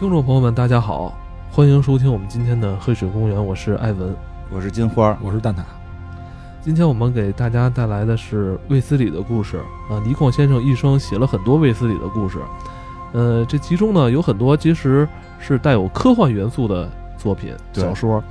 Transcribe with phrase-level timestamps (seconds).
[0.00, 1.12] 听众朋友们，大家好，
[1.52, 4.16] 欢迎收听我们今天的黑水公园，我是艾文。
[4.50, 5.58] 我是金花，我是蛋挞。
[6.62, 9.58] 今天我们给大家带来的是卫斯理的故事
[9.90, 10.00] 啊。
[10.02, 12.38] 倪匡先生一生写了很多卫斯理的故事，
[13.12, 15.06] 呃，这其中呢有很多其实
[15.38, 18.24] 是带有科幻元素的作品小说，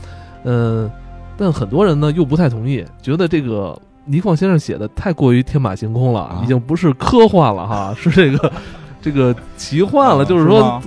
[0.46, 0.90] 嗯，
[1.38, 8.51] 但很多人呢又不太同意，觉得这个倪匡先生写的太过于天马行空了，啊已经不是科幻了哈，是这个
[9.00, 10.82] 这个奇幻了，啊就是说吗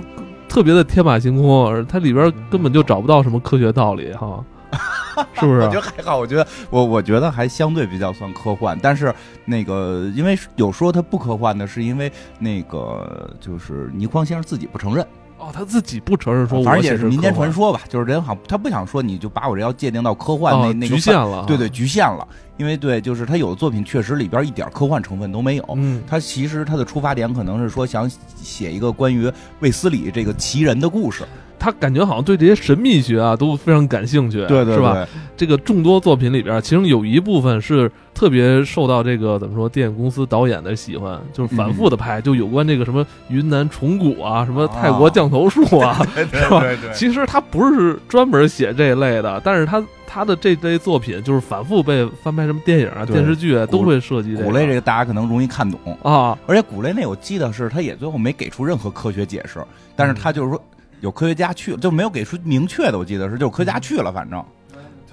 [0.53, 4.45] 特别的天马行空，而它里边根本就找不到什么科学道理哈，
[5.33, 5.61] 是不是？
[5.61, 5.73] 我觉？
[5.73, 9.11] 得还好，我觉得我我觉得还相对比较算科幻，但是
[9.45, 15.03] 那个因为有说它不科幻的，是因为那个就是倪匡先生自己不承认，
[15.43, 22.25] 哦，他自己不承认说我也是民间传说吧，就是人好像他不想说你就把我这要界定到科幻那、哦那个局限了，对对，局限了，
[22.57, 25.65] 因为对就是他有的作品确实里边一点科幻成分都没有。
[25.75, 28.09] 嗯，他其实他的出发点可能是说想
[28.41, 31.23] 写一个关于卫斯理这个奇人的故事，
[31.63, 35.07] 他感觉好像对这些神秘学啊都非常感兴趣，对对是吧？
[35.37, 46.61] 这个众多作品里边，其中有一部分是特别受到这个怎么说电影公司导演的喜欢，就是反复的拍，就有关这个什么云南虫谷啊，什么泰国降头术啊， 对对是吧？
[46.93, 59.63] 其实他不是专门写这一类的，但是他他的这类作品就是反复被翻拍，什么电影啊、电视剧啊都会涉及这古类这个个大家可能容易看懂，啊，而且古类那我记得是他也最后没给出任何科学解释，
[59.95, 60.61] 但是他就是说
[61.03, 64.41] 有科学家去，就没有给出明确的，我记得是就是科学家去了，反正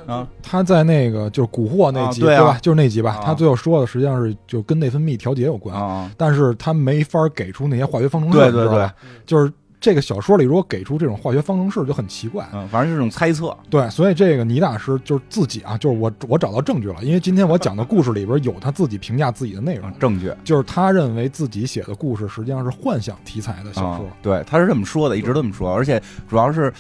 [0.07, 0.25] 啊。
[0.41, 2.59] 他在那个就是蛊惑那集，啊对啊吧？
[2.63, 3.19] 就是那集吧。
[3.21, 3.23] 啊。
[3.25, 8.89] 他最后说的实际上是就跟内分泌调节有关，啊，但是他没法给出那些化学方程式，对对对。
[9.27, 12.47] 就是这个小说里如果给出这种化学方程式就很奇怪。
[12.53, 26.73] 嗯，反正是这种猜测，对，所以这个倪大师就是自己啊，就是我我找到证据了，因为今天我讲的故事里边有他自己评价自己的内容嗯，证据就是他认为自己写的故事实际上是幻想题材的小啊说。，对，他是这么说的，一直这么说，而且主要是。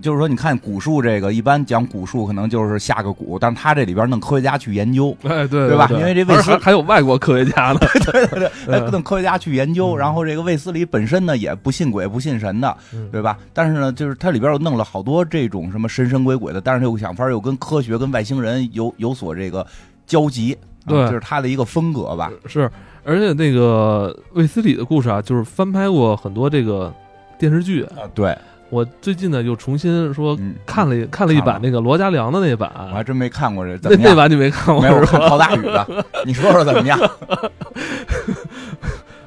[0.00, 5.88] 就是说，你看古树这个，一般讲古树可能就是下个蛊，但是他这里边弄科学家去研究，哎对对吧？
[5.90, 7.78] 因为这卫斯而还还有外国科学家呢，
[8.12, 8.90] 对对对，嗯。
[8.90, 9.98] 弄科学家去研究，嗯。
[9.98, 13.08] 然后这个卫斯理本身呢也不信鬼不信神的，嗯。
[13.10, 13.36] 对吧？
[13.52, 19.66] 但是呢，就是他里边又弄了好多这种什么神神鬼鬼的，但是又想法又跟科学跟外星人有有所这个
[20.06, 21.06] 交集，啊对。
[21.06, 22.30] 这是他的一个风格吧？
[22.46, 22.70] 是，
[23.04, 26.92] 而且那个卫斯理的故事啊，就是翻拍过很多这个
[27.38, 27.82] 电视剧。
[27.84, 28.36] 啊，对，
[28.72, 34.10] 我最近呢又重新说嗯，看了一看了一版那个罗家良的那版，我还真没看过这，怎那么样？
[34.12, 34.98] 那版你没看过没有？
[35.04, 35.86] 看陶大宇的，
[36.24, 36.98] 你说说怎么样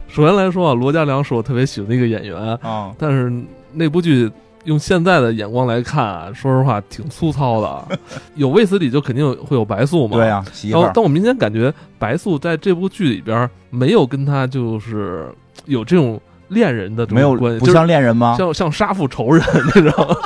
[0.10, 2.92] 首先来说啊，罗家良是我特别喜欢的一个演员，啊？
[2.98, 3.32] 但是
[3.74, 4.32] 那部剧
[4.64, 8.00] 用现在的眼光来看啊，说实话挺粗糙的。
[8.34, 15.28] 有卫斯理就肯定会有白素嘛，对啊，媳妇儿但我但我明显感觉白素在这部剧里边没有跟他就是
[15.66, 16.20] 有这种
[16.56, 18.36] 恋人的没有关系，不就像恋人吗？
[18.36, 19.44] 像像杀父仇人
[19.76, 20.18] 那种。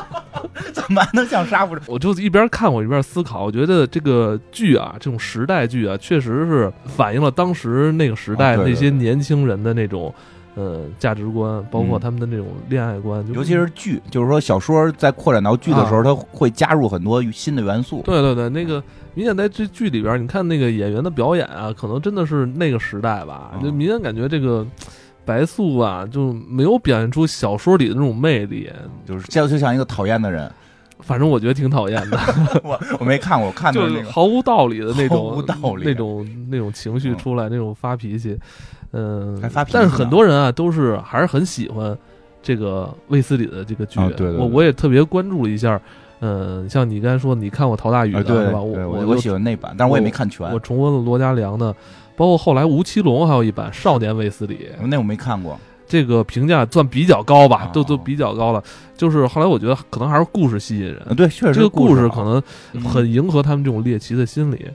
[0.73, 1.75] 怎么还能像杀父？
[1.88, 10.13] 我就一边看我一边思考，我觉得这个剧啊，这种时代剧啊，确实是反映了当时那个时代那些年轻人的那种
[10.56, 18.01] 呃价值观，包括嗯他们的那种恋爱观，就尤其是剧，就是说小说在扩展到剧的时候，它会加入很多新的元素。
[18.06, 18.81] 对对对，那个
[19.13, 24.66] 明显在这剧里边，你看那个演员的表演啊，可能真的是那个时代吧，嗯就明显感觉这个
[25.25, 28.69] 白素啊，就没有表现出小说里的那种魅力。
[29.06, 30.52] 就是就就像一个讨厌的人，
[31.00, 32.19] 反正我觉得挺讨厌的，
[32.63, 38.38] 我我没看过，我看那个毫无道理的那毫种无道理那种那种情绪嗯出来，那种发脾气，
[38.91, 41.97] 嗯，还发脾气但是很多人啊，都是还是很喜欢
[42.41, 45.79] 这个卫斯理的这个剧，啊对对对我我也特别关注了一下。
[46.22, 48.59] 嗯，像你刚才说，你看过陶大宇的、啊，对是吧？
[48.62, 51.74] 我我我喜欢那版，但是我也没看全，我重温了罗家良的，
[52.19, 55.57] 包括后来吴奇隆还有一版《少年卫斯理》，那我没看过。
[55.88, 58.62] 这个评价算比较高吧，啊都都比较高了。
[58.97, 62.44] 就是后来我觉得可能还是故事吸引人，啊对，确实这个故事可能
[62.74, 64.66] 嗯很迎合他们这种猎奇的心理。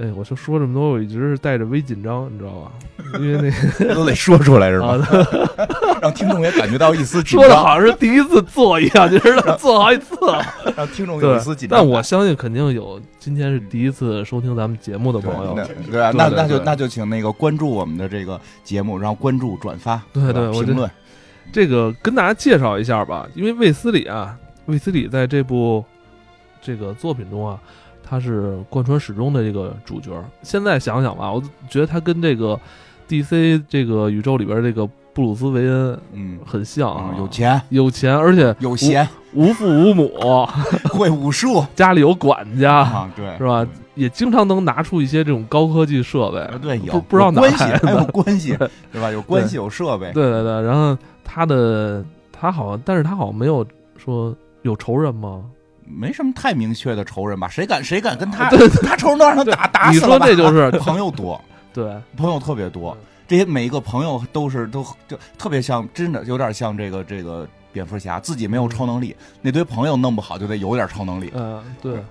[0.00, 2.72] 哎，我就说这么多，我一直是带着微紧张，你知道吧？
[3.18, 5.26] 因为那 都得说出来是啊吧？，
[6.00, 10.40] 让听众也感觉到一丝紧说的张，好像是第一次做一样，你知道，做好几次了。
[10.76, 11.78] 让听众有一丝紧，张。
[11.78, 20.88] 但我相信肯定有今天是第一次收听咱们节目的对朋友，那对啊，那对对对那就那就请那个关注我们的这个节目，然后关注、转发，吧对对我这评论。
[21.50, 24.36] 这个跟大家介绍一下吧，因为卫斯理啊，
[24.66, 25.84] 卫斯理在这部
[26.60, 27.58] 这个作品中啊，
[28.08, 30.12] 他是贯穿始终的这个主角。
[30.42, 32.58] 现在想想吧，我觉得他跟这个
[33.08, 37.60] DC 这个宇宙里边这个布鲁斯韦恩嗯，很像啊，有钱。
[37.68, 40.10] 有钱，而且有闲，无父无母，
[40.90, 41.64] 会武术。
[41.74, 43.66] 家里有管家，啊，对，是吧？
[43.94, 47.86] 也经常能拿出一些这种高科技设备，啊对，有不不知道哪有关系来，的。
[47.88, 48.56] 还有关系，
[48.92, 49.10] 对吧？
[49.10, 53.66] 有关系，有设备，对对对，然后他的他好像，但是他好像没有
[53.96, 54.32] 说
[54.62, 55.42] 有仇人吗？
[55.90, 57.48] 没什么太明确的仇人吧？
[57.48, 58.50] 谁敢谁敢跟他
[58.82, 60.26] 他仇人都让他打打死了吧？
[60.26, 61.40] 说这就是 朋友多，
[61.72, 71.30] 对，朋友特别多嗯，这些每一个朋友都是都就特别像，真的有点像这个这个蝙蝠侠，自己没有超能力，那堆朋友弄不好就得有点超能力。
[71.34, 72.02] 嗯，对，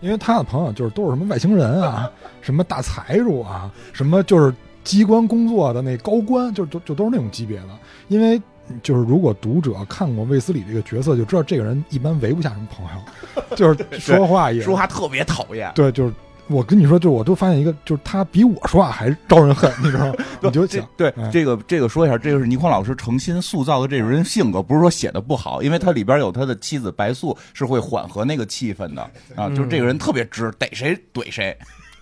[0.00, 2.10] 因为他的朋友就是都是什么外星人啊，
[2.40, 4.54] 什么大财主啊，什么就是
[4.84, 7.68] 机关工作的那高官，就就就都是那种级别的。
[8.08, 8.40] 因为
[8.82, 16.12] 就是如果读者看过卫斯理这个角色，就知道这个人一般围不下什么朋友， 就是说话也说话特别讨厌，对，就是
[16.48, 20.14] 我跟你说，就是我都发现一个，就是他比我说话还招人恨，你知道吗？
[20.42, 29.02] 你就想，这对哎这个这个说一下，这个是倪匡老师诚心塑造的这种人性格，不是说写的不好，因为他里边有他的妻子白素是会缓和那个气氛的
[29.36, 31.56] 啊，就是这个人特别直，逮谁怼谁。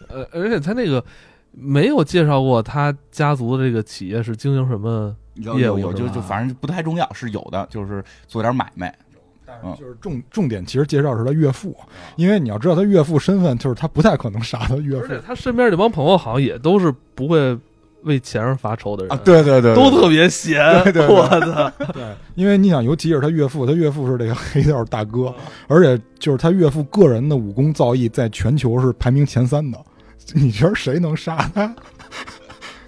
[0.09, 1.05] 呃，而且他那个
[1.51, 8.95] 没有介绍过他家族的这个企业是经营什么，有业务就就反正不太重要，是有的，就是做点买卖。
[9.49, 11.77] 但是就是重重点，其实介绍是他岳父，
[12.17, 17.57] 因为你要知道他岳父身份，就是他不太可能杀他岳父而且他身边这帮朋友好像也都是不会
[18.03, 22.03] 为钱而发愁的人，啊，对对对，都特别闲，对对对 我操，对，
[22.35, 25.35] 因为你想，尤其是他岳父，他岳父是这个黑道大嗯哥，
[25.69, 29.79] 而且就是他岳父个人的武功造诣在全球是排名前三的。
[30.35, 31.73] 你觉得谁能杀他？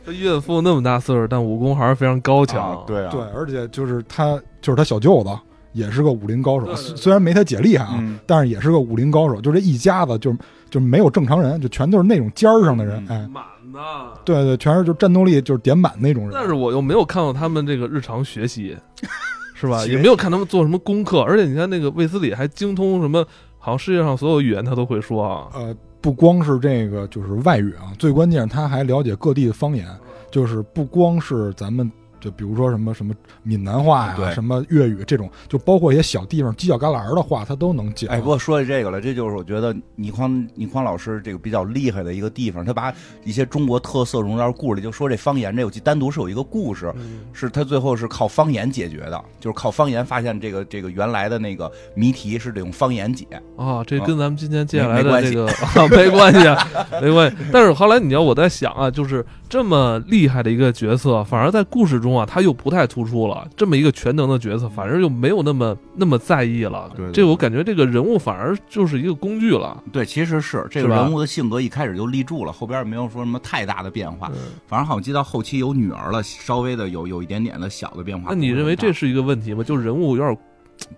[0.08, 5.30] 他岳父那么大岁数，但武功还是非常高强，啊对啊，对，而且就是他，就是他小舅子
[5.72, 9.38] 也是个武林高手，对虽虽然没他姐厉害啊，嗯但是也是个武林高手。
[9.40, 10.34] 就这一家子就
[10.70, 13.78] 就没有正常人，就全都是那种尖儿上的人，嗯哎，满的。
[14.24, 16.32] 对对，全是就战斗力就是点满那种人。
[16.32, 18.74] 但是我又没有看到他们这个日常学习，
[19.54, 19.84] 是吧？
[19.84, 23.22] 学也没有看他们做什么功课，而且你看那个卫斯理还精通什么，
[23.58, 25.48] 好像世界上所有语言他都会说啊。
[25.52, 29.86] 呃，不光是这个就是外语啊，最关键他还了解各地的方言，
[30.30, 38.10] 就是不光是咱们就比如说什么什么闽南话呀、对什么粤语这种，就包括一些小地方犄角旮旯的话，他都能讲。
[38.10, 42.92] 哎，不过说起这个了，这就是我觉得倪匡倪匡老师这个比较厉害的一个地方，他把
[43.24, 53.26] 一些中国特色融到故事里，就说这方言这有单独是有一个故事，嗯是他最后是靠方言解决的，就是靠方言发现这个这个原来的那个谜题是得用方言解。
[53.56, 57.36] 啊，这跟咱们今天接下来的没没关系这个啊没关系， 啊，没关系。
[57.52, 63.48] 但是后来你要我在想啊，就是这么厉害的一个角色，反而在故事中啊，他又不太突出了。
[63.56, 66.90] 这么一个全能的角色，反而又没有那么那么在意了。
[66.94, 69.82] 对对这我感觉这个人物反而就是一个工具了。
[69.92, 74.30] 对，其实是这个人物的性格一开始就立住了，后边也没有说什么太大的变化。
[74.34, 78.26] 嗯反正好像记到后期有女儿了，稍微的有有一点点的小的变化。
[78.30, 79.64] 那你认为这是一个问题吗？
[79.64, 80.38] 就人物有点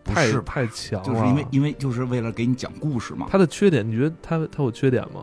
[0.05, 0.43] 太不是？
[0.43, 3.27] 太强了，就是因为因为就是为了给你讲故事嘛。
[3.31, 5.23] 他的缺点，你觉得他他有缺点吗？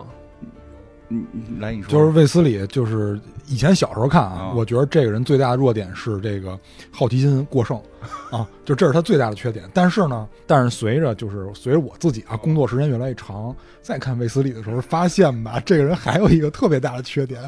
[1.58, 6.58] 来你说，就是卫斯理，就是以前小时候看啊啊，我觉得这个人最大的弱点是这个
[6.90, 7.80] 好奇心过剩
[8.30, 9.64] 啊，就这是他最大的缺点。
[9.72, 17.40] 但是呢，但是随着就是随着我自己啊工作时间越来越长，再看卫斯理的时候，发现吧，这个人还有一个特别大的缺点，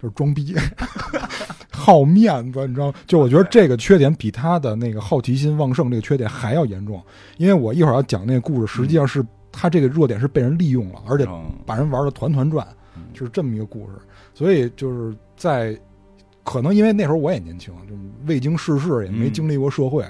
[0.00, 0.56] 就是装逼，
[1.70, 2.94] 好面子，你知道吗？
[3.06, 7.02] 就我觉得这个缺点比他的那个好奇心旺盛这个缺点还要严重，
[7.36, 9.22] 因为我一会儿要讲那个故事，实际上是
[9.52, 12.66] 他这个弱点是被人利用了，而且嗯把人玩的团团转。
[13.14, 13.92] 就是这么一个故事，
[14.34, 15.74] 所以就是在
[16.42, 17.94] 可能因为那时候我也年轻，就
[18.26, 20.04] 未经世事，也没嗯经历过社会，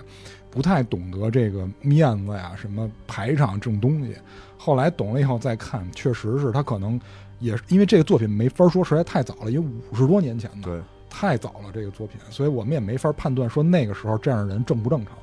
[0.51, 4.17] 不太懂得这个面子呀、什么排场这种东西。
[4.57, 6.99] 后来懂了以后再看，确实是他可能
[7.39, 10.81] 也是因为这个作品没法说实在太早了，因为五十多年前的，对，
[11.11, 15.15] 太早了这个作品，所以我们也没法判断说那个时候这样的人正不正常。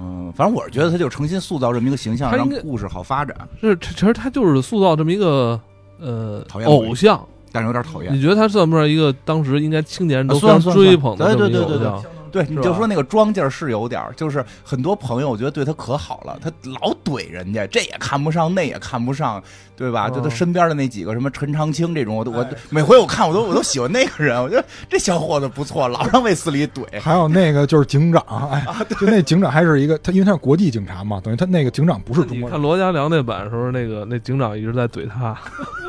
[0.00, 5.60] 嗯，反正我是觉得他就诚心塑造这么一个形象，让故事好发展，是，其实他就是塑造这么一个
[6.04, 7.20] 呃讨厌鬼偶像。
[7.50, 8.20] 但是有点讨厌你。
[8.20, 12.10] 觉得他算不算一个当时应该青年人都啊非常追捧的这么对对对对一个偶像？
[12.34, 16.50] 对，你就说那个装劲儿是有点儿，就是很多朋友我觉得对他可好了，他
[16.80, 19.40] 老怼人家，这也看不上，那也看不上，
[19.76, 20.10] 对吧？
[20.10, 27.00] 就他嗯身边的那几个什么陈长青这种，我都我哎每回我看我都我都喜欢那个人，我觉得这小伙子不错，老让卫斯理怼。
[27.00, 28.66] 还有那个就是警长，哎，
[28.98, 32.60] 就那警长还是一个他，因为他是国际警察嘛，等于他那个警长不是中国人看。
[32.60, 35.38] 罗家良那版的时候，那个那警长一直在怼他，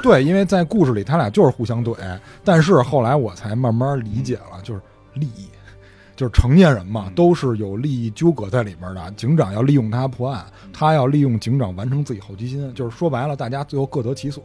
[0.03, 1.95] 对，因为在故事里他俩就是互相怼，
[2.43, 4.81] 但是后来我才慢慢理解了，就是
[5.15, 5.47] 利益，
[6.15, 9.11] 就是成年人嘛，嗯都是有利益纠葛在里面的。
[9.11, 14.43] 警长要利用他破案，他要利用警长完成自己好奇心，就是说白了，大家最后各得其所，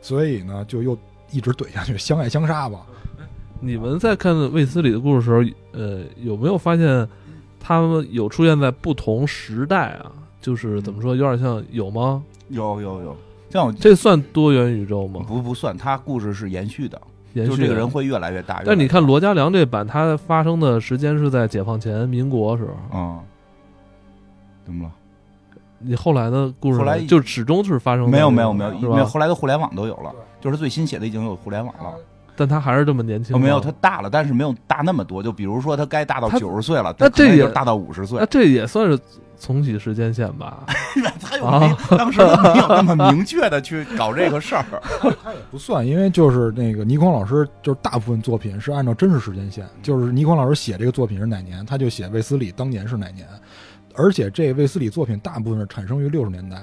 [0.00, 0.96] 所以呢，就又
[1.30, 2.80] 一直怼下去，相爱相杀吧。
[3.60, 7.06] 你们在看卫斯理的故事的时候，呃，有没有发现
[7.60, 10.10] 他们有出现在不同时代啊？
[10.40, 12.22] 就是怎么说，有点像有吗？
[12.48, 13.16] 有有有，
[13.50, 15.22] 像我这算多元宇宙吗？
[15.28, 16.98] 不不算，他故事是延续的，
[17.34, 17.88] 延续就这个人。
[17.88, 18.62] 会越来越大。
[18.64, 23.20] 但你看罗家良这版，它发生的时间是在解放前民国时候，大，嗯，
[24.64, 24.92] 怎么了？
[25.82, 31.94] 你后来的故事后来就始终是发生没有没有没有没有，因为后来的互联网都有了，就是最新写的已经有互联网了。
[32.40, 35.22] 但他还是这么年轻吗，哦，没有，他大了，但是没有大那么多。
[35.22, 38.24] 就比如说，他该大到他九十岁了，那他这也大到五十岁那。
[38.24, 38.98] 这也算是
[39.38, 40.64] 重启时间线吧？
[41.20, 44.64] 他又没，当时他没有那么明确的去搞这个事儿。
[45.22, 53.28] 他也不算，因为就是那个倪匡老师，就是大部分作品是按照真实时间线，就是倪匡老师写这个作品是哪年，他就写卫斯理当年是哪年，
[53.94, 56.56] 而且这卫斯理作品大部分是产生于六十年代，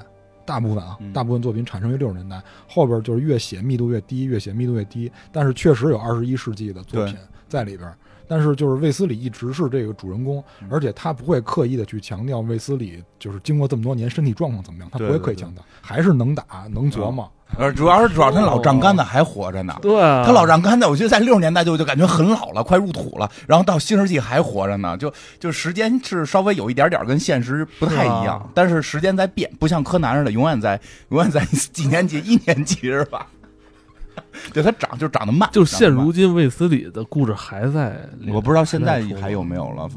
[0.48, 7.16] 大部分啊嗯，大部分作品产生于六十年代，后边就是越写密度越低，越写密度越低，但是确实有二十一世纪的作品
[7.50, 7.94] 在里边。
[8.30, 17.30] 但是就是卫斯理一直是这个主人公，嗯而且他不会刻意的去强调卫斯理就是经过这么多年身体状况怎么样，他不会刻意强调，还是能打能琢磨。
[17.58, 19.76] 呃，主要是主要他老丈杆子还活着呢。
[19.82, 23.30] 对啊，他老丈杆子，我觉得在六十年代就就感觉很老了，快入土了。
[23.48, 33.26] 然后到新世纪还活着呢，就就时间是稍微有一点点跟现实不太一是样啊，但是时间在变，不像柯南似的永远在永远在 几年级一年级是吧？
[34.54, 37.98] 对他长就长得慢，就现如今卫斯理的故事还在，
[38.32, 39.88] 我不知道现在还有没有了，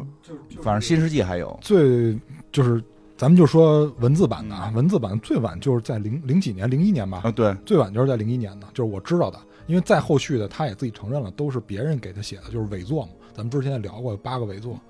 [0.63, 1.59] 反正新世纪还有。
[1.61, 2.17] 最
[2.53, 2.83] 就是
[3.21, 13.11] 咱们就说文字版的啊，嗯文字版最晚就是在零零几年，零一年吧，啊，对，最晚就是在零一年的，就是我知道的，因为再后续的他也自己承认了，都是别人给他写的，就是伪作嘛。
[13.35, 14.81] 咱们之前也聊过八个伪作，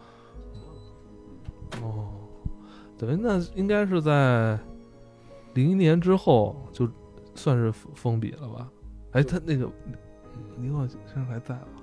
[1.83, 2.07] 哦，
[2.97, 4.57] 等于那应该是在
[5.55, 6.89] 零一年之后，就
[7.35, 8.71] 算是封封笔了吧？
[9.11, 9.69] 哎，他那个
[10.57, 11.80] 尼克先生还在吗？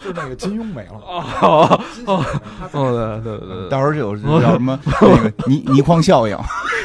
[0.00, 2.24] 就是那个金庸没了，哦哦哦，
[2.72, 6.36] 对对对对，到时候就有这叫什么 那个倪倪匡效应，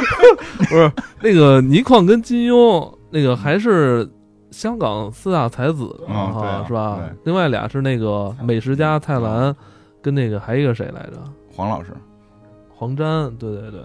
[0.70, 4.10] 不是那个倪匡跟金庸，那个还是
[4.52, 6.98] 香港四大才子嗯对啊是吧？
[7.00, 7.18] 对？
[7.26, 9.56] 另外俩是那个美食家蔡澜，
[10.02, 11.18] 跟那个还一个谁来着？
[11.56, 11.94] 黄老师，
[12.74, 13.82] 黄沾，对对对，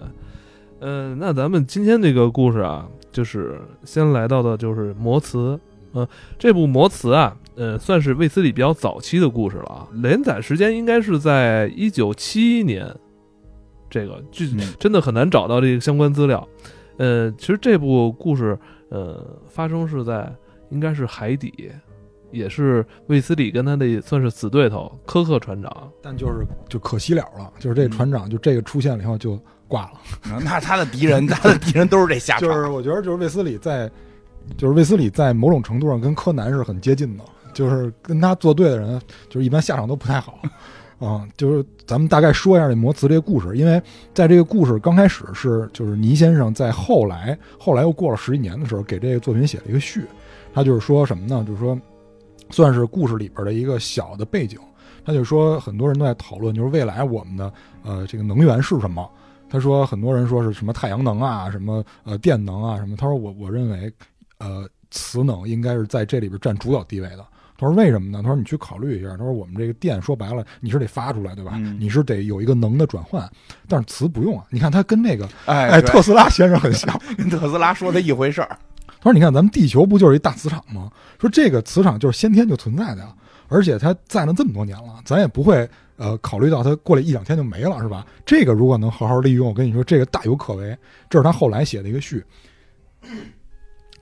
[0.79, 5.59] 呃，那咱们今天这个故事啊，就是先来到的就是魔词，
[5.93, 6.07] 呃，
[6.39, 12.87] 这部魔词啊，呃，算是卫斯理比较早期的故事了啊，连载时间应该是在一九七一年，
[13.89, 16.47] 这个具嗯真的很难找到这个相关资料，
[16.97, 18.57] 呃，其实这部故事，
[18.89, 20.31] 呃，发生是在
[20.69, 21.71] 应该是海底。
[22.29, 29.91] 也是卫斯理跟他的算是死对头科克船长，但就是就可惜了了，就是这个船长就这个出现了以后就挂了。
[30.43, 32.49] 那他的敌人，他的敌人都是这下场。
[32.49, 33.89] 就是我觉得就是卫斯理在，
[34.57, 37.23] 就是卫斯理在某种程度上跟柯南是很接近的，
[37.57, 40.39] 就是跟他作对的人，就是一般下场都不太好。
[40.99, 43.81] 啊、就是咱们大概说一下这魔词这个故事，因为
[44.13, 50.05] 在这个故事刚开始是就是倪先生在后来后来又过了十几年的时候给这个作品写了一个序，
[50.53, 51.43] 他就是说什么呢？
[51.47, 51.79] 就是说
[52.49, 54.59] 算是故事里边的一个小的背景。
[55.05, 59.07] 他就说很多人都在讨论，就是未来我们的呃这个能源是什么？
[59.49, 62.95] 他说很多人说是什么太阳能啊，什么呃电能啊什么。
[62.95, 63.93] 他说我我认为
[64.39, 67.25] 呃磁能应该是在这里边占主导地位的。
[67.57, 68.21] 他说为什么呢？
[68.21, 69.09] 他说你去考虑一下。
[69.11, 71.53] 他说我们这个电说白了你是得发出来对吧？
[71.55, 73.29] 嗯你是得有一个能的转换，
[73.67, 74.45] 但是磁不用啊。
[74.49, 76.99] 你看他跟那个哎哎特斯拉先生很像。
[77.17, 78.57] 跟特斯拉说的一回事儿。
[78.99, 80.91] 他说：“你看，咱们地球不就是一大磁场吗？
[81.21, 83.13] 说这个磁场就是先天就存在的呀，
[83.47, 88.05] 而且它在了这么多年了，咱也不会呃考虑到它过来一两天就没了，是吧？
[88.25, 90.75] 这个如果能好好利用，我跟你说，这个大有可为。
[91.09, 92.23] 这是他后来写的一个序。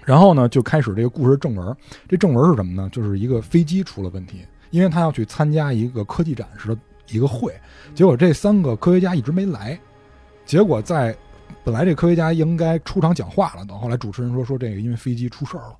[0.05, 1.75] 然后呢，就开始这个故事正文。
[2.07, 2.87] 这正文是什么呢？
[2.91, 6.77] 就是一个飞机出了问题，因为他要去参加一个科技展示的
[7.09, 7.53] 一个会，
[7.93, 9.77] 结果这三个科学家一直没来，
[10.45, 11.15] 结果在
[11.63, 15.75] 本来这科学家应该出场讲话了等，后来主持人说说这个因为飞机出事儿了，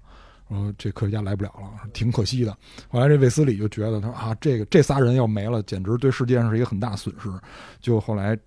[0.50, 2.56] 说这科学家来不了了，挺可惜的。
[2.90, 7.30] 后来这卫斯理就觉得他说啊，这个这仨人要没了，简直对世界上是一个很大损失。
[7.80, 8.38] 就后来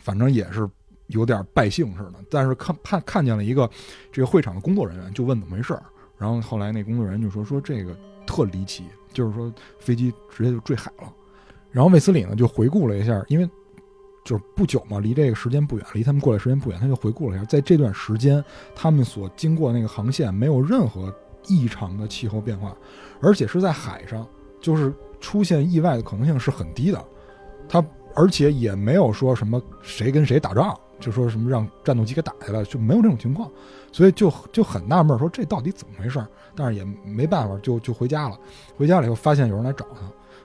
[0.00, 0.68] 反正也是
[1.08, 3.68] 有点败兴似的，但是看看看见了一个
[4.10, 5.82] 这个会场的工作人员，就问怎么回事儿，
[6.16, 7.96] 然后后来那工作人员就说说这个
[8.26, 11.12] 特离奇，就是说飞机直接就坠海了。
[11.70, 13.48] 然后卫斯理呢就回顾了一下，因为
[14.24, 18.42] 就是不久嘛，离这个时间不远，离他们过来时间不远，他就回顾了一下，在这段时间
[18.74, 21.14] 他们所经过那个航线没有任何
[21.46, 22.74] 异常的气候变化，
[23.20, 24.26] 而且是在海上，
[24.60, 27.04] 就是出现意外的可能性是很低的。
[27.68, 27.84] 他
[28.14, 33.50] 而且也没有说什么谁跟谁打仗，就说什么让战斗机给打下来，就没有这种情况，
[33.92, 36.26] 所以就就很纳闷，说这到底怎么回事儿？
[36.54, 38.38] 但是也没办法，就就回家了。
[38.76, 40.00] 回家了以后，发现有人来找他，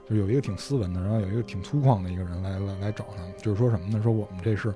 [0.09, 4.01] 就有一个挺斯文的，然后有一个挺粗犷的一个人来来来找他，就是说什么呢？
[4.01, 4.73] 说我们这是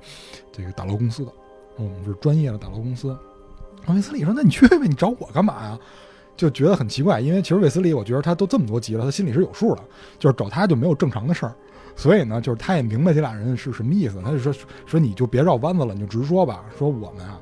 [0.51, 1.31] 这个打捞公司的，
[1.77, 3.09] 我们是专业的打捞公司。
[3.79, 5.77] 然后卫斯理说：“那你去呗，你找我干嘛呀？”
[6.37, 9.81] 就觉得很奇怪，因为其实卫斯理，我觉得他都这么多集了，他心里是有数的，
[10.17, 11.53] 就是找他就没有正常的事儿。
[11.95, 14.53] 所以呢，就是他也明白这俩人是什么意思，他就说
[14.85, 16.65] 说你就别绕弯子了，你就直说吧。
[16.77, 17.39] 说我们啊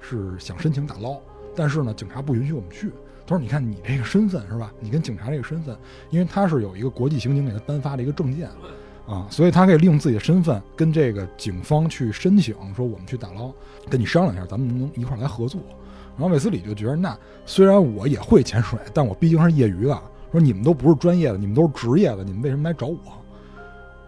[0.00, 1.16] 是想申请打捞，
[1.56, 2.90] 但是呢，警察不允许我们去。
[3.26, 4.70] 他说：“你看你这个身份是吧？
[4.80, 5.74] 你跟警察这个身份，
[6.10, 8.50] 因为他是有一个国际刑警给他颁发的一个证件，
[9.06, 13.50] 啊，所以他可以利用自己的身份跟这个警方去申请，说我们去打捞，
[13.88, 15.58] 跟你商量一下，咱们能不能一块来合作。”
[16.18, 19.98] 然后韦斯理就觉得，那虽然我也会潜水，但我毕竟是业余的。
[20.30, 22.98] 说你们都不是专业的，你们都是职业的，你们为什么来找我？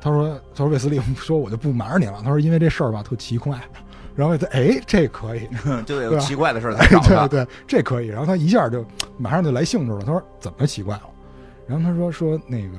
[0.06, 2.20] 他说：“他说卫斯利说我就不瞒着你了。
[2.22, 3.60] 他说因为这事儿吧特奇怪。
[4.14, 5.48] 然后他哎这可以，
[5.84, 7.26] 就有奇怪的事儿才找他。
[7.26, 8.06] 对对，这可以。
[8.06, 8.86] 然后他一下就
[9.18, 10.02] 马上就来兴致了。
[10.02, 11.02] 他说怎么奇怪了？
[11.66, 12.78] 然后他说说那个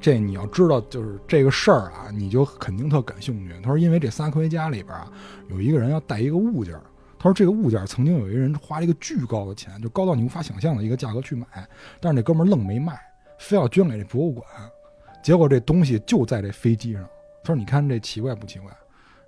[0.00, 3.52] 这你要知道，就是这个事儿啊，你就肯定特感兴趣。
[3.60, 5.10] 他说因为这仨科学家里边啊，
[5.50, 6.72] 有一个人要带一个物件。
[7.18, 11.46] 他说这个物件曾经有一个人花了一个巨高的钱，就高到你无法想象的一个价格去买，
[12.00, 12.96] 但是那哥们儿愣没卖，
[13.40, 14.46] 非要捐给这博物馆。
[15.22, 17.02] 结果这东西就在这飞机上。
[17.42, 18.70] 他说你看这奇怪不奇怪？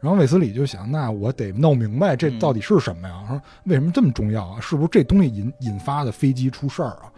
[0.01, 3.25] 然后韦斯理就想，那我得弄明白这到底是什么呀？
[3.27, 4.61] 说为什么这么重要啊？
[4.61, 7.11] 是不是这东西引引发的飞机出事儿啊？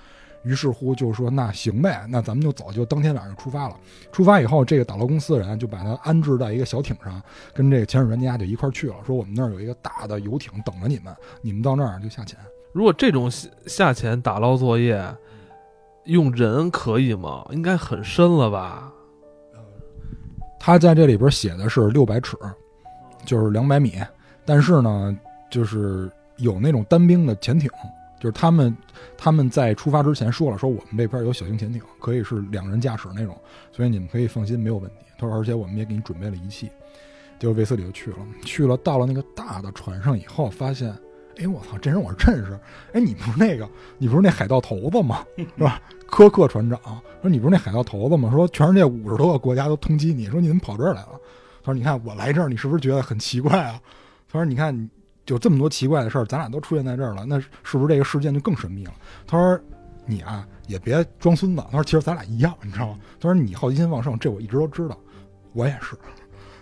[0.44, 3.76] 于是乎就说那行呗，那咱们就早就当天晚上出发了。
[4.12, 7.20] 出发以后，这个打捞公司的人就把他安置在一个小艇上，
[7.52, 8.94] 跟这个潜水专家就一块儿去了。
[9.04, 12.38] 说我们那儿有一个大的游艇等着你们，你们到那儿就下潜。
[12.72, 15.02] 如果这种下下潜打捞作业
[16.06, 17.46] 用人可以吗？
[17.50, 18.92] 应该很深了吧？
[20.58, 22.36] 他在这里边写的是六百尺，
[23.24, 23.94] 就是两百米，
[24.44, 25.16] 但是呢，
[25.50, 27.70] 就是有那种单兵的潜艇，
[28.18, 28.76] 就是他们
[29.16, 33.36] 他们在出发之前说了，说我们这边有小型潜艇，可以是两人驾驶那种，
[33.70, 34.96] 所以你们可以放心，没有问题。
[35.18, 36.68] 他说，而且我们也给你准备了仪器。
[37.38, 40.92] 结果卫斯理就去了，去了到了那个大的船上以后，发现，
[41.38, 42.58] 哎，我操，这人我认识，
[42.92, 45.24] 哎，你不是那个，你不是那海盗头子吗？
[45.36, 45.80] 是吧？
[46.06, 46.78] 科克船长
[47.20, 48.30] 说：“你不是那海盗头子吗？
[48.30, 51.20] 说全世界五十多个国家都通缉你，说你怎么跑这儿来了？”
[51.64, 53.80] 他说：“你看我来这儿，你是不是觉得很奇怪啊？”
[54.30, 54.88] 他说：“你看，
[55.26, 58.92] 有这么多奇怪的事儿，咱俩都出现在这儿了，那是不是这个事件就更神秘了？”
[59.26, 59.60] 他说
[60.06, 64.96] ：“你啊，也别装孙子。”他说：“其实咱俩一样，你知道吗？”他说：“你好奇心旺盛，这我一直都知道，
[65.54, 65.96] 我也是，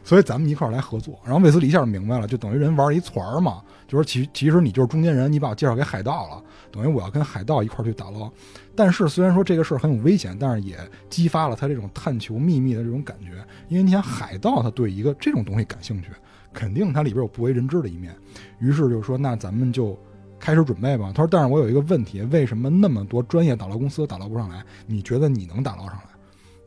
[0.03, 3.63] 所以咱们一块儿来合作。”然后卫斯理一下就明白了，就等于人玩一团儿嘛，
[3.95, 8.29] 就说其其实你就是中间人，你把我介绍给海盗了，等于我要跟海盗一块儿去打捞。
[8.75, 10.77] 但是虽然说这个事儿很有危险，但是也
[11.09, 13.29] 激发了他这种探求秘密的这种感觉。
[13.69, 16.09] 因为你想，海盗他对一个这种东西感兴趣，
[16.53, 18.13] 肯定它里边有不为人知的一面。
[18.59, 19.97] 于是就说，那咱们就
[20.41, 21.13] 开始准备吧。
[21.15, 24.65] 他说，但是我有一个问题，为什么那么多专业打捞公司都打捞不上来？
[24.89, 26.09] 你觉得你能打捞上来？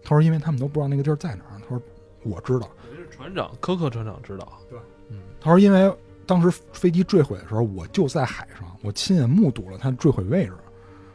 [0.01, 1.59] 他说，因为他们都不知道那个地儿在哪儿。
[1.59, 1.81] 他说，
[2.23, 2.69] 我知道。
[2.95, 5.93] 是船长科克船长知道，对，嗯他说，因为
[6.27, 10.53] 当时飞机坠毁的时候，我就在海上，我亲眼目睹了它坠毁位置。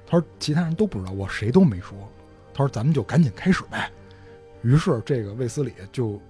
[0.06, 1.96] 他说其他人都不知道，我谁都没说。
[2.54, 3.90] 他说咱们就赶紧开始呗。
[4.62, 6.20] 于是这个卫斯理就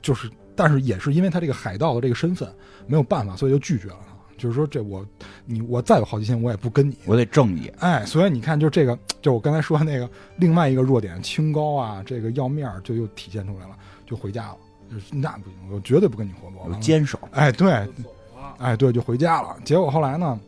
[0.00, 2.48] 就是，但是也是因为他这个海盗的这个身份
[2.86, 4.16] 没有办法，所以就拒绝了他。
[4.36, 5.04] 就是说这我
[5.44, 6.96] 你我再有好奇心，我也不跟你。
[7.04, 7.66] 我得正义。
[7.80, 14.56] 哎，所以你看，就这个，就我刚才说的那个另外一个弱点，清高啊，这个要面儿就又体现出来了，就回家了。
[14.90, 16.66] 就是那不行，我绝对不跟你合作。
[16.68, 17.86] 我坚守，哎，对，
[18.58, 19.56] 哎，对，就回家了。
[19.64, 20.38] 结果后来呢，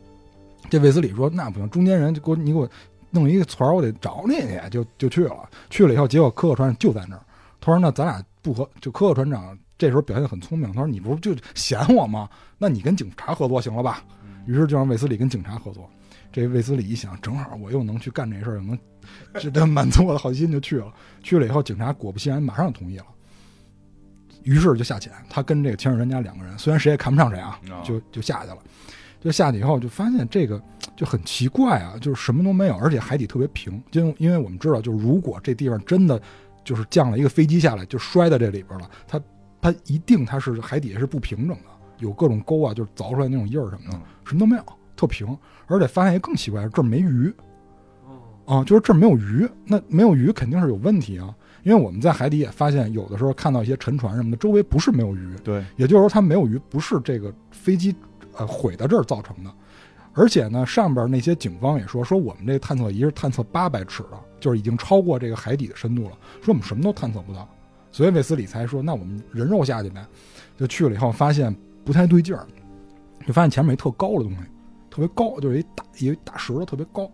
[0.69, 2.69] 这卫斯理说：“那不行，中间人就给我你给我
[3.09, 5.49] 弄一个团儿，我得找你去。”就就去了。
[5.69, 7.21] 去了以后，结果科克船长就在那儿。
[7.59, 10.67] 他说：“那咱俩不合。”就科克船长这时候表现得很聪明。
[10.73, 12.29] 他说：“你不是就嫌我吗？
[12.57, 14.03] 那你跟警察合作行了吧？”
[14.47, 15.87] 于是就让卫斯理跟警察合作。
[16.31, 18.79] 这卫斯理一想，正好我又能去干这事儿，又能
[19.39, 20.91] 这这满足我的好奇心，就去了。
[21.21, 23.05] 去了以后，警察果不其然马上就同意了。
[24.43, 28.57] 于是就下潜，他跟这个潜水专家两个人，虽然谁也看不上谁啊，啊就就下去了。
[29.19, 30.59] 就下去以后，就发现这个
[30.95, 33.79] 就很奇怪啊，就是什么都没有，而且海底特别平。
[33.91, 36.19] 就因为我们知道，就是如果这地方真的
[36.63, 39.21] 就是降了一个飞机下来，就摔在这里边了，它
[39.61, 41.65] 它一定它是海底下是不平整的，
[41.99, 44.63] 有各种沟啊，就是凿出来那种印儿什么的，嗯什么都没有，
[44.95, 45.37] 特平。
[45.67, 47.31] 而且发现一个更奇怪的，这儿没鱼
[48.47, 51.31] 哦，啊，就是这儿没有鱼，那没有鱼肯定是有问题啊。
[51.63, 57.95] 因为我们在海底也发现，有的时候看到一些沉船什么的，周围不是没有鱼，对，也就是说它没有鱼不是这个飞机
[58.37, 59.51] 呃毁在这儿造成的。
[60.13, 67.47] 而且呢，上边那些警方也说，说我们这探测仪是探测八百尺的，就是已经超过这个海底的深度了，说我们什么都探测不到。
[67.93, 70.05] 所以卫斯理才说，那我们人肉下去呗。
[70.57, 72.45] 就去了以后，发现不太对劲儿，
[73.25, 74.37] 就发现前面一特高的东西，
[74.89, 77.09] 特别高，就是一大一大石头特别高。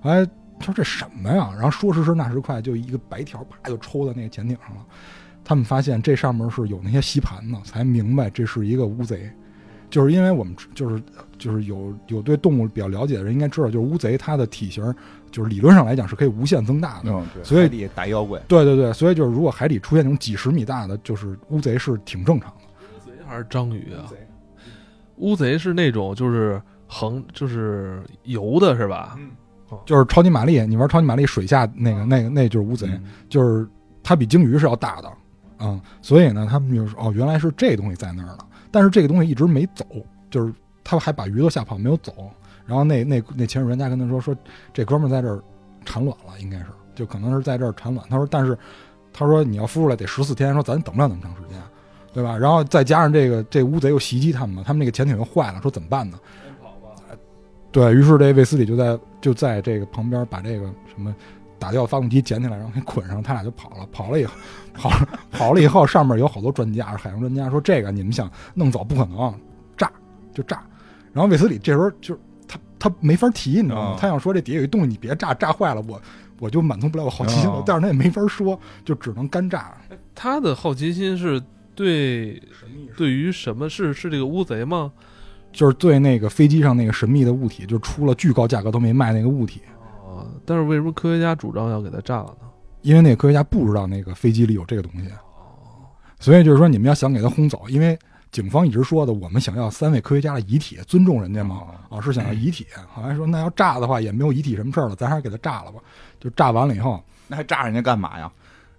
[0.00, 0.26] 后来
[0.58, 1.50] 他说这什么呀？
[1.54, 4.84] 然后说时迟那时快，就一个白条啪就抽到那个潜艇上了。
[5.44, 9.30] 他们发现这上面是有那些吸盘的，才明白这是一个乌贼。
[9.90, 11.00] 就是因为我们就是
[11.38, 14.82] 就是有有对动物比较了解的人应该知道，就是乌贼它的体型
[15.30, 17.12] 就是理论上来讲是可以无限增大的。
[17.12, 22.56] 嗯，所以海底打妖怪，对对对，所以就是如果海底出现那种几十米大的，就是乌贼是挺正常的。
[22.96, 24.10] 乌贼还是章鱼啊？
[25.16, 29.16] 乌贼是那种就是横就是游的是吧？
[29.86, 33.02] 就是超级玛丽，你玩超级玛丽水下那个那个那就是乌贼，嗯。
[33.28, 33.66] 就是
[34.02, 35.10] 它比鲸鱼是要大的，
[35.58, 38.38] 嗯，所以呢，他们就说哦，原来是这东西在那儿呢，
[38.70, 39.84] 但是这个东西一直没走，
[40.30, 40.52] 就是
[40.84, 42.12] 他还把鱼都吓跑没有走，
[42.66, 44.36] 然后那那那潜水专家跟他说说
[44.72, 45.42] 这哥们儿在这儿
[45.84, 48.56] 产卵了，应该是就可能是在这儿产卵，他说但是
[49.12, 51.58] 他说你要孵出来得十四天，说咱等不了那么长时间，
[52.12, 52.36] 对吧？
[52.36, 56.18] 然后再加上这个这乌贼又袭击他们了，他们那个潜艇又坏了，说怎么办呢？
[57.74, 61.12] 对于是，这卫斯理就在就在这个旁边把这个什么
[61.58, 63.84] 打掉发动机捡起来，然后给捆上，他俩就跑了。
[63.90, 64.32] 跑了以后，
[64.72, 64.90] 跑
[65.32, 69.34] 跑了以后，上面有好多专家，海洋专家说这个你们想弄走不可能，
[69.76, 69.90] 炸
[70.32, 70.62] 就炸。
[71.12, 73.88] 然后卫斯理这时候就他他没法提，你知道吗？
[73.90, 76.00] 哦他想说这底下有一东西，你别炸，炸坏了我
[76.38, 77.56] 我就满足不了我好奇心了。
[77.56, 79.76] 哦但是他也没法说，就只能干炸。
[80.14, 81.42] 他的好奇心是
[81.74, 82.40] 对
[82.96, 84.92] 对于什么是是这个乌贼吗？
[85.54, 89.62] 就是对那个飞机上那个神秘的物体，就出了巨高价格都没卖那个物体。
[90.04, 92.48] 哦，但是为什么科学家主张要给它炸了呢？
[92.82, 95.88] 因为那个科学家不知道那个飞机里有这个东西，哦
[96.20, 97.98] 所以就是说你们要想给他轰走，因为
[98.30, 102.66] 警方一直说的，我们想要三位科学家的遗体，尊重人家嘛，啊是想要遗体。
[102.92, 105.78] 后来说那要炸的话也没有遗体什么事儿了，咱还是给他炸了吧。
[106.20, 108.30] 就炸完了以后，那还炸人家干嘛呀？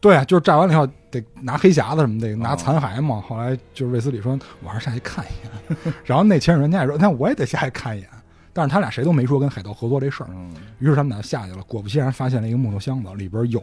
[0.02, 0.88] 对啊，就是炸完了以后
[1.20, 3.22] 得拿黑匣子什么的，拿残骸嘛。
[3.22, 5.94] 后来就是卫斯理说，我还是下去看一眼。
[6.04, 8.10] 然后那潜水专家也说，那我也得下去看一眼。
[8.54, 10.30] 但是他俩谁都没说跟海盗合作这事儿。
[10.32, 13.62] 嗯，于是他们俩下去了，果不其然发现了一个木头箱子，里边有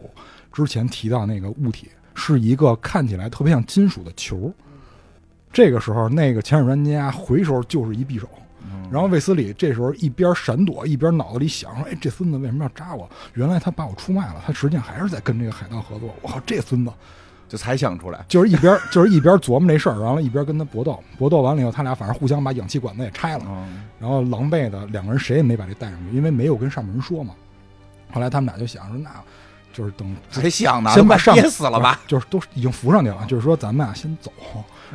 [0.51, 4.53] 之前提到那个物体，是一个看起来特别像金属的球。
[5.51, 8.29] 这个时候，那个潜水专家回手就是一匕首，
[8.61, 13.09] 嗯然后卫斯理这时候一边闪躲，一边脑子里想说：“哎，这孙子为什么要扎我？
[13.33, 16.13] 原来他把我出卖了，他实际上还是在跟这个海盗合作。
[16.21, 16.91] 我靠，这孙子！”
[17.53, 27.35] 就才想出来，就是一边就是一边琢磨这事儿，然后一边跟他搏斗，搏斗完了以后，他俩反正互相把氧气管子也拆了，嗯，然后狼狈的两个人谁也没把这带上去，因为没有跟上面人说嘛。
[28.11, 29.11] 后来他们俩就想说，那
[29.71, 31.99] 就是等 谁想呢，先把上憋死了吧？？
[32.07, 34.31] 就是都已经扶上去了，就是说咱们啊先走，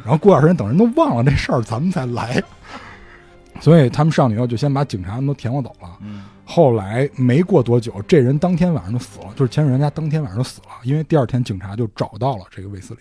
[0.03, 2.43] 然后过段时间等人都忘了这事儿，咱们再来。
[3.61, 5.89] 所以他们上去以后就先把警察们都填过走了。
[6.01, 13.01] 嗯，后来没过多久，这人当天晚上就死了，就是潜水员家当天晚上就死了，因为第二天警察就找到了这个卫斯理，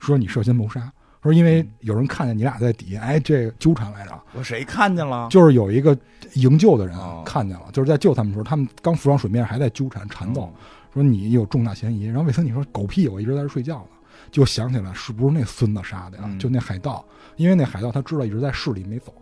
[0.00, 0.90] 说你涉嫌谋杀，
[1.22, 5.28] 说因为有人看见你俩在底下，哎，这纠缠来着，我谁看见了？
[5.30, 5.94] 就是有一个
[6.32, 10.50] 营救的人哦看见了，就是在救他们的时候，他们刚浮上水面还在纠缠缠斗，
[10.94, 12.06] 说你有重大嫌疑。
[12.06, 13.88] 然后卫斯理说狗屁，我一直在这睡觉呢，
[14.30, 16.24] 就想起来是不是那孙子杀的呀？
[16.26, 17.04] 嗯就那海盗，
[17.36, 19.12] 因为那海盗他知道一直在市里没走。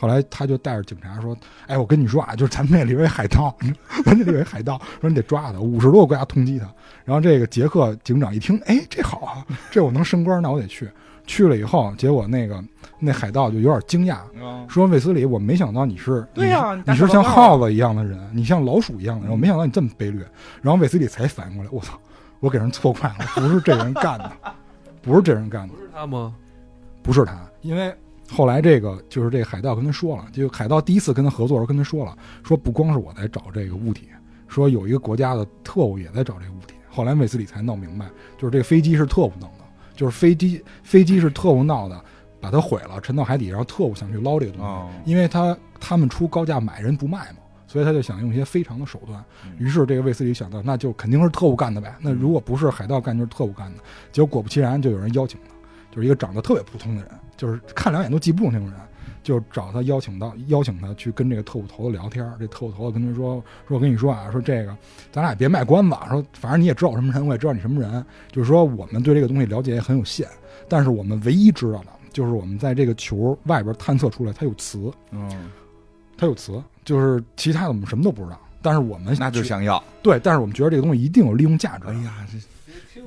[0.00, 1.36] 后来他就带着警察说
[1.68, 3.54] ：“哎，我跟你说啊，就是咱们那里有一海盗，
[4.02, 6.66] 咱这里有一海盗，说你得抓他，五十多个国家通缉他。”
[7.04, 10.88] 然后这个杰克警长一听，哎，这好啊，这我能升官，那我得去。
[11.26, 12.60] 去了以后，结果那个
[12.98, 20.26] 那海盗就有点惊讶，嗯，说卫斯理，我没想到你是对呀你是你是像耗子一样的人，你像老鼠一样的人，我没想到你这么卑劣。
[20.60, 21.96] 然后卫斯理才反应过来，我操，
[22.40, 24.32] 我给人错怪了，不是这人干的，
[25.02, 26.34] 不是这人干的，不是他吗？
[27.02, 27.94] 不是他，因为
[28.30, 34.08] 后来这个就是这个海盗跟他说了，就海盗第一次跟他合作的时候跟他说了，说不光是我在找这个物体，
[34.46, 36.74] 说有一个国家的特务也在找这个物体。
[36.88, 38.06] 后来卫斯理才闹明白，
[38.38, 39.64] 就是这个飞机是特务弄的，
[39.94, 42.00] 就是飞机飞机是特务闹的，
[42.40, 44.66] 把它毁了，沉到海底，然后特务想去捞这个东西。
[44.66, 49.24] 哦，因为他他们出高价买人不卖嘛，所以他就想用一些非常的手段。
[49.44, 51.94] 嗯于是这个卫斯理想到，那就肯定是特务干的呗。
[52.00, 53.82] 那如果不是海盗干，就是特务干的。
[54.10, 55.54] 结果果不其然，就有人邀请他，
[55.90, 58.76] 就是一个长得特别普通的人，就是看两眼都记不住那种人，
[59.22, 62.32] 就找他邀请到邀请他去跟这个特务头子聊天。
[62.38, 64.76] 这特务头子跟他说：“说我跟你说啊，说这个
[65.12, 68.04] 咱俩别卖关子，说反正你也知道我什么人，我也知道你什么人。
[68.30, 70.26] 就是说我们对这个东西了解也很有限，
[70.68, 75.50] 但是我们唯一知道的就是我们在这个球外边探测出来它有磁。”嗯，
[76.16, 78.38] 它有磁，就是其他的我们什么都不知道。
[78.62, 79.82] 但是我们那就想要。
[80.02, 81.86] 对，但是我们觉得这个东西一定有利用价值。
[81.86, 82.38] 哎呀，这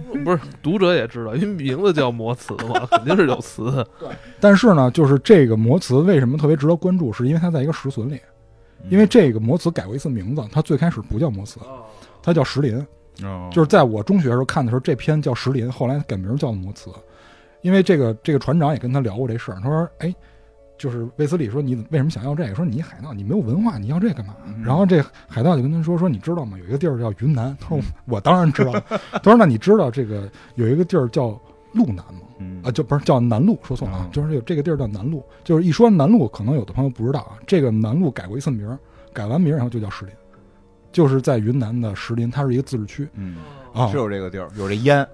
[0.24, 3.86] 不是读者也知道，因为名字叫魔磁嘛， 肯定是有磁。
[4.40, 8.20] 但是呢，就是这个魔磁为什么特别值得关注，是因为它在一个石笋里，
[8.90, 11.60] 因为这个魔磁改过一次名字，它最开始不叫魔磁，
[12.22, 12.78] 它叫石林。
[13.24, 16.90] 哦就是在我中学的时候看的时候，这篇叫石林，后来改名叫魔磁，
[17.62, 20.14] 因为这个这个船长也跟他聊过这事儿，他说，哎。
[20.84, 22.54] 就是卫斯理说你为什么想要这个？
[22.56, 24.36] 说你海盗，你没有文化，你要这干嘛？
[24.46, 26.58] 嗯然后这海盗就跟他说说你知道吗？
[26.60, 27.56] 有一个地儿叫云南。
[27.58, 28.74] 他说我当然知道。
[28.90, 31.40] 他说那你知道这个有一个地儿叫
[31.72, 32.20] 路南吗？
[32.40, 35.24] 嗯啊，就不是叫南路，说错了就是有这个地儿叫南路。
[35.46, 38.78] 就是一说南路，可能有的朋友不知道啊，这个南路改过一次名儿，
[39.14, 40.14] 改完名儿然后就叫石林。
[40.92, 43.38] 就是在云南的石林，它是一个自治区嗯，
[43.74, 43.96] 啊是。
[43.96, 45.08] 有这个地儿，有这烟，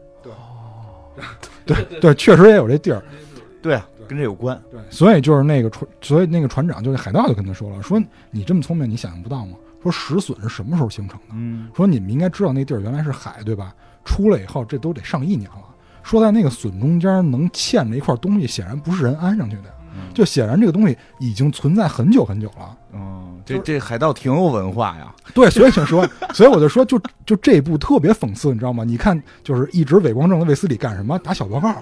[1.64, 3.04] 对 对，确实也有这地儿。
[3.62, 4.60] 对啊，跟这有关。
[4.72, 9.56] 对，所以就是那个船，所以那个船长就是海盗就跟他说了，说你这么聪明，你想象不到吗？
[9.82, 11.26] 说石笋是什么时候形成的？
[11.34, 13.74] 嗯，说你们应该知道那地儿原来是海，对吧？
[14.04, 15.64] 出来以后，这都得上亿年了。
[16.02, 22.78] 说在那个笋中间能嵌着一块东西，显然不是人安上去的，嗯就显然这个东西已经存在很久很久了。
[22.94, 23.19] 嗯，
[23.58, 25.14] 这这海盗挺有文化呀。
[25.34, 28.84] 对，所以想说，所以我就说，就就这一部特别讽刺，你知道吗？
[28.84, 31.18] 你看，就是一直伪光正的卫斯理干什么？
[31.20, 31.74] 打小报告，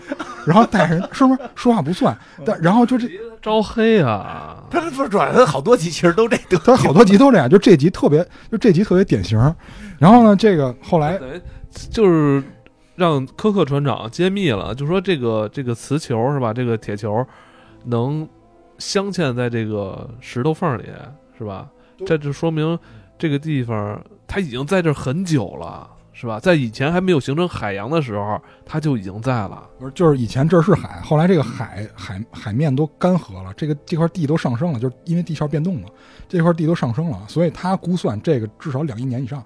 [0.45, 2.17] 然后带人是不是说话不算？
[2.45, 3.08] 但然后就这，
[3.41, 4.63] 招黑啊！
[4.69, 9.39] 他这不是转他好多集其实都这德他好多集都这样，就这集特别，就这集特别典型。
[9.97, 11.19] 然后呢，这个后来
[11.89, 12.43] 就是
[12.95, 16.53] 让科克船长揭秘了，就说这个这个磁球是吧？
[16.53, 17.25] 这个铁球
[17.86, 18.27] 能
[18.77, 20.84] 镶嵌在这个石头缝里
[21.38, 21.69] 是吧？
[22.06, 22.78] 这就说明
[23.17, 25.91] 这个地方它已经在这很久了。
[26.19, 26.39] 是吧？
[26.39, 29.69] 在以前还没有形成海洋的时候，它就已经在了。
[29.78, 35.88] 不是就是以前这是海，后来这个海海海面都干涸了，这个这块地都上升了，就是因为地壳变动了，
[36.28, 39.45] 这块地都上升了，所以他估算这个至少两亿年以上，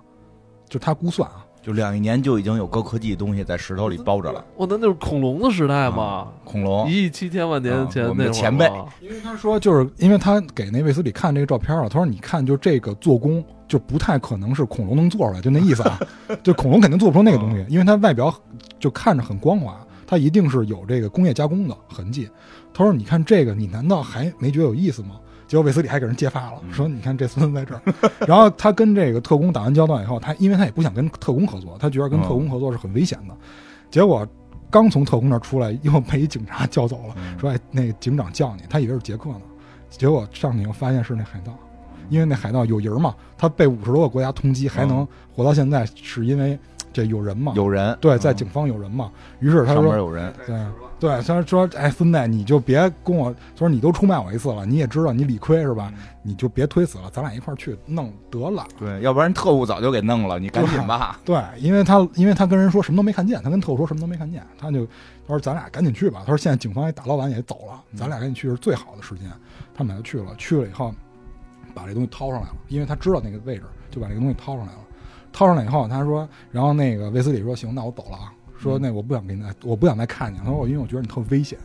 [0.69, 1.45] 就他估算啊。
[1.61, 4.43] 就两亿年就已经有高科技的东西在石头里包着了。
[4.55, 8.65] 我那就是恐龙的时代嘛，恐龙，一亿七千万年前啊我们的前辈
[8.99, 15.99] 因为他说，就是因为他给那卫斯理看这个照片了，他说你看，就这个做工就不太可能是恐龙能做出来，就那意思啊，
[16.41, 18.33] 就恐龙肯定做不出那个东西，因为它外表
[18.79, 22.27] 就看着很光滑，它一定是有这个工业加工的痕迹。
[22.73, 25.19] 他说，你看这个，你难道还没觉得有意思吗？
[25.51, 27.81] 结果卫斯理还给人揭发了，说你看这孙子在这儿。
[28.25, 33.35] 然后他跟这个特工打完交道以后，他因为他也不想跟特工合作，他觉得跟特工合作是很危险的。
[33.89, 34.25] 结果
[34.69, 37.15] 刚从特工那儿出来，又被一警察叫走了。
[37.17, 39.41] 嗯说哎，那个警长叫你，他以为是杰克呢，
[39.89, 41.51] 结果上去以后发现是那海盗，
[42.07, 46.57] 因为那海盗有人嘛，他被五十多个国家通缉，还能活到现在，是因为
[46.93, 47.53] 这有人吗？
[47.55, 49.11] 有人对，在嗯警方有人嘛。
[49.39, 50.57] 于是他说，上面有人，对
[50.99, 55.91] 对，他说哎，孙子，你就别跟我他说你都出卖我一次了，你也知道你理亏是吧？
[56.21, 58.63] 你就别推辞了，咱俩一块儿去弄得了。
[58.77, 61.19] 对，要不然特务早就给弄了，你赶紧吧。
[61.25, 66.19] 对，因为他因为他跟人说什么都没看见，他跟特务说什么都没看见，他就他说咱俩赶紧去吧。
[66.19, 69.27] 他说现在警方也打捞完也走了，咱俩赶紧去是最好的时间。
[69.73, 70.93] 他们俩就去了，去了以后
[71.73, 74.79] 把这东西掏上来了，因为他知道那个位置，就把这个东西掏上来了。
[75.31, 78.33] 掏上来以后，他说，然后那个卫斯理说行，那我走了啊。
[78.59, 80.39] 说那我不想给你再，我不想再看见。
[80.43, 81.57] 他说我因为我觉得你特危险。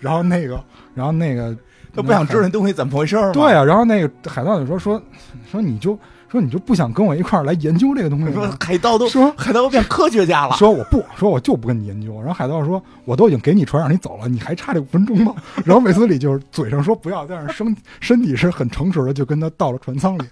[0.00, 0.62] 然后那个，
[0.94, 1.56] 然后那个
[1.92, 3.32] 他不想知道那东西怎么回事儿？
[3.32, 5.02] 对啊，然后那个海盗就说说
[5.50, 5.98] 说你就
[6.30, 8.48] 说你就不想跟我一块儿来研究这个东西说？
[8.60, 10.54] 海盗都说海盗都变科学家了。
[10.54, 12.14] 说我不说我就不跟你研究。
[12.18, 15.34] 然后海盗说我都已经给你船让你走了，你还差这五分钟吗？
[15.64, 20.22] 然后韦斯理就是嘴上说不要，但是身身体是很诚实的，就跟他到了船舱里。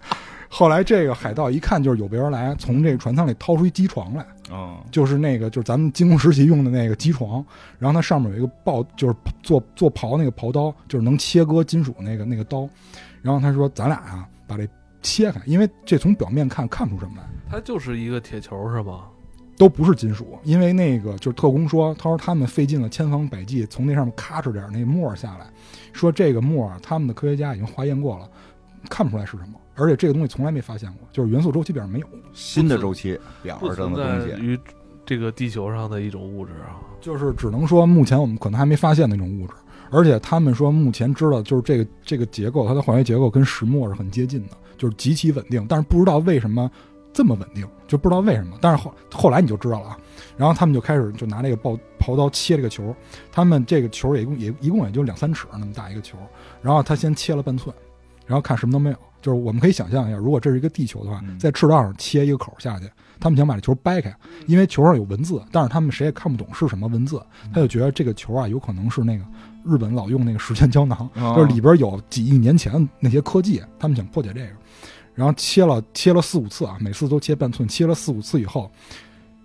[0.48, 7.44] 后来这个海盗一看就是有备而来，从这个船舱里掏出一机床来，嗯，就是那个就是咱们金工实习用的那个机床，
[7.78, 12.68] 然后它上面有一个刨，就是做做刨那个刨刀，就是能切割金属那个那个刀。
[13.22, 14.68] 然后他说咱俩啊把这
[15.02, 17.24] 切开，因为这从表面看看不出什么来。
[17.50, 19.08] 它就是一个铁球是吧？
[19.56, 25.46] 都不是金属，因为那个就是特工说，他说他们费尽了千方百计从那上面咔哧点儿那沫儿下来，
[25.92, 28.28] 说这个沫儿他们的科学家已经化验过了，
[28.90, 34.58] 看不出来是什么，而且这个东西从来没发现过，就是元素周期表上没有，新的周期表上的东西，在于
[35.04, 36.80] 这个地球上的一种物质啊。
[37.00, 39.52] 就是只能说目前我们可能还没发现那种物质，
[39.90, 46.70] 而且他们说目前知道就是这个这个结构，它的化学结构跟石墨是很接近的，就是极其稳定，但是不知道为什么
[47.12, 48.56] 这么稳定，就不知道为什么。
[48.60, 49.98] 但是后后来你就知道了啊，
[50.38, 52.96] 然后他们就开始就拿这个刨刨刀切这个球，
[53.30, 56.16] 他们这个球也一共也一共也就两三尺那么大一个球，
[56.62, 57.74] 然后他先切了半寸，
[58.24, 58.96] 然后看什么都没有。
[59.24, 61.38] 就是我们可以想象一下，如果这是一个地球的话，嗯。
[61.38, 62.86] 在赤道上切一个口下去，
[63.18, 64.14] 他们想把这球掰开，
[64.46, 67.18] 因为球上有文字，但是他们谁也看不懂是什么文字，
[67.50, 69.24] 他就觉得这个球啊有可能是那个
[69.64, 71.32] 日本老用那个时间胶囊，哦。
[71.34, 74.48] 就是里边有几亿年前那些科技，他们想破解这个，
[75.14, 78.70] 然后切了切了四五次啊，每次都切半寸，切了四五次以后，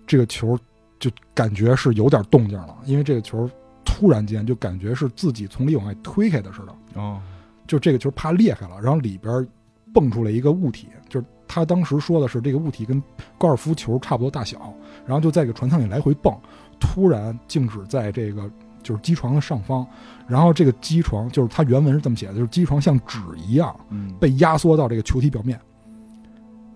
[0.06, 0.58] 这个球
[0.98, 3.48] 就感觉是有点动静了，因为这个球
[3.82, 7.18] 突然间就感觉是自己从里往外推开的似的，哦，
[7.66, 9.46] 就这个球啪裂开了，然后里边
[9.92, 13.02] 蹦出来一个物体，就是他当时说的是这个物体跟
[13.36, 14.72] 高尔夫球差不多大小，
[15.06, 16.34] 然后就在这个船舱里来回蹦，
[16.78, 18.50] 突然静止在这个
[18.82, 19.86] 就是机床的上方，
[20.26, 25.60] 然后这个机床就是它原文是这么写的，就是机床像纸一样嗯，被压缩到这个球体表面，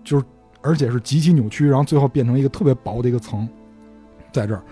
[0.03, 0.25] 就是
[0.61, 3.47] 而且是极其扭曲，然后最后变成一个特别薄的一个层，
[4.31, 4.63] 在这儿。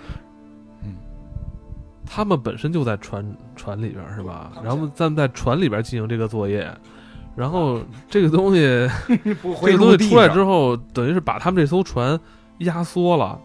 [2.06, 3.26] 他们本身就在船
[3.56, 4.52] 船里边是吧？
[4.62, 6.72] 然后咱们在船里边进行这个作业，
[7.36, 8.88] 然后这个东西，
[9.42, 12.20] 不这个东西出来之后，等于是把他们这艘船
[12.60, 13.40] 压缩了，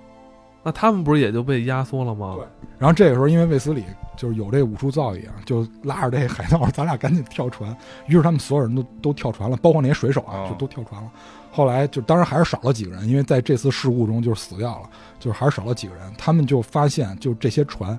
[0.62, 2.34] 那他们不是也就被压缩了吗？
[2.36, 2.44] 对
[2.78, 3.82] 然后这个时候，因为卫斯理
[4.16, 7.74] 就是有这武术造诣啊，就拉着这海盗，咱俩赶紧跳船。
[8.06, 11.10] 于是他们所有人都都跳船了，包括那些水手啊，哦就都跳船了。
[11.50, 16.12] 后来就当然还是少了几个人，因为在这次事故中就是死掉了，就是还是少了几个人。
[16.16, 17.98] 他们就发现，就这些船，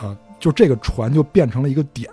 [0.00, 2.10] 呃，就这个船就变成了一个点，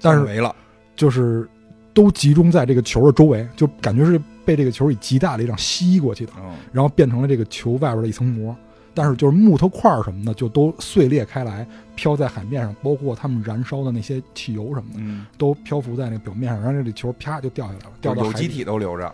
[0.00, 0.54] 但是没了，
[0.94, 1.48] 就是
[1.94, 6.32] 都集中在这个球的周围，就感觉是被这个球以极大的力量吸过去的。
[6.38, 8.54] 嗯然后变成了这个球外边的一层膜。
[8.94, 19.10] 但是就是木头块儿什么的，就都碎裂开来，飘在海面上，包括他们燃烧的那些汽油什么的，嗯，都漂浮在那个表面上，然后这球啪就掉下来了，掉到海底有机体都留着，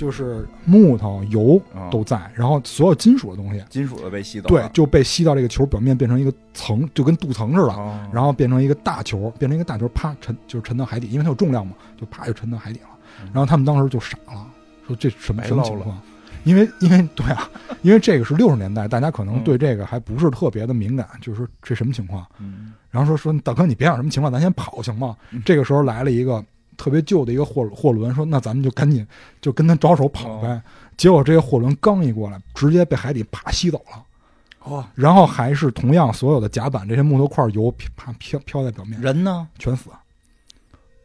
[0.00, 12.86] 就是木头、油嗯都在，然后所有金属的东西，金属的被吸走，，对就被吸到这个球表面，变成一个层，就跟镀层似的，哦然后变成一个大球，变成一个大球，啪沉就是沉到海底，因为它有重量嘛，就啪就沉到海底了。
[13.22, 14.46] 嗯然后他们当时就傻了，
[14.86, 16.00] 说这什么什么情况？
[16.44, 17.50] 因为因为对啊，
[17.82, 22.26] 因为这个是六十年代，大家可能嗯对这个还不是特别的敏感，就是说这什么情况？
[22.38, 25.42] 嗯然后说说大哥你别想什么情况，咱先跑行吗嗯？
[25.44, 26.42] 这个时候来了一个
[26.80, 29.06] 特别旧的一个货货轮，说那咱们就赶紧
[29.42, 30.48] 就跟他招手跑呗。
[30.48, 30.62] 哦
[30.96, 34.04] 结果这个货轮刚一过来，直接被海底啪吸走了。
[34.64, 39.48] 哦，然后还是同样所有的甲板这些木头块油啪飘飘在表面，人呢？
[39.58, 39.88] 全死，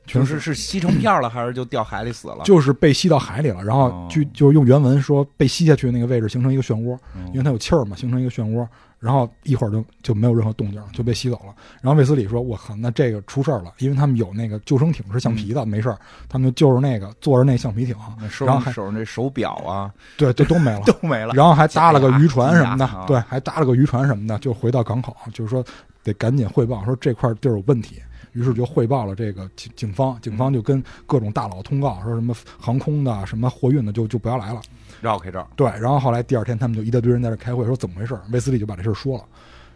[0.05, 2.43] 就全是是吸成片了，还是就掉海里死了？
[2.43, 3.63] 就是被吸到海里了。
[3.63, 8.67] 然后哦就就用原文说被吸下去那个位置形成一个漩涡，嗯因为它有气儿嘛，形成一个漩涡。
[8.99, 11.53] 然后一会儿就就没有任何动静了，就被吸走了。
[11.81, 17.95] 然后卫斯理说：“我靠，那这个出事儿了，因为他们有那个救生艇是橡皮的，没事儿，他们就就是那个坐着那橡皮艇，
[18.39, 20.81] 然后还手上那手表啊对，就都没了。
[20.87, 25.63] 都没了，然后还搭了个渔船什么的对，还搭了个渔船什么的，就回到港口，就是说
[26.03, 28.01] 得赶紧汇报，说这块地儿有问题。
[28.33, 34.59] 于是就汇报了这个警警方，警方就跟各种大佬通告，说什么航空的、什么货运的就就不要来了。
[35.05, 38.19] 绕开这儿，对，然后后来第二天他们就一大堆人在这开会，说怎么回事？
[38.31, 39.23] 卫斯理就把这事儿说了。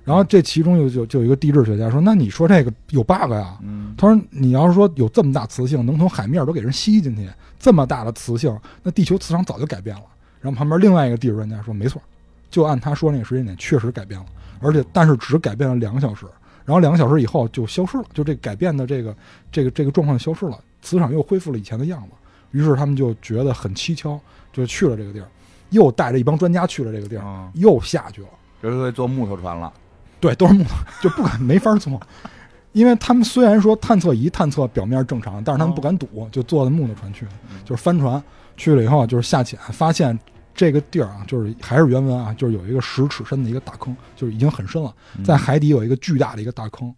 [0.03, 3.59] 然后这其中有就就有一个地质学家说：“那你说这个有 bug 呀？
[3.61, 10.03] 嗯，他说：“你要是说有这么大磁性，能从海面都给人吸进去，这么大的磁性，那地球磁场早就改变了。”
[10.41, 12.01] 然后旁边另外一个地质专家说：“没错，
[12.49, 14.25] 就按他说那个时间点，确实改变了，
[14.61, 16.25] 而且但是只改变了两个小时，
[16.65, 19.15] 然后两个小时以后就消失了，就这改变的这个
[19.51, 22.09] 这个这个状况消失了，磁场又恢复了以前的样子。
[22.51, 24.19] 于是他们就觉得很蹊跷，
[24.51, 25.27] 就去了这个地儿，
[25.69, 28.27] 又带着一帮专家去了这个地儿，啊，又下去了。”
[28.62, 29.71] 这回坐木头船了，
[30.19, 31.97] 对，都是木头，就不敢没法坐，
[32.73, 37.59] 因为他们虽然说探测仪探测表面正常，但是他们不敢赌，就坐的木头船去的，嗯。
[37.63, 38.21] 就是帆船
[38.57, 40.17] 去了以后就是下潜，发现
[40.53, 45.23] 这个地儿啊，就是还是原文啊，就是有一个十尺深的一个大坑，就是已经很深了，嗯。
[45.23, 46.93] 在海底有一个巨大的一个大坑，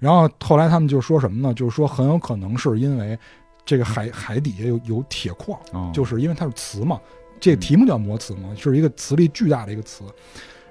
[0.00, 1.54] 然后后来他们就说什么呢？
[1.54, 3.16] 就是说很有可能是因为
[3.66, 5.60] 这个海海底下有有铁矿。
[5.72, 6.98] 哦就是因为它是磁嘛，
[7.38, 10.04] 这个题目叫磨磁嘛，是一个磁力巨大的一个磁，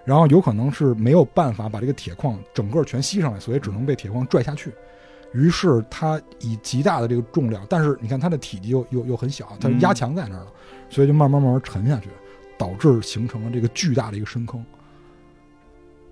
[0.04, 4.72] 然后有可能是没有办法把这个铁矿整个全吸上来，所以只能被铁矿拽下去。
[5.34, 10.52] 于是它以极大的这个重量，但是你看它的体积又又又很小，它压强在那儿了，
[10.90, 12.10] 所以就慢慢慢慢沉下去，
[12.58, 14.64] 导致形成了这个巨大的一个深坑。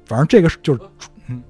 [0.05, 0.81] 反正这个是就是
[1.27, 1.41] 嗯，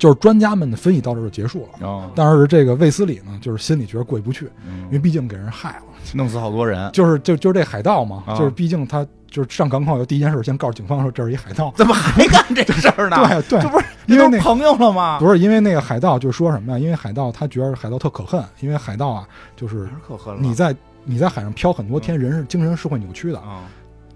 [0.00, 1.86] 就是专家们的分析到这儿就结束了。
[1.86, 5.82] 哦，但是这个卫斯理呢，就是心里觉得过意不去，嗯因为毕竟给人害了。
[6.14, 11.70] 弄死好多人，就是就就是这海盗嘛，啊就是毕竟他就是上港口后第一件事，先告诉警方说这是一海盗。
[11.76, 13.16] 怎么还干这事儿呢？
[13.46, 15.18] 对对这，不是因为朋友了吗？
[15.20, 16.78] 不是因为那个海盗就说什么呀？
[16.78, 20.40] 因为海盗他觉得海盗特可恨，因为海盗啊，就是可恨了？
[20.40, 23.64] 你在你在海上漂很多天，人是精神是会扭曲的，啊，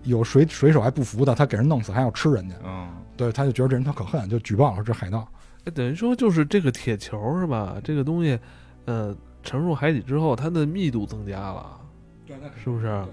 [0.05, 5.29] 有水水手还不服的，他给人弄死还要吃人家，嗯，对，他就觉得这人特可恨，就举报了这海盗。
[5.65, 7.77] 哎等于说就是这个铁球是吧？
[7.83, 8.39] 这个东西，
[8.85, 11.81] 呃，沉入海底之后，它的密度增加了，
[12.27, 13.05] 对，是不是？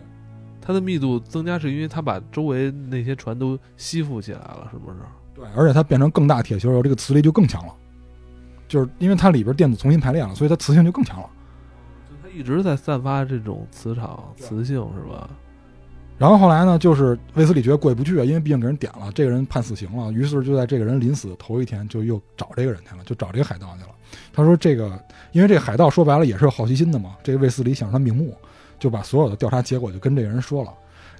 [0.60, 4.98] 它的密度增加是因为它把周围那些船都吸附起来了，是不是？
[5.34, 7.74] 对，而且它变成更大铁球以后，这个磁力就更强了，
[8.68, 11.30] 就是因为它里边电子重新排列了，所以它磁性就更强了。
[12.10, 15.30] 就它一直在散发这种磁场、磁性，是吧？
[16.22, 23.90] 然后后来呢，就是卫斯理觉得过意不去啊，因为毕竟给人点了，这个人判死刑了，于是就在这个人临死的头一天，就又找这个人去了，就找这个海盗去了。
[24.32, 28.38] 他说这个，因为这个海盗说白了也是有好奇心的嘛，这个卫斯理想让他瞑目，
[28.78, 30.72] 就把所有的调查结果就跟这个人说了。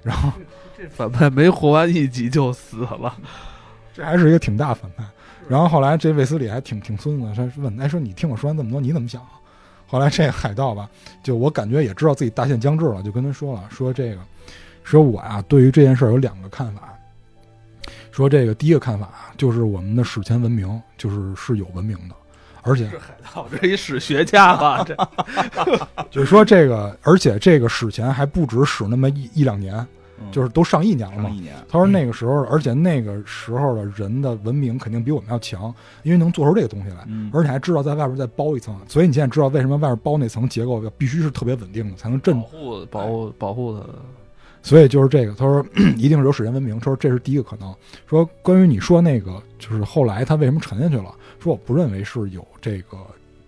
[0.04, 0.30] 然后
[0.78, 3.12] 这反派没活完一集就死了，
[3.92, 5.04] 这还是一个挺大反派。
[5.48, 9.30] 然后后来这卫斯理还挺挺孙子，他问哎说你听我说完这么多，你怎么想啊？
[9.88, 10.88] 后来这个海盗吧，
[11.24, 14.20] 就我感觉也知道自己大限将至了，就跟他说了，说这个，
[14.82, 16.88] 说我呀、对于这件事儿有两个看法。
[18.10, 22.14] 说这个第一个看法啊就是我们的史前文明就是是有文明的，
[22.60, 24.84] 而且是海盗，这一史学家吧？
[24.84, 24.94] 这
[26.10, 29.74] 就是说这个，而且这个史前还不止史那么一一两年，
[30.20, 31.34] 嗯就是都上亿年了嘛上。
[31.34, 38.78] 一年，他说那个时候，而且那个时候的人的文明肯定比我们要强，因为能做出这个东西来，嗯而且还知道在外边再包一层。
[38.86, 43.94] 所以你现在知道为什么外边包那层结构必须是特别稳定的，才能镇保护保护保护他的。
[44.62, 45.64] 所以就是这个，他说
[45.98, 46.78] 一定是有史前文明。
[46.78, 47.74] 他说这是第一个可能。
[48.06, 51.14] 说关于你说那个，就是后来它为什么沉下去了？
[51.40, 52.96] 说我不认为是有这个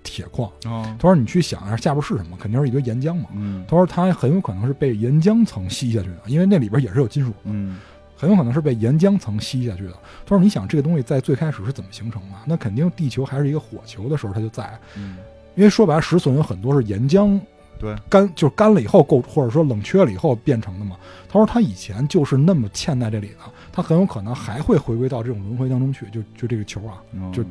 [0.03, 0.51] 铁矿。
[0.67, 3.29] 哦他说你去想一下下边是什么，肯定是一堆岩浆嘛。
[3.35, 7.79] 嗯他说它很有可能是被岩浆层吸下去的，因为那里边也是有金属的，嗯
[8.17, 9.93] 很有可能是被岩浆层吸下去的。
[10.27, 12.37] 他说你想这个东西在最开始是怎么形成的？
[12.47, 15.17] 那肯定地球还是一个火球的时候它就在，嗯
[15.55, 17.39] 因为说白了石笋有很多是岩浆
[17.79, 20.97] 对干就是干了以后构，或者说冷却了以后变成的嘛。
[21.29, 23.39] 他说他以前就是那么嵌在这里的，
[23.73, 27.45] 他很有可能还会回归到这种轮回当中去，就就这个球啊，嗯就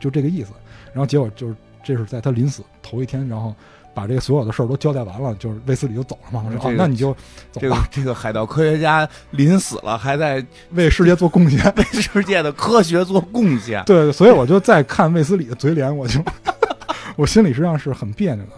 [0.00, 0.50] 就这个意思。
[0.92, 1.54] 然后结果就是
[1.84, 3.54] 这是在他临死头一天，然后
[3.94, 6.42] 把这个所有的事儿都交代完了，就是卫斯理就走了嘛。
[6.44, 7.12] 我说这个哦，那你就
[7.52, 11.72] 走这个吧，这个海盗科学家临死了，还在 为世界做贡献。
[11.76, 13.84] 为世界的科学做贡献。
[13.84, 16.20] 对，所以我就在看卫斯理的嘴脸，我就
[17.14, 18.52] 我心里实际上是很别扭的。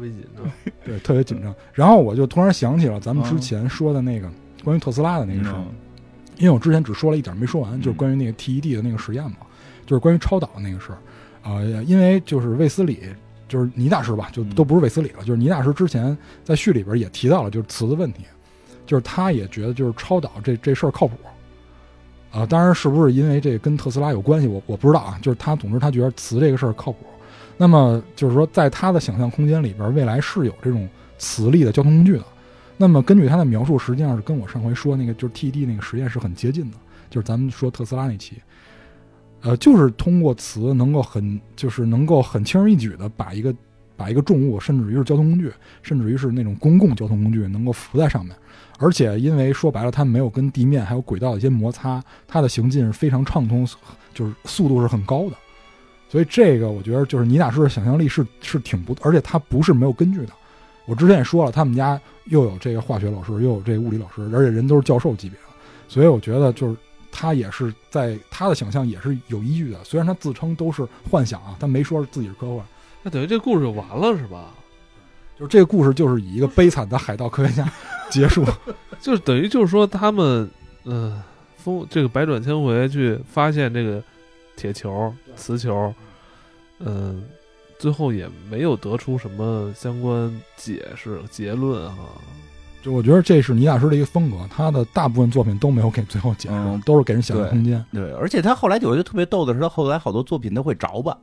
[0.00, 0.50] 微紧张，
[0.84, 1.54] 对，特别紧张。
[1.72, 4.28] 然后我就突然想起了咱们之前说的那个
[4.64, 5.66] 关于特斯拉的那个事儿，嗯
[6.38, 9.36] 因为我之前只说了一点没说完，就是关于那个 TED 的那个实验嘛，
[9.84, 10.98] 就是关于超导的那个事儿。
[11.42, 13.00] 啊、因为就是卫斯理，
[13.46, 18.24] 就是倪大师吧，就嗯都不是卫斯理了，就是倪大师之前在序里边也提到了，就是磁的问题，
[18.86, 21.14] 就是他也觉得就是超导这这事儿靠谱。
[22.30, 25.18] 啊、当然是不是因为这跟特斯拉有关系，我我不知道啊。
[25.20, 27.04] 就是他，总之他觉得磁这个事儿靠谱。
[27.62, 30.88] 那么就是说，在他的想象空间里边，未来是有这种
[31.18, 32.24] 磁力的交通工具的。
[32.78, 36.78] 那么根据他的描述，实际上是跟我上回说那个就是 TD 那个实验是很接近的，
[37.10, 38.36] 就是咱们说特斯拉那期，
[39.42, 43.54] 呃，就是通过磁能够很就是能够很轻而易举的把一个
[43.94, 45.52] 把一个重物，甚至于是交通工具，
[45.82, 48.34] 甚至于是那种公共交通工具，能够浮在上面。
[48.78, 53.68] 而且因为说白了，它没有跟地面还有轨道的一些摩擦，它的行进是非常畅通，
[54.14, 55.36] 就是速度是很高的。
[56.10, 60.32] 所以这个我觉得就是倪大师的想象力是是挺不，而且他不是没有根据的。
[60.86, 65.46] 我之前也说了，他们家又有这个化学老师，又有这个物理老师，而且人都是教授级别的，
[65.88, 66.76] 所以我觉得就是
[67.12, 69.78] 他也是在他的想象也是有依据的。
[69.84, 72.66] 虽然他自称都是幻想啊，他没说自己是科幻。
[73.02, 74.50] 那等于这故事就完了是吧？
[75.38, 77.72] 就是这个故事就是以一个悲惨的海盗科学家
[78.10, 78.44] 结束。
[79.00, 80.50] 就是等于就是说他们，
[80.84, 81.22] 嗯、
[81.56, 84.02] 风这个百转千回去发现这个
[84.60, 85.90] 铁球、磁球，
[86.80, 87.22] 嗯、
[87.78, 92.04] 最后也没有得出什么相关解释结论哈。
[92.82, 97.82] 就我觉得这是倪大师的一个风格，他的大部分作品都没有给最后解释，嗯都是给人想象空间。
[97.90, 101.16] 对，而且他后来有一个特别逗的是，他后来好多作品都会着吧，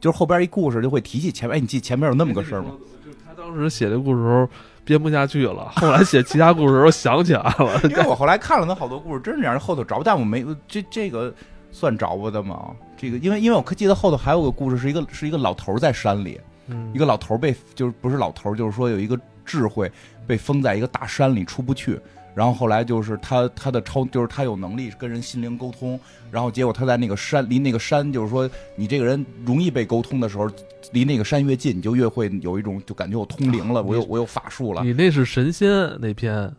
[0.00, 2.70] 就是后边一故事就会提起前面，哎，你记前面有那么个事儿吗？？
[3.04, 4.48] 就是他当时写这故事时候
[4.84, 7.80] 编不下去了，后来写其他故事的时候想起来了。
[7.84, 11.34] 因为我后来看了他好多故事，真是让人后头着，但我没这这个
[11.70, 12.70] 算着吧的吗？
[12.96, 19.90] 这个因为因为我记得后头还有个故事，是一个是一个老头在山里，嗯一个老头被就是不是老头，就是说有一个智慧
[20.26, 21.98] 被封在一个大山里出不去。
[22.32, 25.98] 然后后来就是他他的超就是他有能力跟人心灵沟通，
[26.30, 30.48] 然后结果他在那个山离那个山就是说你这个人容易被沟通的时候，
[30.92, 34.84] 离那个山越近，你就越会有一种就感觉我通灵了，我有我有法术了。
[34.84, 35.68] 你那是神仙
[36.00, 36.50] 那篇，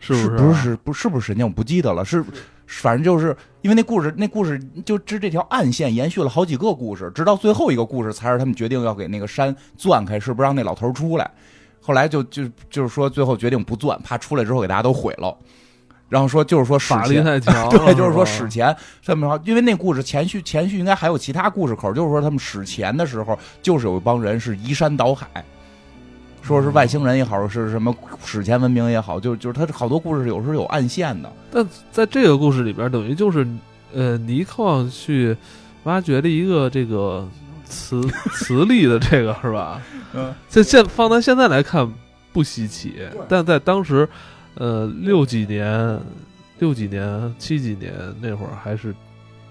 [0.00, 1.46] 是不是不不是不是不是神仙？
[1.46, 2.24] 我不记得了，是
[2.70, 11.28] 反正就是因为那故事那故事就这这条暗线延续了好几个故事，直到最后一个故事才是他们决定要给那个山钻开，是不是让那老头出来？
[11.80, 15.36] 后来就就就是说最后决定不钻，怕出来之后给大家都毁了。
[16.08, 17.22] 然后说就是说史前？
[17.70, 25.26] 对，就是说史前这么说，因为那故事前续前续应该还有其他故事口，就是说他们史前的时候，就是有一帮人是移山倒海，
[26.42, 31.32] 说是外星人也好，是什么史前文明也好，就就是他好多故事有时候有暗线的。
[31.50, 33.46] 但在这个故事里边，等于就是
[33.92, 35.36] 呃，尼克去
[35.84, 37.28] 挖掘了一个这个
[37.64, 38.02] 磁
[38.34, 39.80] 磁力的这个是吧？
[40.12, 41.88] 嗯，这现放在现在来看
[42.32, 42.94] 不稀奇，
[43.28, 44.08] 但在当时，
[44.54, 46.00] 呃，六几年、
[46.58, 48.94] 六几年、七几年那会儿还是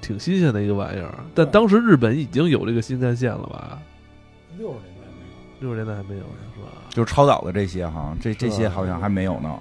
[0.01, 1.13] 挺新鲜的一个玩意儿。
[1.33, 3.79] 但当时日本已经有这个新干线了吧？
[4.57, 4.98] 六十年。
[5.59, 6.67] 六十年代还没有呢，是吧？
[6.89, 9.57] 就是超导的这些哈，这这些好像还没有呢。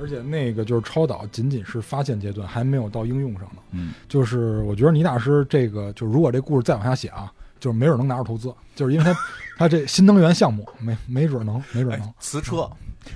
[0.00, 3.62] 而且那个就是超导，仅仅是发现阶段，还没有到应用上呢。
[3.70, 9.14] 嗯，就是我觉得倪大师这个，就如果这故事再往下写啊，就是没准能拿着投资，就是因为他
[9.56, 12.14] 他这新能源项目没没准能，没准能哎。
[12.18, 12.68] 磁车，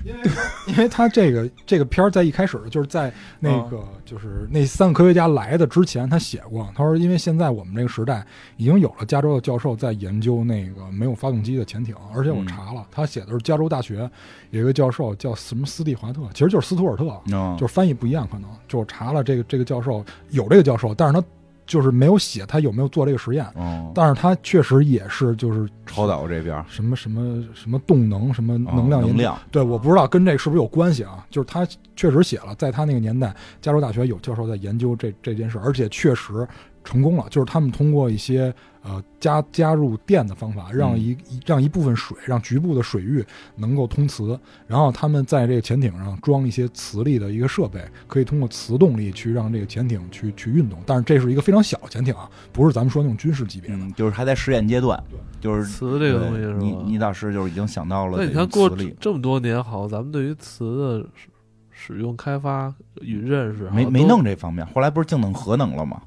[0.03, 0.19] 因为
[0.67, 8.25] 因为他这个这个片儿在一开始就是在那个就是那三个科学家来的之前，他写过，他说因为现在我们这个时代
[8.57, 14.09] 已经有了加州的教授在研究那个没有发动机的潜艇，而且我查了，他写的是加州大学
[14.51, 21.25] 有一个教授叫什么斯蒂华特，其实就是斯图尔特，嗯，就是翻译不一样，可能就我查了这个这个教授有这个教授，但是他
[21.69, 29.01] 就是没有写他有没有做这个实验，哦，但是他确实也是就是超导这边什么什么什么动能什么哦能量。
[29.01, 31.23] 能量，对，我不知道跟这是不是有关系啊？
[31.29, 36.47] 就是他确实写了，在他那个年代，加州大学有教授在研究这这件事，而且确实
[36.83, 37.27] 成功了。
[37.29, 38.51] 就是他们通过一些
[38.81, 43.23] 呃加加入电的方法，让嗯一、一让一部分水，让局部的水域
[43.55, 50.79] 能够通磁，然后他们在这个潜艇上装一些磁力的一个设备，可以通过磁动力去让这个潜艇去去运动。
[50.85, 53.77] 但是这是一个非常小的潜艇啊，不是咱们说那种军事级别的。
[53.77, 55.01] 嗯，就是还在实验阶段，
[55.41, 56.59] 就是磁这个东西是吧？
[56.59, 61.27] 你你当时就是已经想到了那你看过磁力，这么多年，好像咱们对于磁的使
[61.71, 66.01] 使用、开发与认识，没没弄这方面，后来不是净弄核能了吗？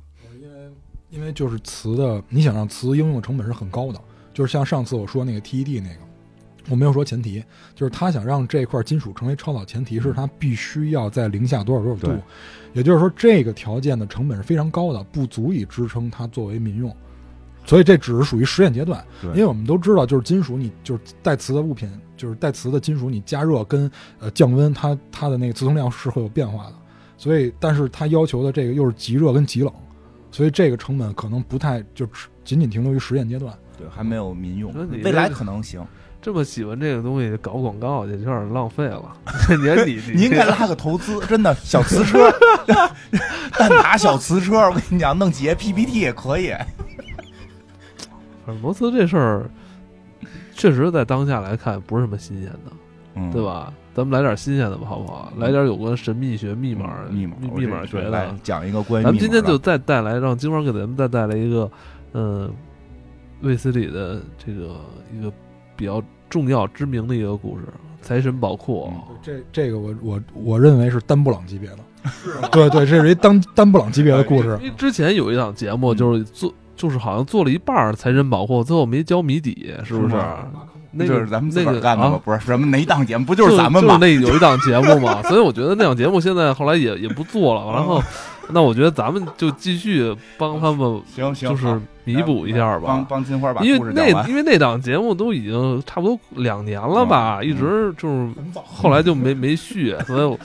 [1.12, 4.00] 因为就是磁的，你想让磁应用的成本是很高的，
[4.32, 6.00] 就是像上次我说那个 TED 那个，
[6.70, 7.44] 我没有说前提，
[7.74, 12.10] 就是他想让这块金属成为超导前提，是它必须要在零下多少多少度，
[12.72, 16.90] 也就是说这个条件的成本是非常高的，不足以支撑它作为民用，
[17.66, 19.04] 所以这只是属于实验阶段。
[19.22, 26.74] 因为我们都知道，就是金属你就是带磁的物品，就是带磁的金属，你加热跟呃降温，它它的那个磁通量是会有变化的。
[27.18, 29.72] 所以，但是它要求的这个又是极热跟极冷，
[30.32, 33.56] 所以这个成本可能不太就只仅仅停留于实验阶段。
[33.78, 34.72] 对，还没有民用，
[35.04, 35.80] 未来可能行。
[36.20, 39.16] 这么喜欢这个东西，搞广告去有点浪费了。
[39.50, 42.30] 你看你 你应该拉个投资，真的小磁车，
[43.58, 46.54] 蛋挞小磁车，我跟你讲，弄几页 PPT 也可以。
[48.60, 49.50] 摩斯这事儿，
[50.54, 52.72] 确实在当下来看不是什么新鲜的，
[53.14, 53.42] 嗯，对？
[53.42, 53.72] 吧？
[53.94, 55.32] 咱们来点新鲜的吧，好不好？
[55.36, 58.34] 来点有关神秘学、密码、密码，密码学来的。
[58.42, 61.70] 讲一个关于咱们今天就再带来，让金花给咱们再带来一个，
[62.14, 62.50] 嗯，
[63.42, 64.76] 卫斯理的这个
[65.14, 65.30] 一个
[65.76, 67.64] 比较重要、知名的一个故事——
[68.00, 68.90] 财神宝库。
[68.90, 71.78] 嗯这这个我我我认为是丹布朗级别的，
[72.50, 74.68] 对对，这是一丹丹布朗级别的故事因。
[74.68, 80.16] 为之前有一档节目，嗯就是做，就是好像做了一半儿财神宝库，最后没交谜底，是不是？
[80.92, 82.16] 那个就是咱们自那个干的吗？
[82.16, 83.98] 啊不是什么哪档节目，不就就是咱们吗？
[84.00, 87.72] 那有一档节目嘛，所以我觉得那档节目现在后来也也不做了。
[87.72, 88.02] 然后，
[88.50, 93.06] 那我觉得咱们就继续帮他们，行行，就是弥补一下吧。
[93.08, 94.28] 帮金花把因为那故事完。
[94.28, 100.38] 因为那档节目都已经差不多两年了吧，嗯一直就是后来就没没续，所以我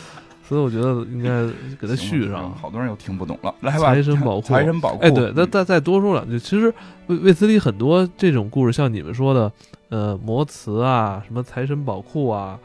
[0.48, 1.46] 所以我觉得应该
[1.82, 2.54] 给它续上。
[2.62, 3.54] 好多人又听不懂了。
[3.62, 5.00] 来吧，财神宝库财神宝库。
[5.02, 6.40] 哎，对，再嗯再再多说两句。
[6.40, 6.74] 其实
[7.08, 9.52] 卫卫斯理很多这种故事，像你们说的，
[9.90, 12.60] 呃，魔瓷啊，什么财神宝库啊，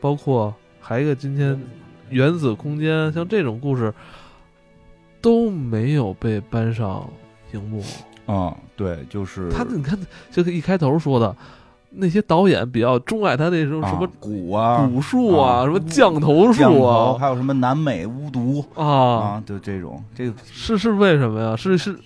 [0.00, 1.60] 包括还有一个今天
[2.08, 3.92] 原子空间，像这种故事
[5.20, 7.08] 都没有被搬上
[7.52, 7.82] 荧幕。
[8.28, 9.98] 嗯，对，就是他你看，
[10.30, 11.34] 这个一开头说的
[11.90, 21.56] 那些导演比较钟爱他那种什么啊蛊啊、蛊术啊，啊什么降头，术啊还有什么南美巫毒啊，啊，就这种，这个是是为什么呀？
[21.56, 21.98] 是是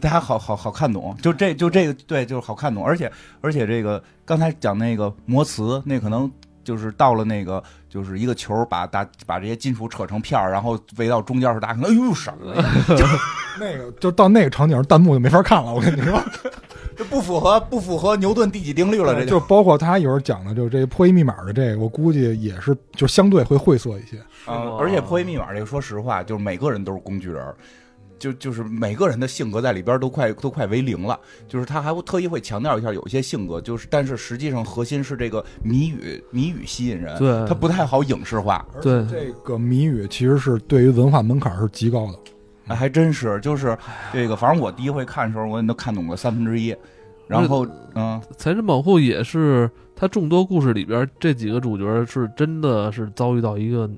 [0.00, 3.10] 大家好好好看懂，就这就这个对，就是好看懂，而且
[3.40, 6.30] 而且这个刚才讲那个魔瓷，那可能
[6.64, 12.64] 就是到了那个就是一个球把大把这些金属扯成片儿，然后围到中间时，大家可能哎呦什么呀，
[13.60, 15.72] 那个就到那个场景，弹幕就没法看了。
[15.72, 16.20] 我跟你说，
[16.96, 24.18] 这不符合不符合牛顿第几定律了，这就包括他一会儿讲的，就是这个破译密码的这个，我估计也是就相对会晦涩一些。
[24.46, 27.56] 啊，而且破译密码这个，说实话，就是每个人都是工具人儿。
[28.18, 42.18] 就就是每个人的性格在里边都快都快为零了，就是他还会特意会强调一下有些性格，就是但是实际上核心是这个谜语谜语吸引人，对它不太好影视化，对这个谜语其实是对于文化门槛是极高的。
[42.68, 43.78] 哎，还真是，就是
[44.12, 46.74] 这个，反正我第一回看的时候，我也都看懂了三分之一，
[47.28, 47.64] 然后
[47.94, 53.88] 嗯，财神保护也是他众多故事里边这几个主角是真的是遭遇到一个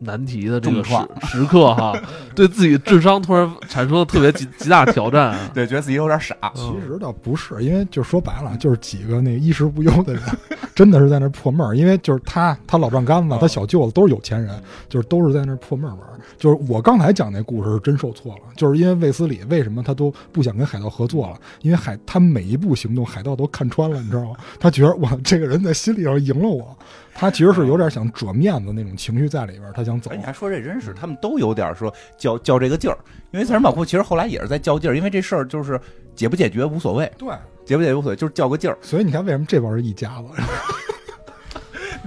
[0.00, 0.94] 难题的这个时
[1.26, 1.96] 时刻哈，
[2.34, 5.38] 对自己智商突然产生了特别极极大挑战啊。
[5.54, 10.22] 对，觉得自己有点傻，其实倒不是，因为就说白了，就是几个那衣食无忧的人，
[10.74, 11.76] 真的是在那破闷儿。
[11.76, 16.13] 因为就是他，他老丈杆子，他小舅子都是有钱人，就是都是在那破闷儿玩儿。
[16.38, 21.40] 就是我刚才讲那故事是真受挫了，就是因为卫斯理为什么他都不想跟海盗合作了？
[21.62, 24.36] 因为海他每一步行动，海盗都看穿了，你知道吗？
[24.58, 26.76] 他觉得我，这个人在心里上赢了我，
[27.14, 30.16] 他其实是有点想折面子那种情绪在里边，他想走哎，。
[30.16, 32.98] 你还说这真是，他们都有点说较较这个劲儿，
[33.30, 35.80] 因为财神宝库其实后来也是在较劲儿，因为这事儿就是
[36.14, 37.28] 解不解决无所谓，对，
[37.64, 38.76] 解不解决无所谓，就是较个劲儿。
[38.80, 40.28] 所以你看为什么这帮人一家子？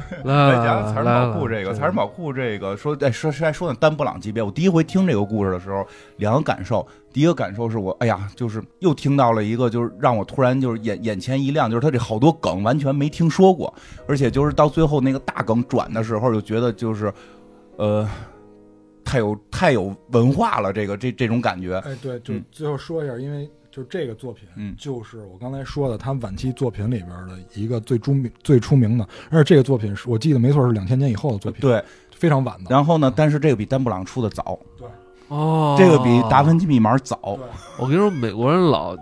[0.23, 5.85] 来来讲讲财神宝库这个，来财神宝库这个说，哎，说实在说呢，丹布朗级别，我第一回听这个故事的时候，
[6.17, 6.85] 两个感受。
[7.13, 13.73] 第一个感受是我，哎呀，就是又听到了一个，就是让我突然就是眼眼前一亮，就是他这好多梗完全没听说过，
[14.07, 17.11] 而且就是到最后那个大梗转的时候，就觉得就是，
[17.77, 18.07] 呃，
[19.03, 21.77] 太有太有文化了，这个这这种感觉。
[21.79, 24.75] 哎，对，就嗯最后说一下，因为就这个作品，嗯。
[24.75, 31.83] 就是我刚才说的他晚期作品里边的一个最出名、最出名的，而且这个作品是我记得没错是两千年以后的作品，，对，
[32.15, 32.71] 非常晚的。
[32.71, 34.87] 然后呢，但是这个比丹布朗出的早，对。
[35.27, 37.37] 哦，这个比达芬奇密码早。
[37.77, 38.95] 我跟你说，美国人老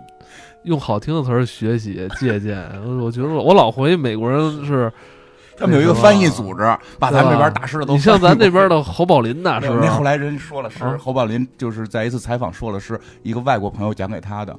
[0.64, 2.68] 用好听的词儿学习借鉴，
[3.00, 4.92] 我觉得我老怀疑美国人是
[5.58, 6.62] 他们有一个翻译组织，
[6.98, 10.96] 把咱们这边大师的都你像咱这边的侯宝林大师没有，那后来人说了是啊。
[11.00, 14.54] 侯宝林，就是在一次采访说了是一个外国朋友讲给他的，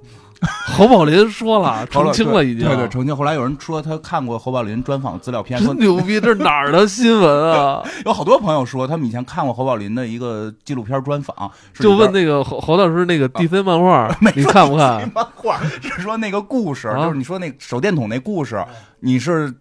[0.76, 3.16] 侯宝林说了， 澄清了已经，对对，澄清。
[3.16, 7.84] 后来有人说他看过侯宝林专访资料片，说真牛逼，这是哪儿的新闻啊？
[8.06, 15.10] 有好多朋友说他们以前看过侯宝林的一个纪录片专访，就问那个侯侯老师那个 DC 漫画 没，你看不看？
[15.14, 17.06] 漫画是说那个故事，啊。
[17.06, 18.64] 就是你说那手电筒那故事，
[19.00, 19.54] 你是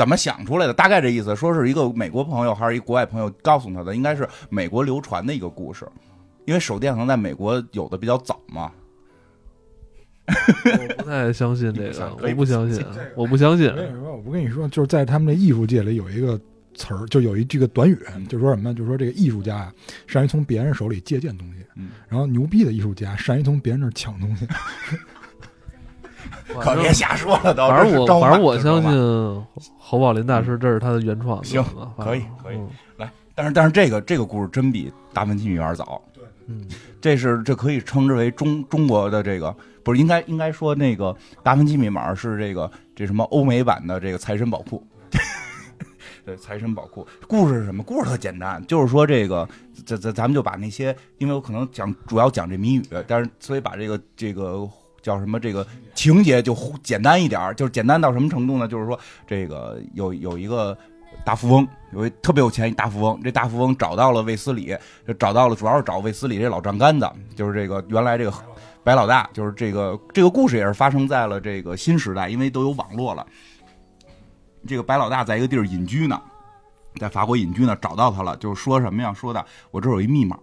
[0.00, 0.72] 怎么想出来的？
[0.72, 5.86] 大概这意思，说是一个美国朋友还是一国外朋友告诉他的，应该是美国流传的一个故事，
[6.46, 8.72] 因为手电筒在美国有的比较早嘛。
[10.32, 12.82] 我不太相信这个，可以我不相信，
[13.14, 13.76] 我不相信我。
[13.76, 16.40] 跟你说，我跟你说，就是在他们的艺术界里有一个
[16.74, 18.74] 词儿，就有一这个短语，嗯就说什么呢？
[18.74, 19.74] 就说这个艺术家啊，
[20.06, 24.48] 善于从别人手里借鉴东西，嗯然后牛逼的艺术家善于从别人那儿抢东西。
[26.60, 27.68] 可别瞎说了都。
[27.68, 29.46] 反正我反正我相信
[29.78, 31.42] 侯宝林大师这是他的原创。
[31.44, 31.64] 行
[31.98, 36.00] 可以可以嗯来，但是但是这个这个故事真比达芬奇密码早。
[36.12, 36.66] 对嗯，
[37.00, 39.54] 这是这可以称之为中中国的这个
[39.84, 44.84] 不是应该应该说那个达芬奇密码是这个这什么欧美版的这个财神宝库。
[46.22, 47.82] 对，财神宝库故事是什么？
[47.82, 49.48] 故事特简单，就是说这个，
[49.86, 54.68] 咱咱咱们就把那些，因为我可能讲主要讲这谜语，但是所以把这个这个
[55.02, 58.68] 叫什么这个情节就简单一点，就是简单到什么程度呢？
[58.68, 60.76] 就是说这个有有一个
[61.24, 64.76] 大富翁，有一特别有钱一大富翁，这大富翁找到了卫斯理，
[65.06, 68.32] 就找到了，主要是找卫斯理这老丈杆子，就是这个原来这个
[68.82, 73.26] 白老大，就是这个这个故事也是发生在了这个新时代，因为都有网络了。
[74.66, 76.20] 这个白老大在一个地儿隐居呢，
[76.98, 79.12] 在法国隐居呢，找到他了，就是说什么呀？
[79.12, 80.38] 说的我这有一密码，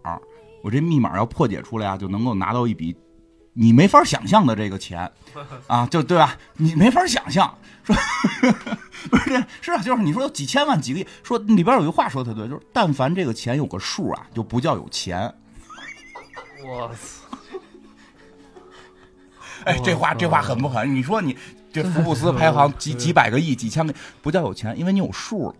[0.63, 2.95] 我这密码要破解出来啊，就能够拿到一笔
[3.59, 5.11] 你没法想象的这个钱
[5.65, 6.37] 啊，就对吧？
[6.57, 7.95] 你没法想象，说
[9.09, 15.33] 不是是啊，就是你说有几千万几个亿，说里边有一话说的特对，就是但凡这个钱有个数啊，就不叫有钱。
[16.63, 17.27] 我操，
[19.65, 20.95] 哎，这话这话狠不狠？
[20.95, 21.35] 你说你
[21.73, 25.55] 这福布斯 排行几几百个亿、几千个，不叫有钱，因为你有数了，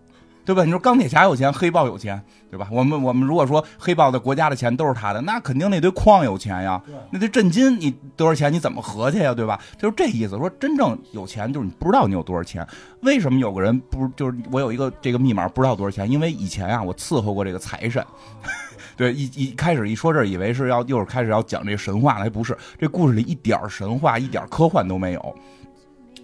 [0.48, 0.64] 对吧？
[0.64, 2.70] 你说钢铁侠有钱，黑豹有钱，对吧？
[2.72, 6.82] 我们我们如果说黑豹的国家的钱都是他的，那肯定那堆矿有钱呀，
[7.12, 9.60] 那堆震金你多少钱你怎么合去呀，对吧？
[9.78, 10.38] 就是这意思。
[10.38, 12.66] 说真正有钱就是你不知道你有多少钱。
[13.02, 16.10] 为什么有个人不就是我有一个这个密码不知道多少钱？
[16.10, 18.02] 因为以前啊我伺候过这个财神。
[18.96, 22.58] 对，一一开始一说这，以为是要又是开始要讲这个神话了，还不是。
[22.80, 25.36] 这故事里一点神话、一点科幻都没有。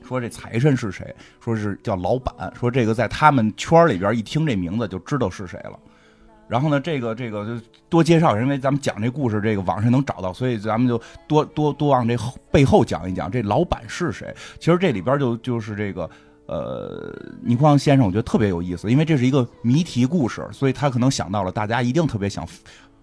[0.08, 1.16] 说这财神是谁？
[1.40, 2.52] 说是叫老板。
[2.60, 5.80] 说这个在他们圈里边一听这名字就知道是谁了。
[6.48, 14.32] 然后呢，这个这个就多介绍，因为咱们讲这故事，这个网上能找到，所以咱们就多多多往这后背后讲一讲，这老板是谁。
[14.60, 16.08] 其实这里边就就是这个
[16.46, 22.46] 呃，倪匡先生，我觉得特别有意思，因为这是一个谜题故事，所以他可能想到了大家一定特别想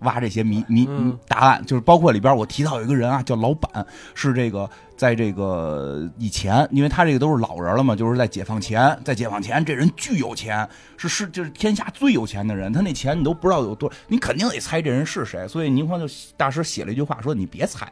[0.01, 17.91] 挖这些谜谜嗯答案，就是包括里边我提到有一个人啊，叫老板，是这个在这个以前，因为他这个都是老人了嘛，就是在解放前，在解放前这人巨有钱，是是就是天下最有钱的人，他那钱你都不知道有多，你肯定得猜这人是谁，所以宁匡就大师写了一句话说你别猜。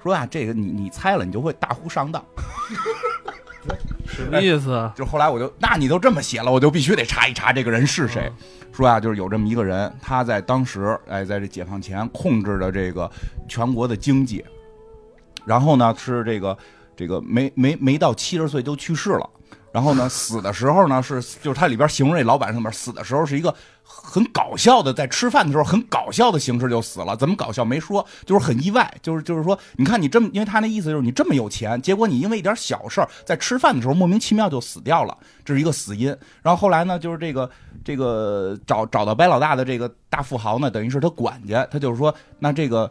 [0.00, 2.24] 说啊，这个你你猜了，你就会大呼上当。
[4.06, 4.92] 什么意思啊？
[4.96, 8.30] 就后来我就，那你都这么写了，我就必须得查一查这个人是谁。
[8.72, 13.10] 说啊，就是有这么一个人，他在当时，哎，在这解放前控制着这个
[13.48, 14.44] 全国的经济，
[15.44, 16.56] 然后呢是这个
[16.96, 19.28] 这个没没没到七十岁就去世了。
[19.78, 23.54] 然后呢， 死的时候呢是，就是他里边形容这老板上面死的时候是一个
[23.84, 27.16] 很搞笑的，在吃饭的时候很搞笑的形式就死了。
[27.16, 36.08] 怎么搞笑没说，就是很意外，就是就是说，你看你这么，因为他那意思就是你这么有钱，结果你因为一点小事儿在吃饭的时候莫名其妙就死掉了，这是一个死因。
[36.42, 37.48] 然后后来呢，就是这个
[37.84, 42.90] 这个找找到白老大的这个大富豪呢，等于是他管家，他就是说，那这个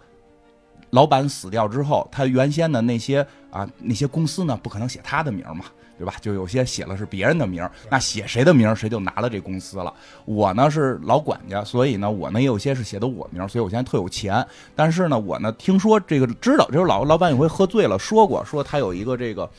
[0.92, 5.66] 老板死掉之后，他原先的那些啊那些公司呢，不可能写他的名嘛。
[5.98, 6.14] 对吧？
[6.22, 9.93] 就有些写了是别人的名儿，那写谁的名儿谁就拿了这公司了。
[10.26, 14.45] 我呢是老管家，所以呢我呢也有些是写的我名儿，所以我现在特有钱。
[14.76, 19.50] 但是呢我呢听说这个知道，就是老老板有回喝醉了说过，说他有一个这个。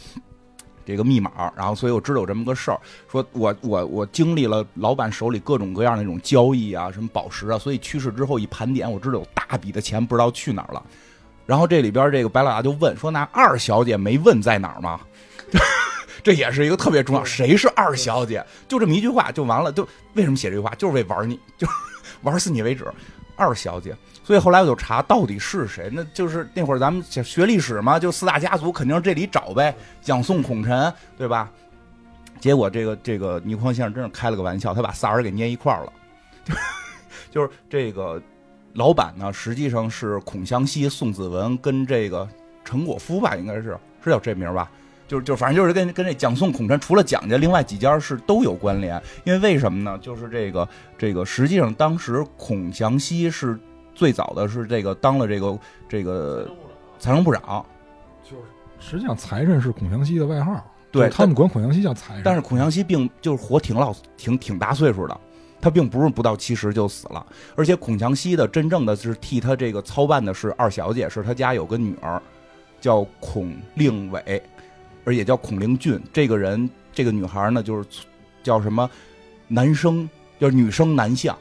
[0.86, 2.80] 这个密码，然后所以我知道有这么个事儿，
[3.12, 10.82] 说我我我经历了老板手里各种各样的那种交易啊，什么宝石啊，所以去世之后一盘点，我知道有大笔的钱不知道去哪儿了。
[11.44, 14.98] 然后这里边这个白老大就问说：“那二小姐没问在哪儿吗？”
[16.28, 18.44] 这也是一个特别重要，谁是二小姐？
[18.68, 19.72] 就这么一句话就完了。
[19.72, 20.74] 就为什么写这句话？
[20.74, 21.66] 就是为玩你，就
[22.20, 22.84] 玩死你为止。
[23.34, 23.96] 二小姐。
[24.22, 31.50] 所以后来我就查到底是谁，那就是那会儿咱们学历史嘛，就四大家族肯定是这里找呗，蒋宋孔陈，对吧？
[32.38, 35.92] 结果这个这个倪匡先生真是开了个玩笑，他把仨人给捏一块儿了，
[37.32, 38.20] 就是这个
[38.74, 42.28] 老板呢，实际上是孔祥熙、宋子文跟这个
[42.66, 44.70] 陈果夫吧，应该是是叫这名吧？
[45.08, 49.98] 就是就反正就是跟跟这蒋宋孔陈除了蒋家，另外几家是都有关联，因为为什么呢？
[50.00, 53.58] 就是这个这个实际上当时孔祥熙是。
[53.94, 56.48] 最早的是这个当了这个这个
[57.00, 57.66] 财政部长，
[58.22, 58.44] 就是
[58.78, 62.22] 实际上财神是孔祥熙的外号，对他们管孔祥熙叫财神。
[62.24, 65.20] 但是孔祥熙并就是活挺老挺挺大岁数的，
[65.60, 67.26] 他并不是不到七十就死了。
[67.56, 72.22] 而且孔祥熙的真正的是替他这个操办的是二小姐，是他家有个女儿
[72.80, 74.40] 叫孔令伟，
[75.04, 76.00] 而也叫孔令俊。
[76.12, 77.88] 这个人这个女孩呢，就是
[78.42, 78.90] 叫什么
[79.46, 81.36] 男生，叫女生男相，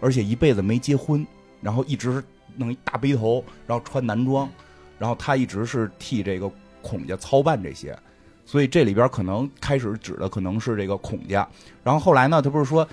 [0.00, 1.26] 而且一辈子没结婚。
[1.60, 2.20] 然后一直
[2.56, 4.50] 弄一大背头，然后穿男装，
[4.98, 6.50] 然后他一直是替这个
[6.82, 7.96] 孔家操办这些，
[8.44, 11.48] 所以这里边可能开始指的可能是这个孔家。
[11.84, 12.84] 然后后来呢，他不是说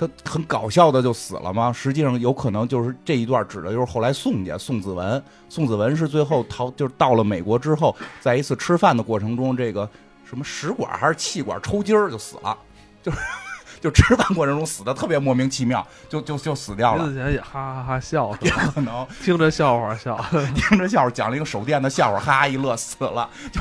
[0.00, 1.70] 他很搞笑的就死了吗？
[1.70, 9.88] 实际上有可能就是这一段指的就是后来宋家宋子文，宋子文是最后逃，就是到了美国之后，在一次吃饭的过程中，这个
[10.24, 12.56] 什么食管还是气管抽筋儿就死了，
[13.02, 13.18] 就是。
[13.80, 17.06] 就吃饭过程中死的特别莫名其妙，就就就死掉了。
[17.06, 20.22] 死前也哈哈哈笑，也可能听着笑话笑，
[20.54, 23.26] 听着笑话讲了一个手电的笑话，哈哈一乐死了。
[23.50, 23.58] 就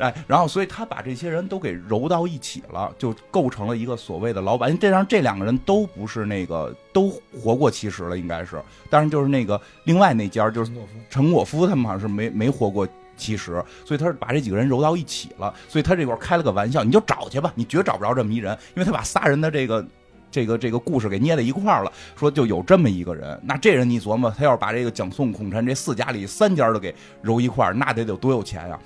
[0.00, 4.76] 哎，然后所以他把这些人都给揉到一起了，就构成了一个所谓的老板。
[4.78, 7.08] 这让这两个人都不是那个都
[7.40, 10.72] 活过七十了，应该是，但是就是那个另外那家就是
[11.08, 12.88] 陈果夫他们好像是没没活过。
[13.16, 19.86] 其实，所以他是把这几个人揉到一起了，所以他这块开了个玩笑，你就找去吧，你绝找不着这么一人，因为他把仨人的这个
[20.30, 28.80] 这个这个故事给捏在一块了，说就有这么一个人，那这人你琢磨，他要是把这个蒋宋孔陈这四家里三家都给揉一块，那得有多有钱呀，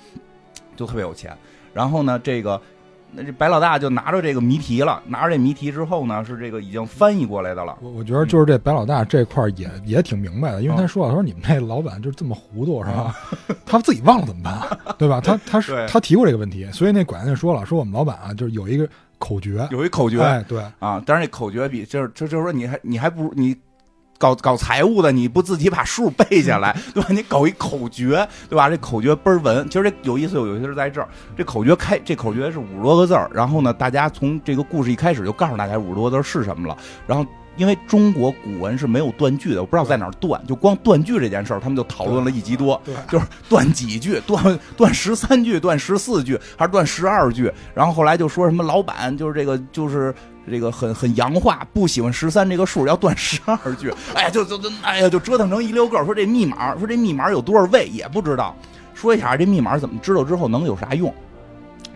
[0.75, 1.35] 就特别有钱。
[1.73, 2.61] 然后呢，这个。
[3.17, 7.77] 那这白老大就拿着这个谜题了，拿着这谜题之后呢，是这个已经翻译过来的了。
[7.79, 13.15] 我我觉得就是这白老大这块也也挺明白的，因为他说了他说你们这老板就这么糊涂是吧？
[13.65, 15.21] 他自己忘了怎么办，对吧？
[15.21, 18.85] 他 他是他提过这个问题，所以那管家就说了，说我们老板啊，就是有一个
[19.17, 23.55] 口诀，有一口诀，哎，对啊，但是那口诀比就是就就是说你还你还不如你。
[24.17, 27.09] 搞搞财务的，你不自己把数背下来，对吧？
[27.11, 28.69] 你搞一口诀，对吧？
[28.69, 29.67] 这口诀倍儿文。
[29.69, 31.07] 其实这有意思，有有意思是在这儿。
[31.37, 33.29] 这口诀开，这口诀是五十多个字儿。
[33.33, 36.77] 然后呢，大家从这个故事一开始就告诉大家五十多个字是什么了。
[37.05, 37.25] 然后，
[37.57, 42.81] 因为中国古文是没有断句的，我不知道在哪儿断，就光断句这件事儿，他们就讨论了一集多。
[43.09, 47.51] 就是断几句，断断十三句，断十四句，还是断十二句？
[47.73, 50.15] 然后后来就说什么老板就是这个就是。
[50.49, 53.91] 这个很很洋化，不喜欢十三这个数，要断十二句。
[54.13, 58.55] 哎呀，就就就哎呀，就折腾成一溜个说这密码，说这密码有多少位也不知道。
[58.93, 61.13] 说一下这密码怎么知道之后能有啥用？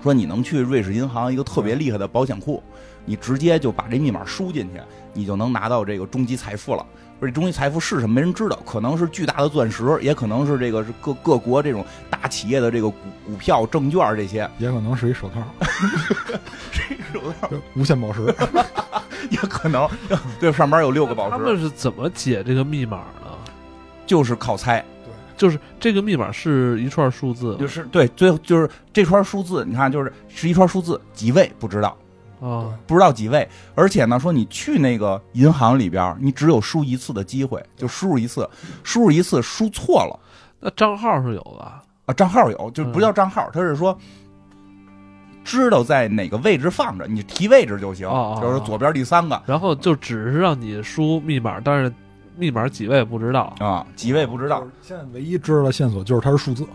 [0.02, 2.64] 说你能去瑞士银行一个特别厉害的保险库，
[3.06, 4.82] 你直接就把这密码输进去，
[5.14, 6.86] 你就能拿到这个终极财富了。
[7.20, 8.14] 说这终极财富是什么？
[8.16, 15.42] 没人知道，可能是巨大的钻石，也可能是这个是各各国这种大企业的这个股股票、证券这些，也可能是一手套，
[16.72, 18.34] 是一手套，无限宝石，
[19.30, 19.88] 也可能
[20.40, 21.32] 对，上面有六个宝石。
[21.32, 23.28] 他们是怎么解这个密码呢？
[24.06, 31.98] 就是靠猜，对，就是这个密码是一串数字，就是对，最后就是这串数字，你看，就是是一串数字，几位不知道。
[32.42, 38.50] 啊，不知道几位，而且呢，说你去那个银行里边，你只有输一次的机会，就输入一次，
[38.84, 40.20] 输入一次输错了，
[40.60, 41.66] 那账号是有的。
[42.06, 43.96] 啊，账号有，就不叫账号，他是说
[45.44, 48.10] 知道在哪个位置放着，你提位置就行，
[48.42, 51.94] 就是左边第三个，然后就只是让你输密码，但是
[52.36, 53.54] 密码几位不知道。
[53.60, 56.66] 啊，几位不知道，现在唯一知道的线索就是它是数字，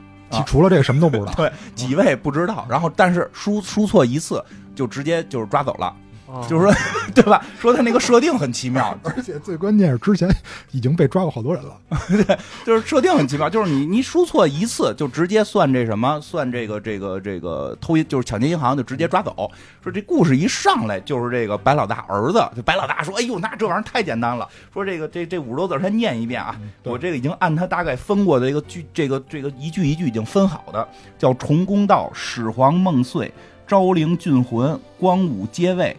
[0.46, 4.44] 除了这个什么都不知道， 对，几位不知道，然后但是输输错一次。
[4.76, 5.94] 就直接就是抓走了，
[6.26, 6.74] 啊就是说，
[7.14, 7.44] 对吧？
[7.58, 10.28] 说他那个设定很奇妙， 而且最关键是之前
[10.70, 11.76] 已经被抓过好多人了。
[12.26, 19.50] 对就是设定很奇妙，就是你你输错一次就直接算这什么，算这个这个这个偷就是抢劫银行就直接抓走。
[19.82, 33.32] 说这故事一上来就是这个白老大儿子，就白老大说：“哎呦，那这玩意儿太简单了。”说这个这这五十多字儿他念一遍啊，对我这个已经按他大概分过的这个句这个这个一句一句已经分好的，叫重公道、始皇梦碎、
[33.66, 35.94] 昭陵郡魂、光武皆位、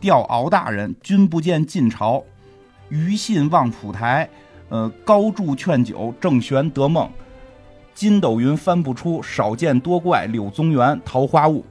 [0.00, 2.22] 吊敖大人、君不见晋朝、
[2.88, 4.28] 余信望蒲台。
[4.70, 7.10] 呃，高筑劝酒，郑玄得梦，
[7.94, 11.64] 筋斗云翻不出，少见多怪，柳宗元桃花坞。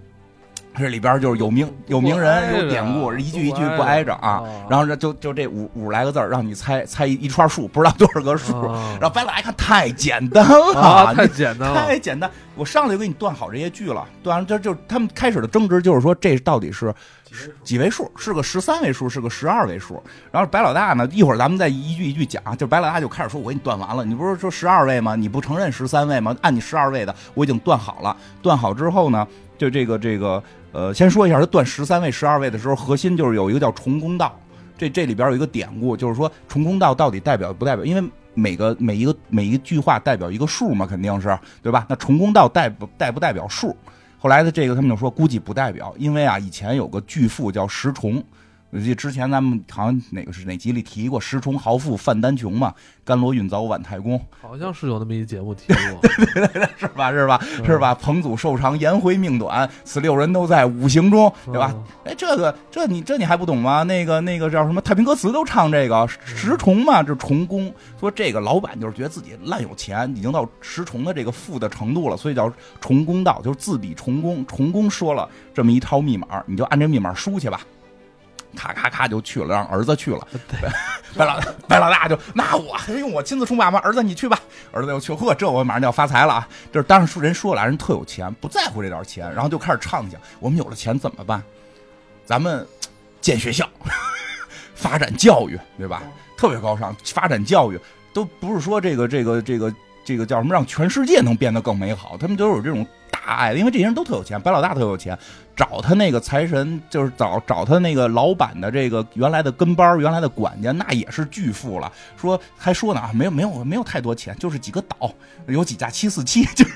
[0.78, 4.44] 这里边就是有名有名人有典故，一句一句不挨着啊。
[4.70, 8.54] 然后这就就这五五十来个字儿让你猜猜一一串数，不知道多少个数。
[8.62, 16.94] 啊然后白老大一看太简单了，啊，太简单了，太简单，我上来就给你断好这些句了，断完这就他们开始的争执就是说这到底是
[17.64, 20.02] 几位数，是个十三位数，是个十二位数。
[20.32, 25.16] 然后白老大呢，一会儿咱们再一句一句讲，就白老大就开始说，我给你断完了，你不是说十二位吗？
[25.16, 26.36] 你不承认十三位吗？
[26.42, 28.16] 按你十二位的，我已经断好了。
[28.42, 30.42] 断好之后呢，就这个这个
[30.72, 34.38] 呃，先说一下，他断十三位、十二位的时候，核心就是有一个叫重公道。
[34.78, 37.84] 这这里边有一个典故，就是说重公道到底代表不代表？
[37.84, 41.86] 因为每个每一个每一句话代表一个数嘛，肯定是对吧？
[41.90, 43.76] 那重公道代不代不代表数？
[44.20, 48.24] 后来的这个他们就说估计不代表，因为啊以前有个巨富叫石崇。
[48.70, 52.74] 我记得之前咱们好像哪个是哪集里提过石崇豪富范丹穷嘛，
[53.06, 56.10] 甘罗运早晚太公好像是有那么一节目提过，
[56.78, 57.10] 是吧？
[57.12, 57.40] 是吧？
[57.60, 57.96] 嗯是吧？
[57.96, 61.72] 彭祖寿长，颜回命短，此六人都在五行中，对吧？
[61.74, 61.84] 嗯？
[62.12, 63.84] 哎，这个这你这你还不懂吗？
[63.84, 64.82] 那个那个叫什么？
[64.82, 72.52] 太平歌词都唱这个石崇嘛，这重工说这个老板就是觉得自己烂有钱，已经到石崇的这个富的程度了，所以叫
[72.82, 74.46] 重公道，就是自比重工。
[74.46, 77.62] 重工说了这么一套密码，你就按这密码输去吧。
[78.56, 80.28] 咔咔咔就去了，让儿子去了。
[81.16, 83.80] 白老白老大就那我还用我亲自出马吗？
[83.80, 84.40] 儿子你去吧。
[84.72, 86.48] 儿子又去，呵，这我马上就要发财了啊！
[86.72, 91.42] 这当时人说了，人特有钱，不在乎这点钱，然后就开始畅想：我们有了钱怎么办？
[92.26, 92.68] 咱们
[93.22, 93.68] 建学校，
[94.76, 96.04] 发展教育，对吧？
[96.38, 97.80] 特别高尚，发展教育
[98.14, 99.74] 都不是说这个这个这个
[100.08, 102.16] 这个叫什么，让全世界能变得更美好。
[102.18, 105.20] 他们都有这种大爱，因为这些人都特有钱，白老大特有钱，
[105.54, 111.92] 找他那个财神，就是找找他那个老板的这个原来的跟班，原来的管家，那也是巨富了。
[112.16, 115.14] 说还说呢啊，没有 没有没有太多钱，就是几个岛，
[115.48, 116.74] 有几架七四七，就是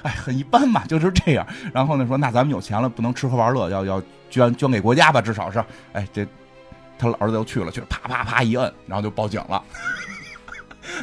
[0.00, 1.46] 哎很一般嘛，就是这样。
[1.74, 5.62] 然后呢说，那咱们有钱了，不能吃喝玩乐，要要捐捐给国家吧，至少是，
[5.92, 6.26] 哎这。
[6.98, 9.60] 他儿子又去了，去啪啪啪一摁，然后就报警了。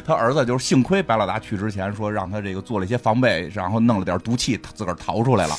[0.04, 5.54] 他儿子就是幸亏白老大去之前说让他这个做了一些防备，然后弄了点毒气，他自个儿逃出来了。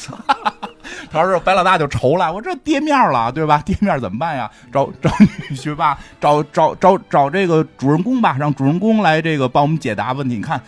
[1.11, 3.61] 他儿子白老大就愁了，我这跌面了，对吧？
[3.65, 4.49] 跌面怎么办呀？
[4.71, 10.35] 找找女婿吧，找找找找这个主人公吧，让主人公来这个帮我们解答问题。
[10.35, 10.61] 你看，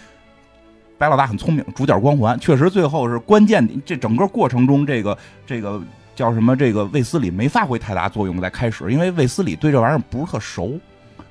[0.97, 3.67] 白老大很聪明，主角光环确实最后是关键。
[3.85, 5.81] 这整个过程中，这个这个。
[6.15, 6.55] 叫什么？
[6.55, 10.79] 这个卫斯理没发挥太大作用，在开始，因为卫斯理对这玩意儿不是特熟，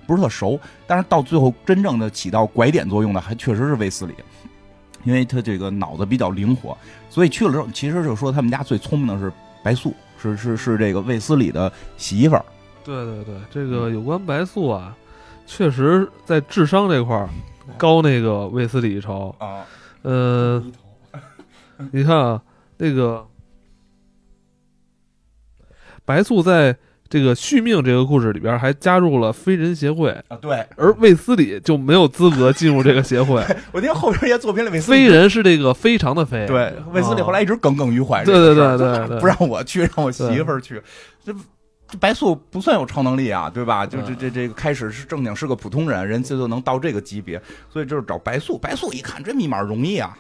[0.07, 0.59] 不是特熟。
[0.87, 4.15] 但是到最后真正的起到拐点作用的，还确实是卫斯理，
[5.05, 6.77] 因为他这个脑子比较灵活，
[7.09, 9.33] 所以去了之后，其实就说他们家最聪明的是
[9.63, 12.45] 白素，是是是这个卫斯理的媳妇儿。
[12.85, 14.97] 对对对，这个有关白素啊，
[15.47, 17.29] 确实在智商这块儿
[17.79, 19.35] 高那个卫斯理一筹。
[19.39, 19.65] 啊，
[20.03, 20.65] 呃，
[21.93, 22.43] 你看啊，
[22.77, 23.25] 那个
[26.05, 26.77] 白素在
[27.13, 33.45] 这个续命这个故事里边还加入了非人协会，啊，对而卫斯理就没有资格进入这个协会。
[33.71, 40.81] 我听后边一些作品里，卫斯理非人是这个非常的非，对卫斯理啊后来一直耿耿于怀这对对对对 对不让我去，让我媳妇儿去，
[41.23, 41.35] 这。
[41.91, 43.85] 这白素不算有超能力啊，对吧？
[43.85, 47.39] 就这这这个开始是正经是个普通人，人家就能到这个级别，
[47.69, 48.57] 所以就是找白素。
[48.57, 50.17] 白素一看这密码容易啊，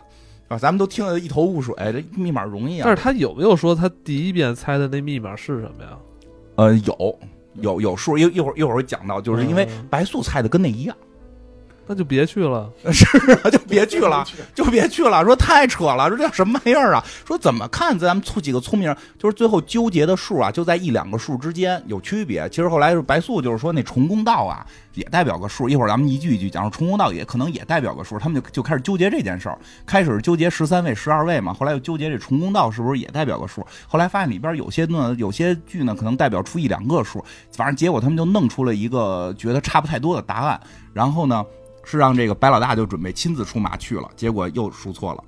[0.49, 2.82] 啊，咱们都听得一头雾水，这密码容易啊。
[2.84, 5.97] 但是他有没有说他第一遍猜的那密码是什么呀？
[6.57, 7.19] 呃，有
[7.55, 9.87] 有有数，一一会儿一会儿会讲到，就是因为嗯。
[9.91, 10.97] 白素菜的跟那一样，
[11.93, 12.70] 那就别去了。
[12.90, 13.05] 是
[13.45, 14.24] 啊，就别去了，
[14.55, 15.22] 就别去了。
[15.24, 17.05] 说太扯了，说这叫什么玩意儿啊？
[17.26, 22.49] 说怎么看咱们几个聪明人，就是最后纠结的数啊，就在一两个数之间有区别。
[22.49, 25.68] 其实后来白素就是说那重公道啊，也代表个数。
[25.68, 28.18] 一会儿咱们一句一句讲，重公道也可能也代表个数。
[28.18, 33.66] 他们就就开始纠结这件事儿，开始纠结十三位、十二位嘛，后来又纠结这重公道是不是也代表个数。
[33.86, 37.22] 后来发现里边有些呢，有些句呢可能代表出一两个数，
[37.53, 40.59] 反正结果他们就弄出了一个觉得差不太多的答案。
[40.95, 41.45] 然后呢？
[41.85, 45.24] 是让这个白老大就准备亲自出马去了，结果又输错了。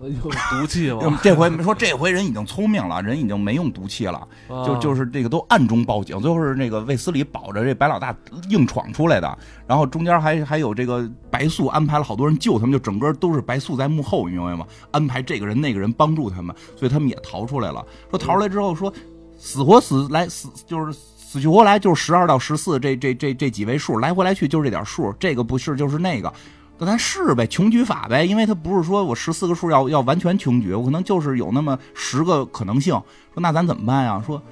[0.00, 1.20] 有毒气吗？
[1.22, 8.16] 这回说这回人已经聪明了，人已经没用毒气了，就就是这个都暗中报警，最后是那个卫斯理保着这白老大
[8.48, 14.66] 硬闯出来的，然后中间还还有这个白素安排了好多人救他们，就整个都是白素在幕后，你明白吗？
[14.90, 17.84] 安排这个人那个人帮助他们，所以他们也逃出来了。
[18.08, 18.90] 说逃出来之后说
[19.36, 20.98] 死活死来死就是
[21.30, 26.32] 死去活来就是十二到十四这这这这几位数来回来去就是这点数，这个不是就是那个。
[26.76, 32.94] 那咱试呗，穷举法呗，因为他不是说我十四个数要要完全穷举，我可能就是有那么十个可能性。
[33.32, 34.20] 说那咱怎么办呀？
[34.26, 34.42] 说，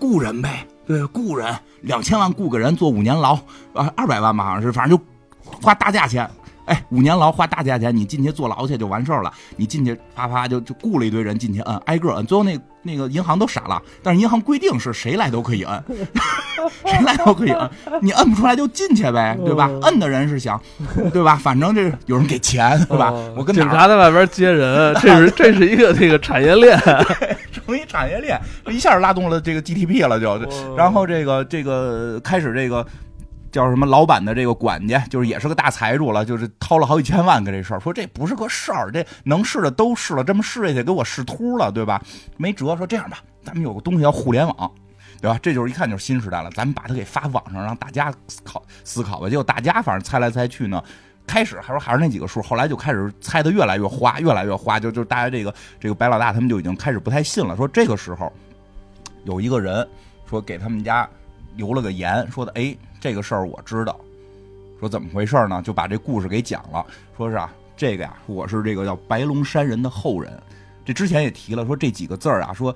[0.00, 3.34] 雇人呗，对，雇人两千万雇个人坐五年牢，
[3.72, 5.04] 啊，二百万吧，好像是，反正就
[5.62, 6.28] 花大价钱。
[6.66, 9.32] 哎，五年牢花大价钱，你进去坐牢去就完事儿了。
[9.56, 13.80] 你进去啪啪就就雇了一堆人进去摁，挨个摁，最后那那个银行都傻了。
[14.02, 15.84] 但是银行规定是谁来都可以摁，
[16.84, 19.70] 谁来都可以摁，你摁不出来就进去呗，对吧？
[19.82, 20.60] 摁的人是想，
[21.12, 21.36] 对吧？
[21.36, 23.12] 反正这有人给钱，对吧？
[23.36, 26.78] 我跟警察在外边接人， 这是这是一个这个产业链，
[27.52, 32.86] 成一产业链，一下拉动了这个 GDP 了，就然后这个这个开始这个。
[33.54, 33.86] 叫什么？
[33.86, 42.02] 老板的这个管家，就是也是个大财主了，就是掏了好几千万给这事儿，说这不是个事儿，这能试的都试了，这么试下去给我试秃了，对吧？
[42.36, 44.72] 没辙，说这样吧，咱们有个东西叫互联网，
[45.20, 45.38] 对吧？
[45.40, 49.28] 这就是一看就是新时代了，咱们把它给发网上，让大家考思考吧。
[49.28, 50.82] 结果大家反正猜来猜去呢，
[51.24, 58.32] 开始还说还是那几个数，后来就开始猜的越来越花，越来越花，就就大家这个这个白老大他们就已经开始不太信了，说这个时候
[59.22, 59.88] 有一个人
[60.28, 61.08] 说给他们家
[61.54, 62.76] 留了个言，说的哎。
[63.04, 64.00] 这个事儿我知道，
[64.80, 65.60] 说怎么回事呢？
[65.60, 66.86] 就把这故事给讲了。
[67.18, 70.42] 说是啊，这个呀，我是这个叫白龙山人的后人。
[70.86, 72.74] 这之前也提了，说这几个字儿啊，说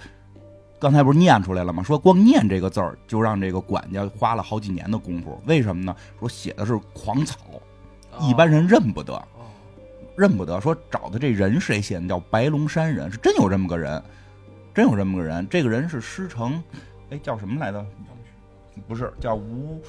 [0.78, 1.82] 刚才不是念出来了吗？
[1.82, 5.40] 说光念这个字儿就让这个管家花了好几年的功夫。
[5.46, 5.96] 为什么呢？
[6.20, 7.38] 说写的是狂草，
[8.20, 9.18] 一般人认不得，
[10.14, 10.60] 认不得。
[10.60, 12.06] 说找的这人谁写的？
[12.06, 14.02] 叫白龙山人，是真有这么个人，
[14.74, 15.48] 真有这么个人。
[15.48, 16.62] 这个人是师承，
[17.08, 17.82] 哎，叫什么来着？
[18.86, 19.82] 不是，叫吴。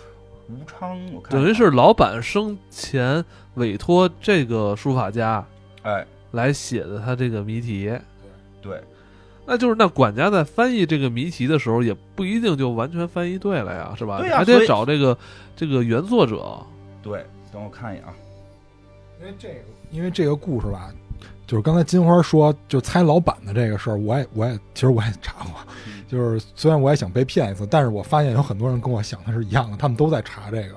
[0.49, 3.23] 吴昌，我看等于是老板生前
[3.55, 5.45] 委托这个书法家，
[5.83, 7.91] 哎，来写的他这个谜题。
[8.61, 8.81] 对，
[9.45, 14.17] 那就是那管家在翻译这个谜题的时候，也不一定就完全翻译对了呀，是吧？
[14.19, 15.17] 对呀，还得找这个
[15.55, 16.57] 这个原作者。
[17.01, 18.13] 对，等我看一眼啊，
[19.19, 19.55] 因为这个，
[19.91, 20.91] 因为这个故事吧。
[21.45, 25.53] 就是刚才金花说，就猜老板的这个事儿，我也我也其实我也查过，
[26.09, 30.75] 就是虽然我也想被骗一次，但是我发现有很多人跟我想的是一样的，他们都在查这个。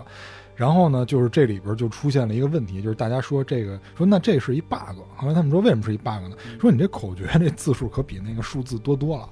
[0.54, 6.36] 然后呢，就是这里边就出现了一个问题，就是大家说这个说那这是一 bug，后来他们说为什么是一 bug 呢？
[6.60, 9.28] 说你这口诀这字数可比那个数字多多了。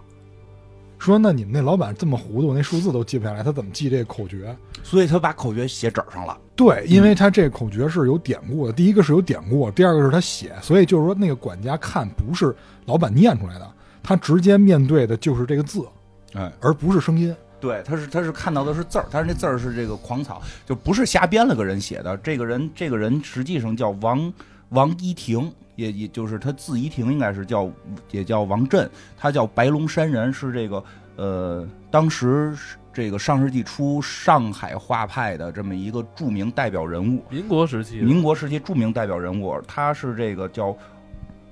[0.98, 4.54] 说那你们那老板这么糊涂，那数字都记不下来，他怎么记这个口诀？
[4.82, 6.36] 所以他把口诀写纸上了。
[6.56, 8.72] 对，因为他这口诀是有典故的。
[8.72, 13.70] 第一个是有典故，第二个是他写，所以就是说那个管家看不是老板念出来的，
[14.02, 15.86] 他直接面对的就是这个字，
[16.34, 17.34] 哎，而不是声音。
[17.60, 22.16] 对，他是他是看到的是字儿，但是那字儿是这个狂草，就不是瞎编了个人写的。
[22.18, 24.32] 这个人这个人实际上叫王
[24.70, 27.70] 王一亭，也也就是他字一亭，应该是叫
[28.10, 30.82] 也叫王震，他叫白龙山人，是这个
[31.16, 32.56] 呃当时。
[32.92, 40.76] 这个上世纪初上海画派的这么一个著名代表人物，民国时期，民国时期著名代表人物，他是这个叫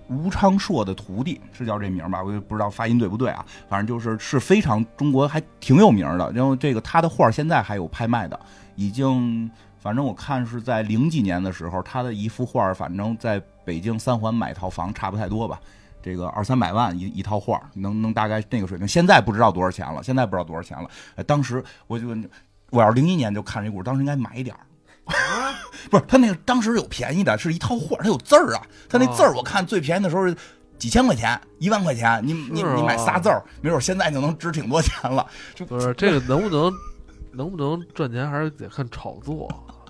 [0.09, 2.23] 吴昌硕的徒弟，是叫这名吧？
[2.23, 6.33] 我也不知道发音对不对啊，反正就是是非常中国还挺有名的。
[6.33, 8.39] 然后这个他的画现在还有拍卖的，
[8.75, 15.61] 已经反正我看是在零几年的时候，他的一幅画，反正在北京三环买套房差不太多吧。
[16.01, 18.87] 这个二三百万一一套画，能能大概那个水平。
[18.89, 20.89] 现在不知道多少钱了，现在不知道多少钱了。
[21.25, 22.07] 当时我就，
[22.71, 24.57] 我要是零一年就看这股，当时应该买一点。
[25.91, 28.63] 不是他那个当时有便宜的，是一套画，它有字儿啊。
[28.89, 30.27] 他那字儿我看最便宜的时候
[30.79, 32.21] 几千块钱，一万块钱。
[32.23, 35.27] 你你你买仨字儿，没准现在就能值挺多钱了。
[35.67, 36.73] 不是这个能不能
[37.33, 39.49] 能不能赚钱，还是得看炒作。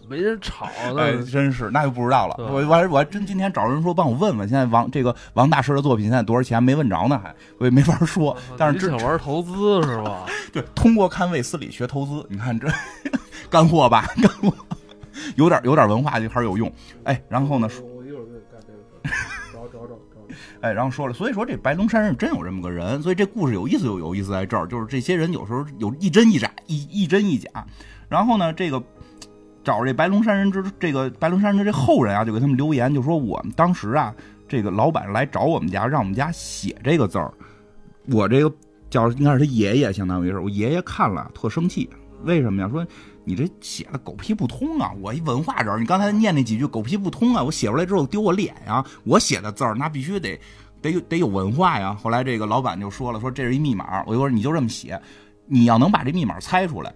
[0.08, 0.64] 没人炒，
[0.96, 2.36] 哎，真是那就不知道了。
[2.38, 6.62] 我我还我还真今天找人说帮我问问，现在王这个王大师的作品现在多少钱？
[6.62, 8.34] 没问着呢，还我也没法说。
[8.56, 10.24] 但是想玩投资是吧？
[10.50, 12.66] 对，通过看卫斯理学投资，你看这
[13.50, 14.50] 干货吧，干货，
[15.38, 16.70] 有点有点文化就还是有用。
[17.04, 17.66] 哎，然后呢？
[17.80, 18.78] 我一会儿给干这个
[19.08, 19.24] 事
[19.54, 20.34] 找找找找。
[20.60, 27.48] 哎，然后说了，所以说这白龙山是真有这么个人，所以这故事有意思就有意思在这儿，就是这些人有时候有一真一假，一一真一假。
[28.08, 28.82] 然后呢，这个。
[29.64, 34.14] 找这白龙山人之这个白龙山人的这后人啊，就给他们留言，就说我们当时啊，
[34.48, 37.30] 这个老板来找我们家，让我们家写这个字儿。
[38.10, 38.50] 我这个
[38.88, 41.90] 叫应该是他爷爷，相当于是我爷爷看了特生气，
[42.22, 42.68] 为什么呀？
[42.70, 42.86] 说
[43.28, 44.90] 你这写的狗屁不通啊！
[45.02, 47.42] 我一文化人，你刚才念那几句狗屁不通啊！
[47.42, 48.82] 我写出来之后丢我脸呀！
[49.04, 50.40] 我写的字儿那必须得
[50.80, 51.94] 得有得有文化呀。
[52.02, 54.98] 后来这个老板就说了，说这是一密码，我就说你就这么写，
[55.44, 56.90] 你要能把这密码猜出来，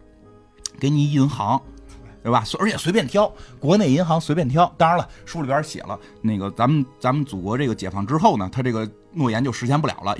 [0.80, 1.61] 给你银行。
[2.22, 2.45] 对吧？
[2.61, 3.28] 而且随便挑，
[3.59, 4.72] 国内银行随便挑。
[4.78, 10.16] 当然了，书里边写了，那个咱们咱们祖国这个解放之后呢，他这个诺言就实现不了了，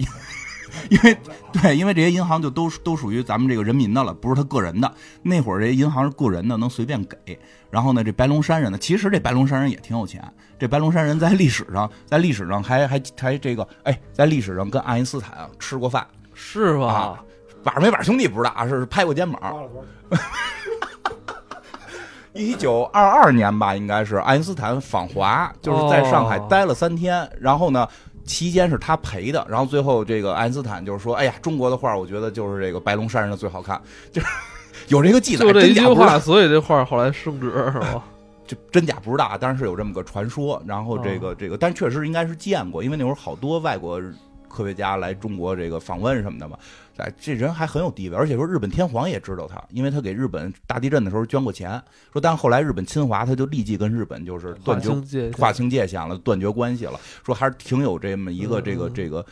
[0.89, 1.17] 因为
[1.53, 4.93] 对，因为这些银行就都都属于咱们这个人民的了，不是他个人的。
[5.23, 7.39] 那会儿这些银行是个人的，能随便给。
[7.71, 10.23] 然后呢，这白龙山人呢，其实这白龙山人也挺有钱。
[10.59, 17.19] 这白龙山人在历史上，在历史上还还还这个，哎，在历史上跟爱因斯坦吃过饭，是吧？
[17.65, 19.69] 板没板兄弟不知道啊，是拍过肩膀。
[22.35, 27.31] 一九二二年吧，应该是爱因斯坦访华，就是在上海待了三天。
[27.39, 27.87] 然后呢，
[28.33, 29.47] 期间是他陪的。
[29.47, 33.79] 然后最后这个爱因斯坦就是说：“哎呀，中国的画，我觉得就是这个白龙山上的最好看。”
[34.11, 34.27] 就是
[34.89, 38.03] 有这个记载，就这一句话，所以这画后来升值是吧？
[38.49, 40.61] 就真假不知道，但是是有这么个传说。
[40.67, 44.01] 然后这个这个，但确实应该是见过，因为那会儿好多外国
[44.49, 46.57] 科学家来中国这个访问什么的嘛。
[46.99, 51.83] 哎，这人还很有地位，而且说日本天皇也知道他，因为他给日本大地震的时候捐过钱。
[52.13, 57.01] 说，但后来日本侵华，他就立即跟日本就是断绝划清界限了，断绝关系了。
[57.25, 59.25] 说还是挺有这么一个这个这个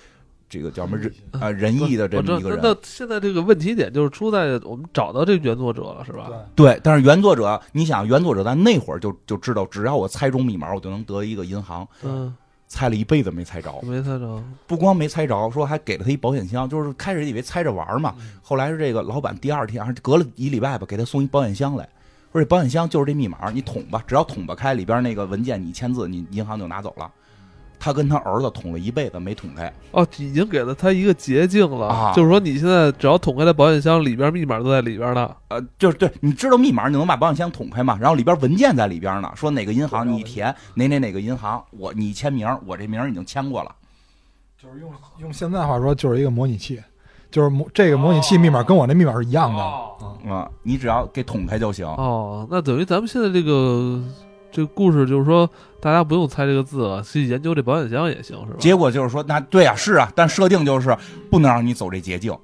[0.48, 2.58] 这个叫什么仁啊仁义的这么一个人。
[2.62, 6.30] 那现在这个问题点就是出在我们找到这原作者了，是吧？
[6.56, 6.80] 对。
[6.82, 11.86] 但是原作者，你想原作者在那会儿就就知道，只要我猜中密码，我就能得一个银行。
[12.02, 12.34] 嗯。
[12.70, 21.86] 猜了一辈子没猜着，没猜着，不光没猜着，说还给了他一保险箱，就是开始以为猜着玩嘛，后来是这个老板第二天，还是隔了一礼拜吧，给他送一保险箱来，
[22.32, 27.10] 说这保险箱就是这密码，你捅吧，只要捅吧开里边那个文件，你签字，你银行就拿走了。
[27.80, 32.12] 他跟他儿子捅了一辈子没捅开哦，已经给了他一个捷径了啊！
[32.14, 35.34] 就是说，你现在只要捅开了保险箱里边密码都在里边呢。
[35.48, 37.96] 呃，就是对，你知道密码，你能把保险箱捅开吗？
[37.98, 43.74] 然后里边文件在里边呢，说哪个银行你填哪哪哪个银行，我你签名，我这名已经签过了。
[44.62, 46.78] 就是用用现在话说，就是一个模拟器，
[47.30, 49.62] 就是模这个模拟器密码跟我那密码是一样的
[50.30, 51.86] 啊，你只要给捅开就行。
[51.86, 54.04] 哦，那等于咱们现在这个。
[54.52, 55.48] 这个故事就是说，
[55.80, 58.56] 大家不用猜这个字了，去研究这保险箱也行，是吧？
[58.58, 60.96] 结果就是说，那对啊，是啊，但设定就是
[61.30, 62.36] 不能让你走这捷径，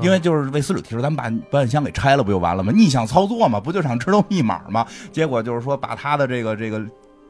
[0.00, 2.72] 因为就是卫斯理提出，咱们把保险箱给拆了，不就完了吗？
[2.72, 4.86] 逆向操作嘛，不就想知道密码吗？
[5.12, 6.80] 结果就是说，把他的这个这个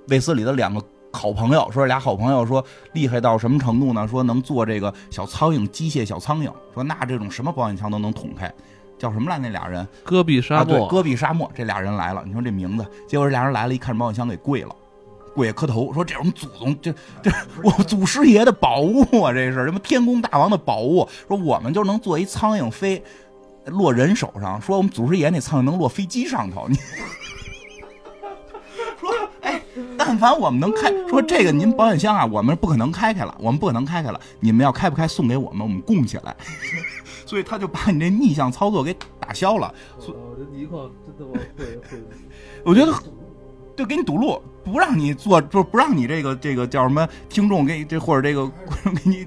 [0.08, 0.82] 卫斯理的两个
[1.12, 4.06] 好朋友，说俩好朋友说厉害到什么程度呢？
[4.06, 8.52] 说能做这个小苍蝇，机械小苍蝇，说那这种什么保险箱都能捅开。
[8.98, 9.38] 叫什么来？
[9.38, 12.22] 那俩人，戈壁沙漠，对，戈壁沙漠，这俩人来了。
[12.24, 14.74] 你说这名字，结果这俩人来了，一看保险箱给跪了，
[15.34, 17.30] 跪下磕头，说这是我们祖宗，这这
[17.62, 21.08] 我祖师爷的宝物啊，这是什么天宫大王的宝物？
[21.28, 23.02] 说我们就能做一苍蝇飞
[23.66, 26.66] 落人手上，说我们祖师爷那苍蝇能落飞机上头。
[26.68, 26.76] 你
[29.00, 29.10] 说，
[29.42, 29.60] 哎，
[29.98, 36.34] 但凡我们能开，说这个您保险箱啊，我们不可能开开了，我们不可能开开了，你们要开不开，送给我们，我们供起来。
[37.26, 39.74] 所以他就把你这逆向操作给打消了。
[39.98, 41.40] 我这泥矿真的会
[41.88, 42.02] 会，
[42.64, 42.92] 我觉得
[43.76, 49.26] 就给你堵路，不让你做，就不让你这个这个叫什么听众给这或者这个观众给你。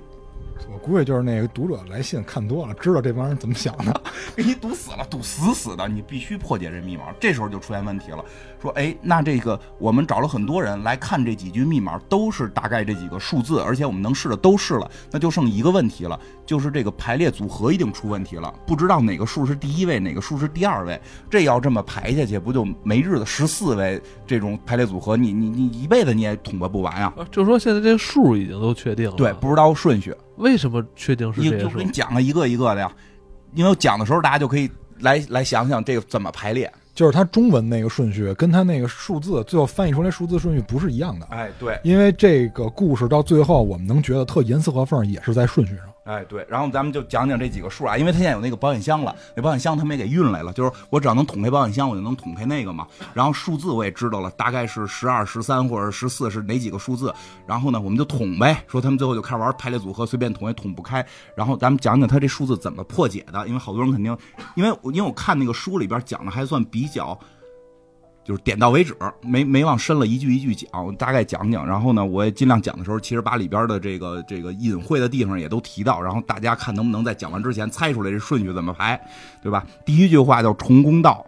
[0.88, 4.02] 我估计就是那个读者来信看多了，知道这帮人怎么想的，
[4.34, 7.04] 给你堵死了，堵死死的，你必须破解这密码。
[7.20, 8.24] 这时候就出现问题了，
[8.62, 20.98] 说，哎，那这个我们找了很多人来看这几句密码，都是大概这几个数字，而且我们能试的都试了，那就剩一个问题了，就是这个排列组合一定出问题了，不知道哪个数是第一位，哪个数是第二位，
[21.30, 23.26] 这要这么排下去，不就没日子？
[23.26, 27.14] 十四位这种排列组合，你你你一辈子你也捅吧不完呀。
[27.30, 30.16] 就是说现在这数已经都确定了，对，不知道顺序。
[30.38, 31.58] 为什么确定是这个？
[31.64, 32.92] 就给你讲了一个一个的呀，
[33.54, 34.70] 因为讲的时候大家就可以
[35.00, 36.72] 来来想想这个怎么排列。
[36.94, 41.28] 就是它中文那个顺序跟它那个数字最后翻译出来数字顺序不是一样的。
[41.28, 45.86] 哎，对，因为这个故事到最后我们能觉得特严丝合缝，也是在顺序上。
[46.08, 52.88] 哎，对，然后咱们就讲讲这几个数啊，因为他现在有那个保险箱了，那保险箱他们也给运来了，就是我只要能捅开保险箱，我就能捅开那个嘛。
[53.13, 57.13] 然后数字我也知道了，大概是十二、十三或者十四是哪几个数字。
[57.46, 61.05] 然后呢，我们就捅呗，说他们最后就开始玩排列组合，随便捅也捅不开。
[61.36, 64.17] 然后咱们讲讲他这数字怎么破解的，因为好多人肯定，
[64.55, 67.20] 因为因为我看那个书里边讲的还算比较。
[68.28, 71.66] 就是点到为止，没没往深了一句一句讲，我大概讲讲。
[71.66, 79.01] 然后呢，我也尽量讲的时候，其实把里边的这个这个隐晦的地方也都提到，然后大家看能不能在讲完之前猜出来这顺序怎么排，
[79.41, 79.66] 对吧？
[79.86, 81.25] 第一句话叫重公道，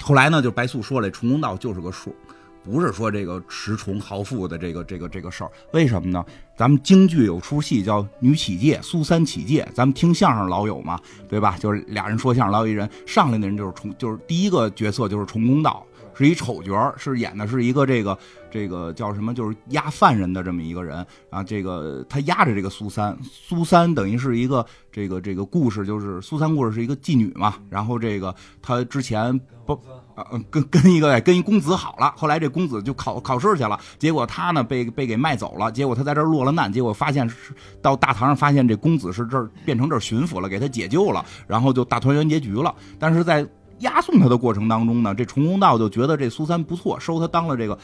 [0.00, 2.16] 后来呢，就白素说了，重公道就是个数。
[2.64, 6.24] 不是说这个恃宠豪富的这个这个这个事儿，为什么呢？
[6.56, 11.58] 咱们京剧有出戏叫《女起解》，苏三起解，咱们听相声老有嘛，对吧？
[11.58, 15.84] 就是俩人说相声，老有一人上来的人就是重，就是第一个角色就是重公道，
[16.14, 18.18] 是一丑角，是演的是一个这个
[18.50, 21.42] 这个叫什么，就是押犯人的这么一个人啊。
[21.42, 27.56] 这个他押着这个苏三，苏三等于是一个这个这个故事，就是苏三故事是一个妓女嘛。
[27.68, 29.78] 然后这个他之前不。
[30.14, 42.72] 啊，跟跟一个跟一公子好了，后来这公子就考考试去了，结果他呢被被给卖走了，结果他在这落了难，结果发现是到大堂上发现这公子是这儿变成这儿巡抚了，给他解救了，然后就大团圆结局了。
[42.98, 43.44] 但是在
[43.80, 47.76] 押送他的过程当中呢，这重公道就觉得这苏三不错，收他当了这个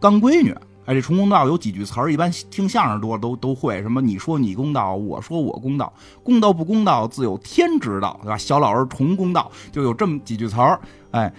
[0.00, 0.52] 干闺女。
[0.86, 5.92] 哎，这重公道有几句词儿，一般听相声多都都会，什么你说你公道，我说我公道，
[6.24, 8.36] 公道不公道自有天知道，对吧？
[8.36, 10.80] 小老儿重公道就有这么几句词儿，
[11.12, 11.32] 哎。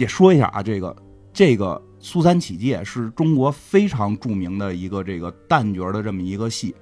[0.00, 0.96] 也说一下啊，这个
[1.30, 6.74] 这个苏三起解是中国非常著名的一个这个旦角的这么一个戏，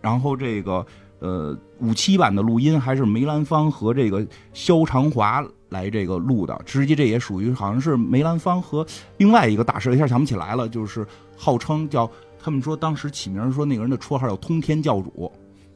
[0.00, 0.84] 然后这个
[1.20, 8.84] 呃五七版的录音还是梅兰芳和这个萧长华来这个录的，实际这也属于好像是梅兰芳和
[9.18, 11.06] 另外一个大师，一下想不起来了，就是
[11.36, 15.30] 号称叫他们说当时起名说那个人的绰号叫通天教主，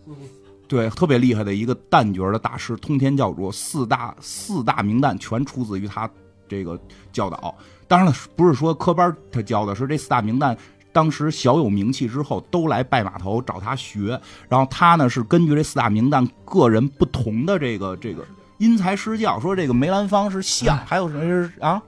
[0.67, 6.11] 对，特别厉害的一个旦角的大师，通天教主四大四大名旦全出自于他。
[6.51, 6.79] 这个
[7.13, 7.55] 教导，
[7.87, 10.57] 当然了，不是说科班他教的，是这四大名旦
[10.93, 14.21] 当时小有名气之后，都来拜码头找他学。
[14.49, 18.25] 然后他呢是根据这四大名旦个人不同的这个这个
[18.59, 21.81] 因材施教，说这个梅兰芳是相，还有什么是啊？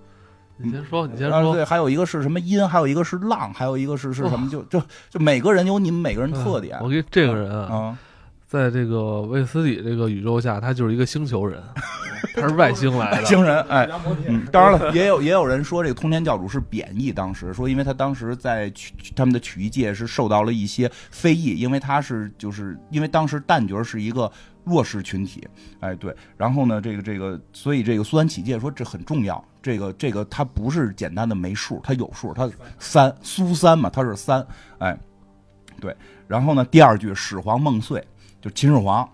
[0.56, 1.52] 你先说，你先说。
[1.52, 4.48] 对，还有一个是什么音，还有一个是浪，还有一个是是什么？
[4.48, 4.80] 就就
[5.10, 6.78] 就每个人有你们每个人特点。
[6.80, 7.98] 我给这个人啊。
[8.52, 11.58] 在这个卫斯理这个宇宙下，他就是一个星球人，
[12.36, 13.58] 他是外星来的星人。
[13.62, 13.88] 哎，
[14.26, 24.30] 嗯，当然了，也有也有人说这个通天教主是贬义，当时说，因为他当时在曲他们的曲艺界是受到了一些非议，因为他是就是因为当时旦角是一个
[24.64, 25.48] 弱势群体，
[25.80, 32.46] 哎，对，然后呢，这个这个，所以这个苏三起解说这很重要，这个这个他不是简单的没数，他有数，他
[32.78, 34.46] 三苏三嘛，他是三，
[34.76, 34.94] 哎，
[35.80, 35.96] 对，
[36.28, 38.04] 然后呢，第二句始皇梦碎。
[38.42, 39.08] 就秦始皇，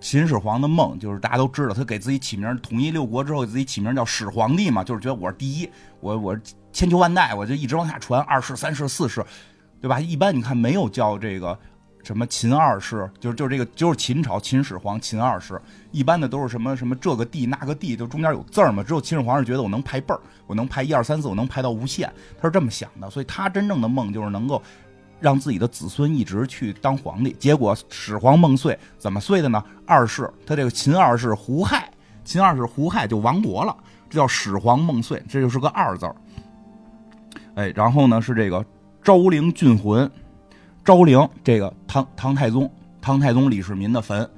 [0.00, 5.68] 秦始皇的梦就是大家都知道，他给自己起名，统一六国之后给自己起名叫始皇帝嘛，就是觉得我是第一，
[6.00, 6.34] 我我
[6.72, 9.22] 千秋万代，我就一直往下传，二世、三世、四世，
[9.82, 10.00] 对吧？
[10.00, 11.58] 一般你看没有叫这个
[12.02, 15.60] 什么秦二世，就是就是这个就是秦朝秦始皇秦二世，
[15.92, 18.82] 一般的都是什么什么这个帝那个帝，就中间有字儿嘛。
[18.82, 24.62] 只有秦始皇是觉得我能排辈儿，我能排一二三四，我能排到无限，他是这么想的，所以他真正的梦就是能够。
[25.20, 29.62] 让自己的子孙一直去当皇帝，结果始皇梦碎，怎么碎的呢？
[29.86, 31.90] 二世他这个秦二世胡亥，
[32.24, 33.76] 秦二世胡亥就亡国了，
[34.08, 36.16] 这叫始皇梦碎，这就是个二字儿。
[37.54, 38.64] 哎，然后呢是这个
[39.02, 40.10] 昭陵郡魂，
[40.84, 42.70] 昭陵这个唐唐太宗，
[43.00, 44.28] 唐太宗李世民的坟，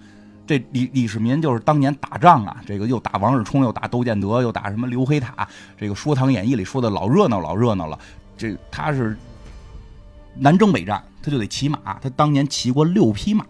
[0.46, 5.46] 这李李世民就是当年打仗啊，这个又打王世充，又打窦建德，又打什么刘黑塔，
[5.78, 7.96] 这个《说唐演义》里说的老热闹老热闹了，
[8.36, 9.16] 这他是。
[10.36, 11.78] 南征北战，他就得骑马。
[12.00, 13.44] 他当年骑过六匹马。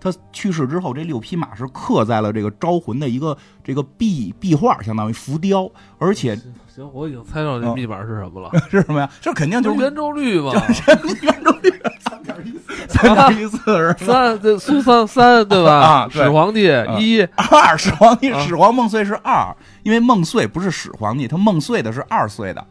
[0.00, 5.68] 他去世之后，这六匹马是刻在了这个招魂的一个这个壁壁画，相当于浮雕。
[5.98, 6.36] 而且，
[6.72, 8.48] 行，我已经猜到这密码是什么了。
[8.70, 9.10] 是什么呀？
[9.20, 10.52] 这肯定就是圆周率吧。
[11.22, 15.72] 圆周率三点一四，三点一四是三，这苏三三对吧？
[15.72, 16.66] 啊，始皇帝
[17.00, 22.64] 一二，始皇帝 始皇梦碎是二，因为梦碎不是始皇帝，他梦碎的是二岁的。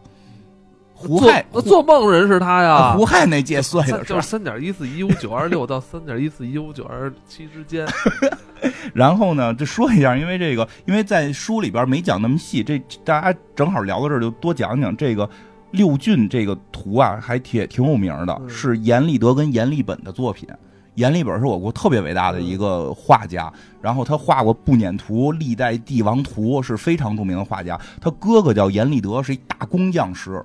[0.99, 7.87] 胡亥做梦人是他呀，胡亥那届岁的就是三点一四一五九二六到三点一四一五九二七之间。
[8.95, 15.29] 然后呢，就说一下，因为这个，因为在书里边没讲那么细，这大家正好聊到这儿，就多讲讲这个
[15.69, 20.49] 六骏这个图啊，还挺挺有名的，是阎立德跟阎立本的作品。
[20.95, 27.79] 阎立本是我国特别伟大的一个画家，然后他画过步辇图、历代帝王图，是非常著名的画家。
[28.01, 30.43] 他哥哥叫阎立德，是一大工匠师。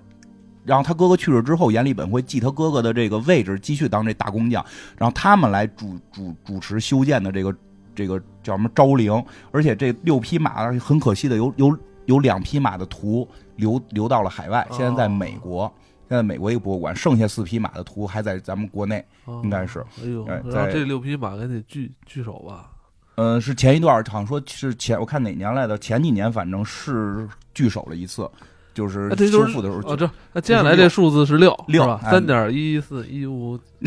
[0.64, 4.64] 然后他哥哥去世之后，阎立本会继他哥哥的这个位置，继续当这大工匠。
[4.96, 7.54] 然后他们来主主主持修建的这个
[7.94, 9.12] 这个叫什么昭陵。
[9.50, 15.72] 而且这六匹马很可惜的，有有有两匹马的图流流到了海外，现在在美国，
[16.08, 16.94] 现在美国一个博物馆。
[16.94, 19.04] 剩下四匹马的图还在咱们国内，
[19.42, 19.84] 应该是。
[20.00, 22.70] 哎呦，然后这六匹马赶紧聚聚首吧。
[23.16, 25.76] 嗯，是前一段好像说是前，我看哪年来的？
[25.76, 28.30] 前几年反正是聚首了一次。
[28.74, 32.00] 就是修复的时候，哦，这那接下来这数字是六，六吧？
[32.10, 33.58] 三点一四一五，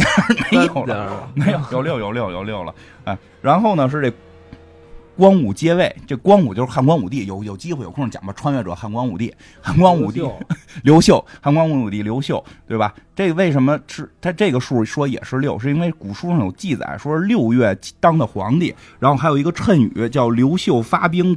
[0.52, 2.74] 没有了，没有，有六，有六，有六了。
[3.06, 4.12] 哎，然后呢是这
[5.18, 7.26] 光武接位，这光武就是汉光武帝。
[7.26, 10.22] 有有机会有空讲吧，穿越者汉光武帝，汉光武帝
[10.84, 12.94] 刘秀， 汉光武帝刘秀，对吧？
[13.16, 15.57] 这个为什么是他这个数说也是六？
[15.57, 21.36] 是因为古书上有记载，说是六月当的皇帝，然后还有一个谶语叫刘秀发兵。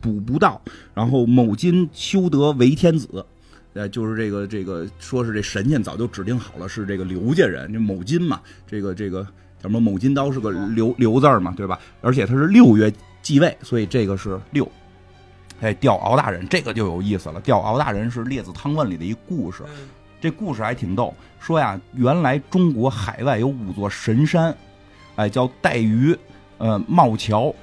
[0.00, 0.60] 补不到，
[0.94, 3.24] 然后某金修得为天子。
[3.74, 9.22] 呃，就是这个这个，说是这神仙早就指定好了，是这个刘家人，这某金嘛，这个这个
[9.62, 11.78] 叫什么某金刀是个刘刘字儿嘛，对吧？
[12.00, 14.68] 而且他是六月继位，所以这个是六。
[15.60, 17.40] 哎，吊敖大人这个就有意思了。
[17.42, 19.62] 吊敖大人是《列子汤问》里的一故事，
[20.20, 21.14] 这故事还挺逗。
[21.38, 24.56] 说呀，原来中国海外有五座神山，
[25.16, 26.16] 哎，叫带鱼、
[26.58, 27.54] 呃茂桥、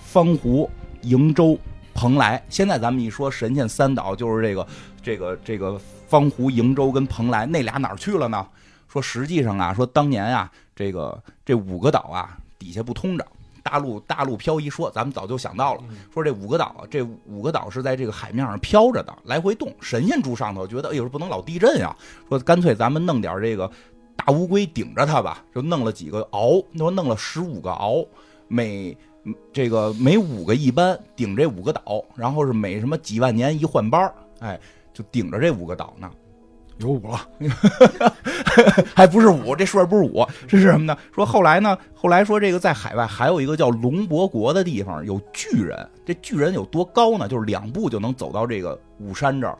[0.00, 0.68] 方湖、
[1.04, 1.58] 瀛洲、
[1.94, 2.42] 蓬莱。
[2.48, 4.66] 现在咱们一说神仙三岛，就是这个。
[5.04, 8.46] 这个这个方湖、瀛洲跟蓬莱那俩哪儿去了呢？
[8.88, 13.26] 说实际上啊，说当年啊，这个这五个岛啊底下不通着，
[13.62, 14.70] 大陆大陆漂移。
[14.70, 19.70] 说咱们早就想到了，说这五个岛，这五个岛是在这个海面上漂着的，来回动。
[19.78, 21.94] 神仙住上头，觉得哎呦不能老地震呀，
[22.30, 23.70] 说干脆咱们弄点这个
[24.16, 28.08] 大乌龟顶着它吧，就弄了几个鳌，说弄了十五个鳌，
[28.48, 28.96] 每
[29.52, 34.58] 这个每五个一班顶这五个岛，然后是每什么几万年一换班哎。
[34.96, 36.08] 就顶着这五个岛呢，
[36.78, 37.28] 有五了，
[38.94, 40.96] 还不是五，这数不是五，这是什么呢？
[41.12, 47.26] 说后来呢，后来说这个在海外还有一个叫龙伯国的地方有巨人，这巨人有多高呢？
[47.26, 49.58] 就是两步就能走到这个五山这儿，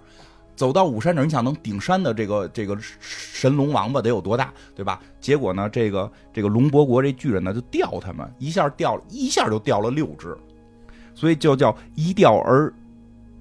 [0.56, 5.00] 走到五山，你想能顶山的这个这个神龙王八得有多大，对吧？
[5.20, 10.36] 结果呢，这个这个龙伯国这巨人呢就吊他们，一下吊一下就吊了六只，
[11.14, 12.72] 所以就叫一吊而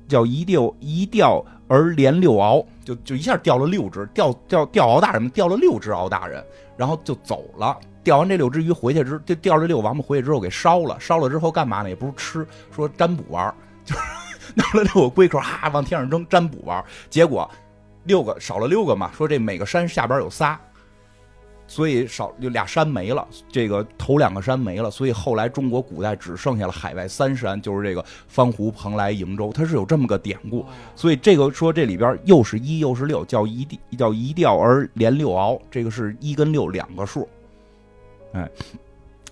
[0.08, 1.46] 叫一吊一吊。
[1.70, 6.44] 而连六鳌，就就一下钓了六只，钓钓钓鳌大人们掉了六只鳌大人，
[6.78, 7.76] 然后就走了。
[8.04, 11.90] 钓完这六只鱼回去之，就钓这六王八回去之后给烧了，烧了之后干嘛呢？
[11.90, 13.52] 也不是吃，说占卜玩，
[13.86, 13.96] 就
[14.30, 14.33] 是
[14.74, 16.84] 弄了六个龟壳，哈往天上扔，占卜玩。
[17.10, 17.50] 结果
[18.04, 20.60] 六个少了六个嘛，说这每个山下边有仨。
[21.66, 30.66] 所以少就俩山没了，这个头两个山没了，所以后来中国古代只剩下了海外三山，就是这个方湖、蓬莱、瀛洲，它是有这么个典故。
[30.94, 37.28] 所以这个说这里边又是一又是六，叫一地叫一调而连六鳌，这个是一跟六两个数。
[38.34, 38.48] 哎，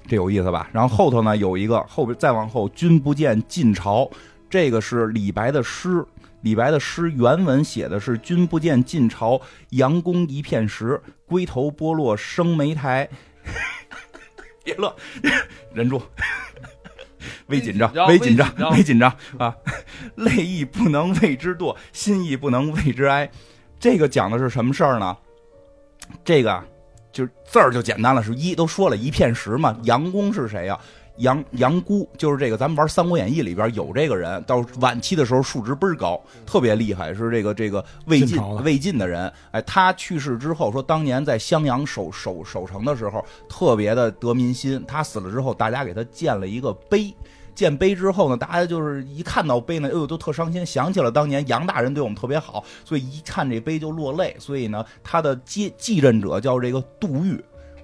[0.07, 0.69] 这有意思吧？
[0.71, 4.09] 然后后头呢有一个后边再往后，君不见晋朝，
[4.51, 6.05] 这个是李白的诗。
[6.41, 11.01] 李白的诗原文写的是“君不见晋朝，杨公一片石。
[11.25, 13.07] 龟头剥落生莓苔。”
[14.63, 14.93] 别乐，
[15.73, 16.01] 忍住，
[17.47, 19.55] 微紧张，微紧张，微紧张啊！
[20.15, 23.31] 泪亦不能为之堕，心亦不能为之哀。
[23.79, 25.17] 这个讲的是什么事儿呢？
[26.25, 26.63] 这个
[27.11, 29.75] 就字儿就简单了，是一都说了一片石嘛。
[29.83, 30.77] 杨公是谁呀？
[31.21, 39.31] 杨杨姑就是这个，咱们玩《三国演义》里边有这个人，到晚期的时候数值倍儿高，特别厉害，是这个这个魏晋魏晋的人。
[39.51, 44.83] 哎，他去世之后，说当年在襄阳守守守城的时候，特别的得民心。
[44.87, 47.13] 他死了之后，大家给他建了一个碑。
[47.53, 54.35] 建碑之后呢，大家就是一看到碑呢，哎呦，都特伤心，想起了当年杨大人对我们特别好，所以一看这碑就落泪。
[54.39, 57.39] 所以呢，他的继继任者叫这个杜预。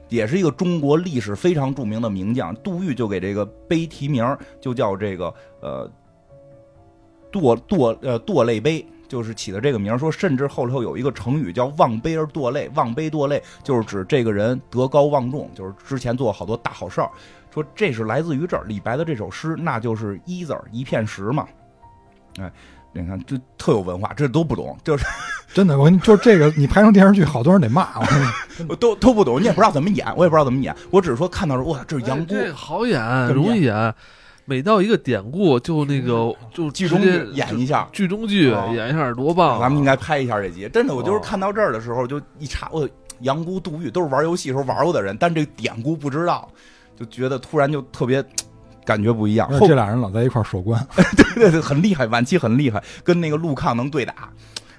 [0.10, 4.26] 也是一个中国历史非常著名的名将，杜预就给这个碑题名
[4.62, 5.90] 就叫这个呃
[7.32, 17.02] 堕堕呃堕泪碑，就是起的这个名说甚至后头有一个成语叫望碑而堕泪，望碑堕泪就是指这个人德高望重，就是之前做好多大好事。
[17.54, 21.48] 说这是来自于这儿，李白的这首诗，那就是一字儿一片石嘛，
[22.40, 22.52] 哎。
[23.02, 25.06] 你看，这特有文化，这都不懂，就是
[25.54, 25.78] 真的。
[25.78, 28.06] 我跟你就是这个，你拍成电视剧，好多人得骂我，
[28.70, 30.76] 我都都不懂，你也不知道怎么演，我也不知道怎么演。
[30.92, 33.94] 我只是说看到说，哇，这是杨过，好演，容易演。
[34.50, 37.02] 每到一个典故，就那个就剧中
[37.34, 39.60] 演一下，剧中剧演一下多棒！
[39.60, 40.70] 咱们应该拍一下这集。
[40.70, 42.88] 真的，我就是看到这儿的时候，就一查，我
[43.20, 46.50] 杨姑、杜玉都是玩游戏时候玩过的人，但这个典故不知道，
[46.98, 48.24] 就觉得突然就特别。
[48.88, 50.82] 感觉不一样，这俩人老在一块守关，
[51.36, 54.30] 对对对，很厉害，晚期很厉害，跟那个陆抗能对打。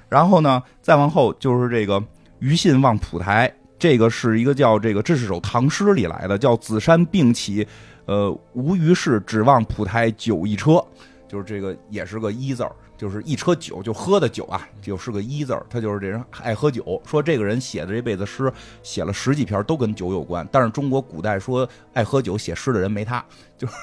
[0.08, 2.02] 然后呢，再往后就是这个
[2.38, 7.68] 于信望蒲台，这个是一个叫这个，这是首唐诗里来的，叫紫山并起，
[8.06, 10.82] 呃，无余事，指望蒲台酒一车，
[11.28, 12.72] 就是这个也是个一字儿。
[12.98, 15.64] 就是一车酒，就喝的酒啊，就是个一字儿。
[15.70, 17.00] 他就是这人爱喝酒。
[17.06, 18.52] 说这个人写的这辈子诗，
[18.82, 20.46] 写了十几篇都跟酒有关。
[20.50, 23.24] 但是中国古代说爱喝酒写诗的人没他，
[23.56, 23.74] 就是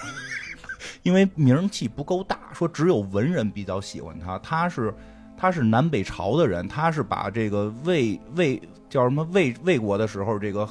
[1.01, 2.37] 因为名气不够大。
[2.53, 4.37] 说只有文人比较喜欢他。
[4.39, 4.93] 他是
[5.37, 10.67] 他是南北朝的人，他是把这个魏魏叫什么魏魏国的时候这个。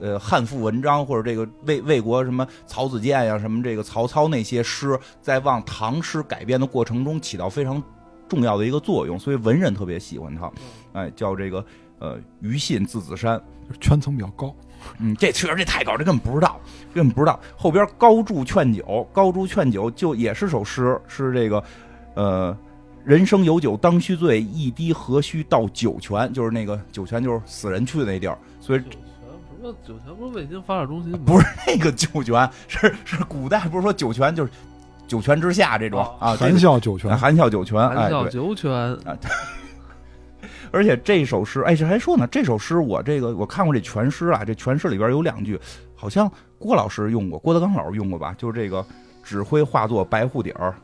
[0.00, 7.82] 呃，汉赋文章或者这个魏魏国什么曹子建呀，什么这个曹操那些诗，在往唐诗改编的过程中起到非常
[8.28, 10.50] 重要的一个作用，所以文人特别喜欢他。
[10.92, 11.64] 哎，叫这个
[11.98, 13.40] 呃于信字子山，
[13.80, 14.54] 圈层比较高。
[14.98, 16.60] 嗯，这确实这太高，这根本不知道，
[16.94, 17.40] 根本不知道。
[17.56, 21.62] 后边高筑劝酒，高筑劝酒就也是首诗，是这个
[22.14, 22.56] 呃，
[23.04, 28.82] 人生有酒当须醉，一滴何须到酒泉，就是那个酒泉就是死人去的那地儿，所以
[29.56, 31.18] 酒泉什么酒泉不是卫星发射中心吗？
[31.24, 34.50] 不是那个酒泉，是是古代不是说酒泉就是
[35.06, 38.30] 酒泉之下这种哦啊，含笑九泉，含笑九泉，哎含笑对。
[38.30, 38.98] 九泉，
[40.72, 45.58] 而且这首诗，哎，这还说呢，这首诗我这个我看过这全诗啊，这全诗里边有两句，
[45.94, 48.34] 好像郭老师用过，郭德纲老师用过吧？
[48.36, 48.84] 就是这个
[49.22, 50.74] “指挥化作白户底儿”，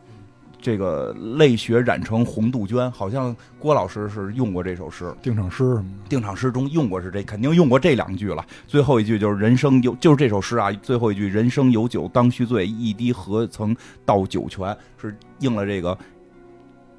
[0.62, 5.82] 这个泪血染成红杜鹃，好像郭老师是用过这首诗，定场诗。
[6.08, 8.46] 定场诗中用过是这，肯定用过这两句了。
[8.68, 13.76] 最后一句就是“人生有”，就是这首诗啊，最后一句“人生有酒当须醉，一滴何曾
[14.06, 15.98] 到酒泉”，是应了这个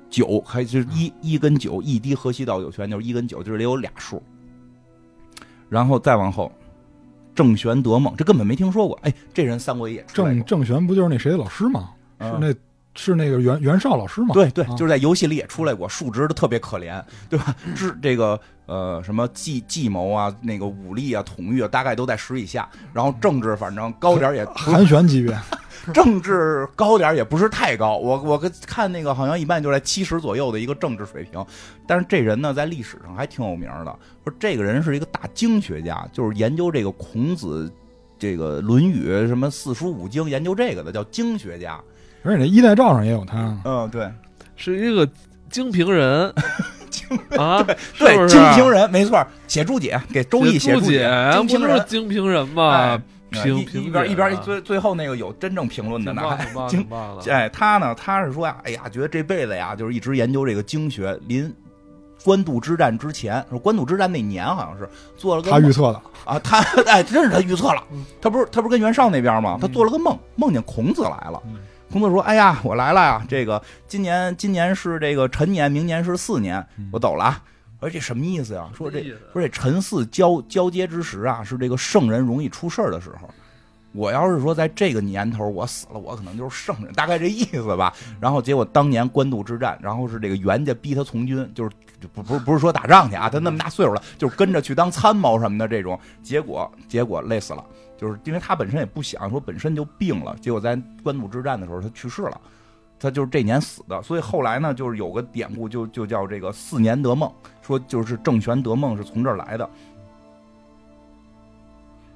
[0.10, 4.22] 酒，还是一一跟九，一滴何须到酒泉，就是一跟九，就是得有俩数。
[5.70, 6.52] 然后再往后，
[7.34, 9.00] 郑玄得梦，这根本没听说过。
[9.04, 11.92] 哎，这人《三国演义》出郑，郑玄不就是那谁的老师吗？
[12.20, 12.54] 嗯是那
[12.96, 14.30] 是那个袁袁绍老师吗？
[14.34, 17.56] 对对，啊就是在游戏里也出来过，数值的特别可怜，对吧？
[17.76, 22.70] 智这个呃什么计计谋啊，那个武力啊、统御啊，大概都在十以下。
[22.94, 25.36] 然后政治反正高点也寒玄级别，
[25.94, 27.98] 政治高点也不是太高。
[27.98, 31.44] 我我看那个好像一般就在七十左右的一个政治水平。
[31.88, 33.96] 但是这人呢，在历史上还挺有名的。
[34.24, 37.72] 说这个人是一个大经学家，就是研究这个孔子。
[38.20, 41.78] 这个《论语》什么四书五经，研究这个的叫经学家。
[42.24, 43.58] 而且那衣带诏上也有他。
[43.66, 44.10] 嗯，对，
[44.56, 45.08] 是一个
[45.50, 46.34] 精评人
[47.38, 51.90] 啊，对，是不是精评人没错，写注解给《周易》写注写解，精评人不就是。
[51.90, 53.02] 精评人吗哎？
[53.34, 57.34] 评一评一边一边啊最最后那个有真正评论的呢，挺棒，挺棒， 精挺棒的。
[57.34, 61.20] 哎，他呢，他是说呀，哎呀，觉得这辈子呀，就是一直研究这个经学。
[61.26, 61.52] 临
[62.24, 64.88] 官渡之战之前，说官渡之战那年好像是
[65.18, 68.06] 做了个他预测的，啊，他哎，真是他预测了嗯。
[68.22, 69.58] 他不是他不是跟袁绍那边吗？
[69.60, 71.42] 他做了个梦，梦见孔子来了。
[71.94, 73.24] 孔子说：“哎呀，我来了呀！
[73.30, 77.44] 这个今年今年是这个辰年，明年是巳年，我走了啊。
[77.80, 78.68] 我说这什么意思呀？
[78.76, 83.30] 说这说这辰巳交交接之时啊，是这个圣人容易出事儿的时候。
[83.92, 87.94] 我要是说在这个年头我死了，我可能就是圣人，大概这意思吧。
[88.20, 91.70] 然后结果当年官渡之战，然后是这个袁家逼他从军，就是
[92.08, 96.00] 不不不是说打仗去啊，他那么大岁数了，就是跟着去当参谋什么的这种。
[96.22, 97.64] 结果结果累死了，
[97.98, 102.42] 就是因为他本身也不想说本身就病了，结果在官渡之战的时候他去世了。
[103.00, 107.30] 他就是这年死的，所以后来呢，就是有个典故就就叫这个四年得梦，
[107.62, 109.70] 说就是郑玄得梦是从这儿来的。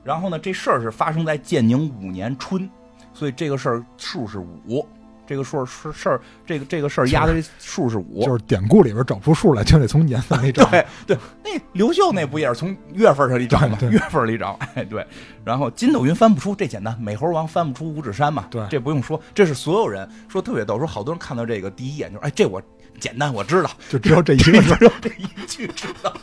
[0.02, 2.70] 然后呢，这事儿是发生在建宁五年春，
[3.14, 4.88] 所以这个事儿数是五，
[5.28, 8.24] 这个数是事儿，这个这个事儿压的这数是五。
[8.24, 10.66] 就是典故里边找不出数来，就得从年份里找。
[10.72, 13.78] 对对，那刘秀那不也是从月份上里找吗？
[13.91, 15.06] 月份里找，哎对。
[15.44, 22.62] 然后筋斗云翻不出，这简单，美猴王翻不出五指山嘛，对这不用说，这是所有人说特别逗，说好多人看到这个第一眼就是，哎，这我
[22.99, 24.76] 简单，我知道，就只有这一个字。
[24.76, 26.14] 只有这一句知道。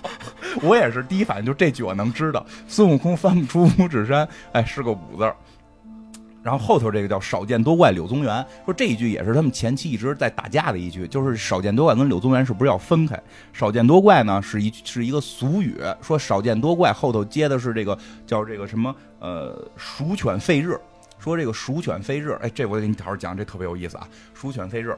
[0.62, 5.34] 我也是第一反应就这句我能知道，孙悟空翻不出五指山，哎，是个五字儿。
[6.44, 13.18] 然后后头这个叫少见多怪柳宗元，说这一句也是他们前期一直在打架的一句，就是少见多怪跟柳宗元是不是要分开？
[13.54, 20.78] 少见多怪呢是一是一个俗语，说少见多怪后头接的是这个叫这个什么呃鼠犬吠日，
[21.18, 24.94] 说这个鼠犬吠日，哎，这我给你好好讲，这特别有意思啊，鼠犬吠日。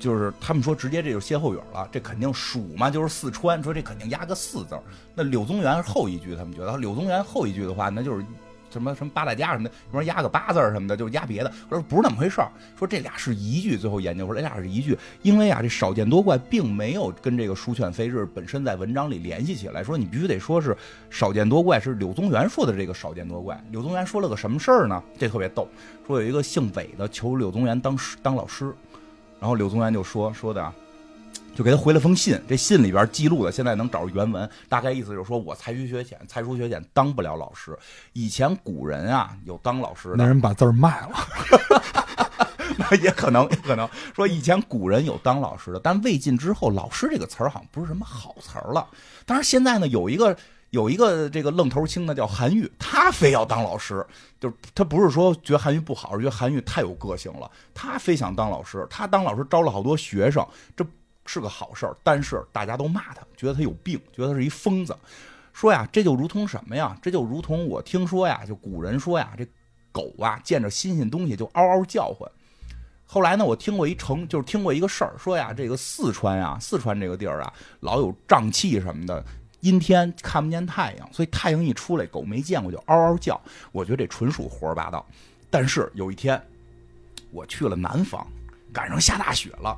[0.00, 4.82] 就是他们说直接这就是歇后语了，这肯定蜀嘛，就是四川，说这肯定压个四字儿。
[5.14, 8.24] 那柳宗元后一句，他们觉得柳宗元后一句的话，那就是
[8.74, 11.50] 什么什么八大家什么的，什么压个八字什么的，就是压别的。
[11.68, 20.76] 我说不是那么回事儿，说这俩是一句，最后研究出来这俩是一句，因为啊这少见多怪并没有跟这个鼠犬吠日本身在文章里联系起来，说你必须得说是
[21.08, 23.58] 少见多怪是柳宗元说的这个少见多怪。
[23.70, 25.02] 柳宗元说了个什么事儿呢？
[25.18, 25.68] 这特别逗，
[26.06, 28.74] 说有一个姓韦的求柳宗元当师当老师。
[29.40, 30.74] 然后柳宗元就说说的啊，
[31.54, 37.76] 就给他回了封信，这信里边记录的，现在能找着原文，大概意思就是说我才疏学浅，才疏学浅当不了老师。
[38.12, 41.16] 以前古人啊有当老师的，那人把字儿卖了，
[43.02, 48.86] 也可能也可能说以前古人有当老师的，但魏晋之后，老师这个词儿好像不是什么好词儿了。
[49.24, 50.36] 但是现在呢有一个。
[50.70, 54.04] 有一个这个愣头青的叫韩愈，他非要当老师，
[54.40, 58.84] 就是他不是说觉得韩愈不好，是觉得韩愈太有个性了，他非想当老师。
[58.90, 60.44] 他当老师招了好多学生，
[60.76, 60.84] 这
[61.26, 64.96] 是个好事儿，但是大家都骂他，觉得他有病，觉得他是一疯子。
[65.52, 66.96] 说呀，这就如同什么呀？
[67.00, 69.46] 这就如同我听说呀，就古人说呀，这
[69.92, 72.30] 狗啊见着新鲜东西就嗷嗷叫唤。
[73.06, 79.24] 后来呢，我听过一成，就是听过一个事儿，说呀，这个四川呀，四川这个地儿啊，老有瘴气什么的。
[79.60, 83.40] 阴天看不见太阳，所以太阳一出来，狗没见过就嗷嗷叫。
[83.72, 85.06] 我觉得这纯属胡说八道。
[85.48, 86.38] 但是有一天，
[87.30, 88.26] 我去了南方，
[88.74, 89.74] 赶上下大雪了，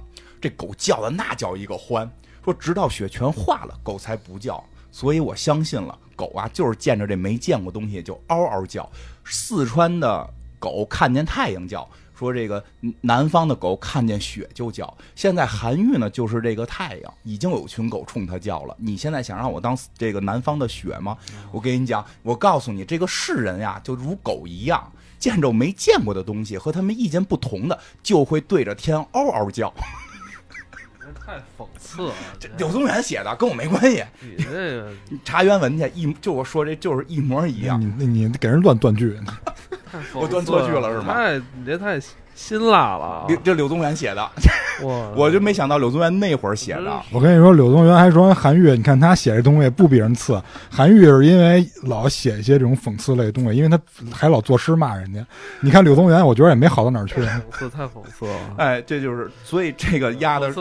[0.47, 2.09] 这狗叫的那叫一个欢，
[2.45, 4.63] 说直到雪全化了，狗才不叫。
[4.93, 8.89] 所以我相信了，狗啊就是见着这没见过东西就嗷嗷叫。
[9.25, 12.63] 四川的狗看见太阳叫，说这个
[13.01, 14.97] 南方的狗看见雪就叫。
[15.17, 18.77] 现在韩愈呢就是这个太阳，已经有群狗冲它叫了。
[18.79, 21.19] 你现在想让我当这个南方的雪吗？
[21.51, 29.75] 我跟你讲，我告诉你，这个世人呀就如狗一样，见着没见过的东西和他们意见不同的，就会对着天嗷嗷叫。
[31.27, 32.13] 太讽刺了！
[32.39, 34.05] 这柳宗元写的，跟我没关系。
[34.23, 34.89] 你这个
[35.25, 37.81] 查原文去，一就我说这就是一模一样。
[37.81, 39.19] 你你你给人乱断句，
[39.91, 42.01] 太讽刺我断错句了是吗太你这太
[42.35, 44.23] 辛辣了这柳宗元写的，
[44.83, 47.03] 哇，我就没想到柳宗元那会儿写的。
[47.11, 50.41] 我跟你说，柳宗元还说韩愈，你看他写这东西不比人次。
[50.71, 53.81] 韩愈是因为老写一些这种讽刺类的东西，因为他
[54.13, 55.27] 还老作诗骂人家。
[55.61, 57.15] 你看柳宗元，我觉得也没好到哪儿去。
[57.15, 60.53] 讽刺太讽刺了，哎，这就是，所以这个压的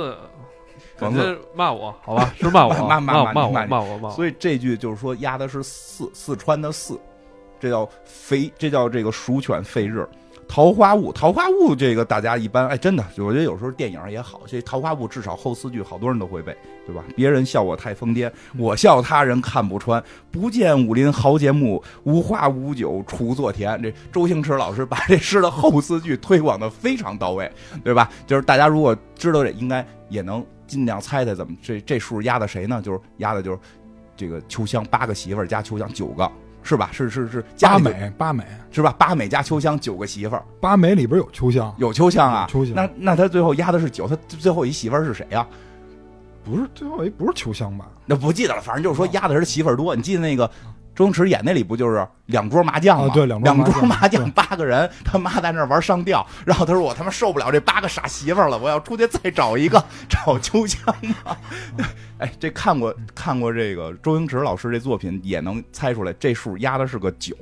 [0.99, 2.34] 讽，刺，讽刺感觉骂我好吧？
[2.39, 4.13] 是骂我， 骂骂骂我，骂你骂我，骂我。
[4.13, 6.99] 所以这句就是说压的是四四川的四，
[7.59, 10.07] 这叫肥，这叫这个鼠犬吠日。
[10.47, 16.55] 桃花坞，桃花坞这个大家一般哎，真的，我觉得有时候电影也好，这桃花坞至少后四句好多人都会背，
[16.85, 17.03] 对吧？
[17.15, 20.01] 别人笑我太疯癫，我笑他人看不穿。
[20.30, 23.81] 不见武林豪杰墓，无花无酒锄作田。
[23.81, 27.51] 这周星驰老师把这诗的后四句推广的非常到位，
[27.84, 28.07] 对吧？
[28.27, 32.82] 就是大家如果知道这，应该也能尽量猜猜怎么这这数压的谁呢？
[32.82, 33.60] 就是压的就是
[34.18, 36.32] 这个秋香八个媳妇儿加秋香九个。
[36.68, 36.90] 是吧？
[36.92, 38.92] 是是是，家八美八美是吧？
[38.98, 45.46] 八美加秋香九个媳妇儿，八美里边有秋香，有秋香啊，秋香那那他最后压的是九，他最后一媳妇儿是谁呀、
[46.44, 47.88] 不是最后一不是秋香吧？
[48.08, 49.96] 那不记得了，反正就是说压的是媳妇儿多。
[49.96, 50.50] 你记得那个
[50.95, 53.07] 周星驰演那里不就是两桌麻将吗？
[53.11, 60.81] 啊对两桌两麻将八个人，他妈在那儿玩上吊，然后他说我他妈受不了这八个傻媳妇了，我要出去再找一个找秋香
[61.26, 61.38] 啊。
[62.19, 67.35] 哎，这看过看过这个周星驰老师这作品，也能猜出来这数压的是个九，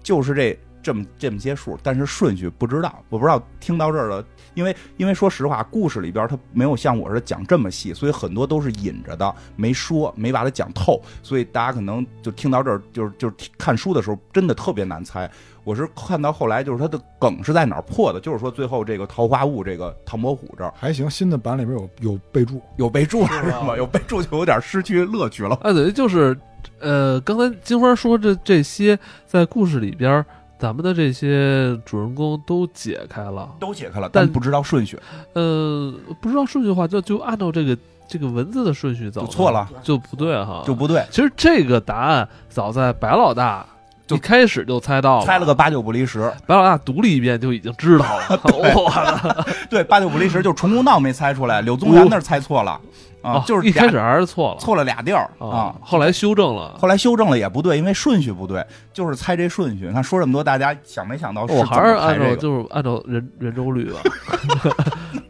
[0.00, 0.56] 就是这
[0.86, 4.24] 这么这么些数，但是顺序不知道，我不知道听到这儿了。
[4.54, 15.28] 因为因为说实话，故事里边它没有像我似的讲这么细，所以很多都是引着的，没说，没把它讲透，所以大家可能就听到这儿，就是就是看书的时候真的特别难猜。
[15.64, 23.76] 我是看到后来，就是它的梗是在哪儿破的，就是说最后这个桃花坞这个唐伯虎这儿还行，新的版里边有有备注，有备注了是吗？
[23.76, 25.56] 有备注就有点失去乐趣了。
[25.56, 26.38] 啊，等于就是，
[26.78, 28.96] 呃，刚才金花说这这些
[29.26, 30.24] 在故事里边儿，
[30.58, 33.54] 咱们的这些主人公都解开了。
[33.60, 34.98] 都解开了，但但不知道顺序，
[35.34, 37.76] 呃，不知道顺序的话，就就按照这个
[38.08, 43.66] 这个文字的顺序走，就错了，就不对哈，就不对，其实这个答案早在白老大
[44.06, 46.32] 就一开始就猜到了，猜了个八九不离十。
[46.46, 48.40] 白老大读了一遍就已经知道了。
[49.68, 52.72] 对，八九不离十，就重公道没猜出来，柳宗元那儿猜错了
[53.22, 55.74] 啊哦，就是一开始还是错了错了俩地儿啊啊，。
[55.80, 56.76] 后来修正了。
[56.78, 59.86] 后来修正了也不对，因为顺序不对，就是猜这顺序。
[59.86, 63.98] 你看说这么多，大家想没想到我还是按照就是按照圆圆周率吧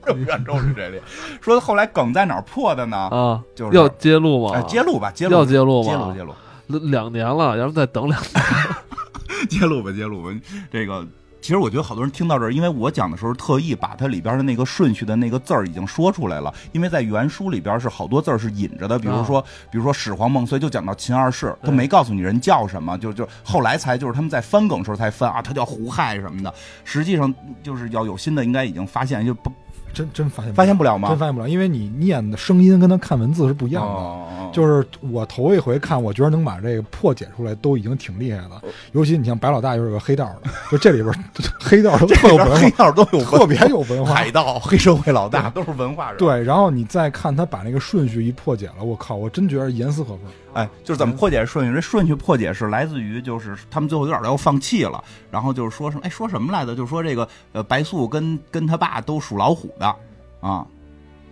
[0.14, 1.00] 圆周率这里
[1.40, 2.96] 说后来梗在哪儿破的呢？
[2.96, 4.52] 啊，就是要揭露吗？
[4.54, 5.90] 哎揭露吧，揭露要揭露吗？
[5.90, 6.34] 揭露揭露
[6.68, 8.44] 两年了，要不再等两年？
[9.48, 10.30] 揭露吧，揭露吧。
[10.70, 11.06] 这个
[11.40, 19.40] 其实我觉得好多人听到这儿，因为我讲的时候特意把它里边的那个顺序的那个字儿已经说出来了，因为在原书里边是好多字儿是引着的，比如说、
[19.70, 26.52] 比如说始皇梦碎就讲到秦二世，他没告诉你人叫什么，就就后来才就是他们在翻梗时候才翻啊，他叫胡亥什么的，
[26.82, 27.32] 实际上
[27.62, 29.52] 就是要有心的应该已经发现就不
[29.96, 31.08] 真真发现发现不了吗？
[31.08, 33.90] 真发现不了，因为你念的声音跟他看文字是不一样的。
[33.90, 38.62] 哦就是我头一回看，我觉得能把这个破解出来，都已经挺厉害了。
[38.92, 41.12] 尤其你像白老大又是个黑道的，就这里边
[41.60, 44.14] 黑道都特有文化，黑道都有特别有文化。
[44.14, 46.16] 海盗、黑社会老大都是文化人。
[46.16, 50.20] 对，然后你再看他把那个顺序一破解了，我靠，我真觉得严丝合缝。
[50.56, 51.74] 哎，就是怎么破解顺序？
[51.74, 56.74] 这顺序破解是来自于，就是他们最后有点要放弃了，然后就是说什么，哎，说什么来着？
[56.74, 59.94] 就是说这个呃，白素跟跟他爸都属老虎的
[60.40, 60.66] 啊，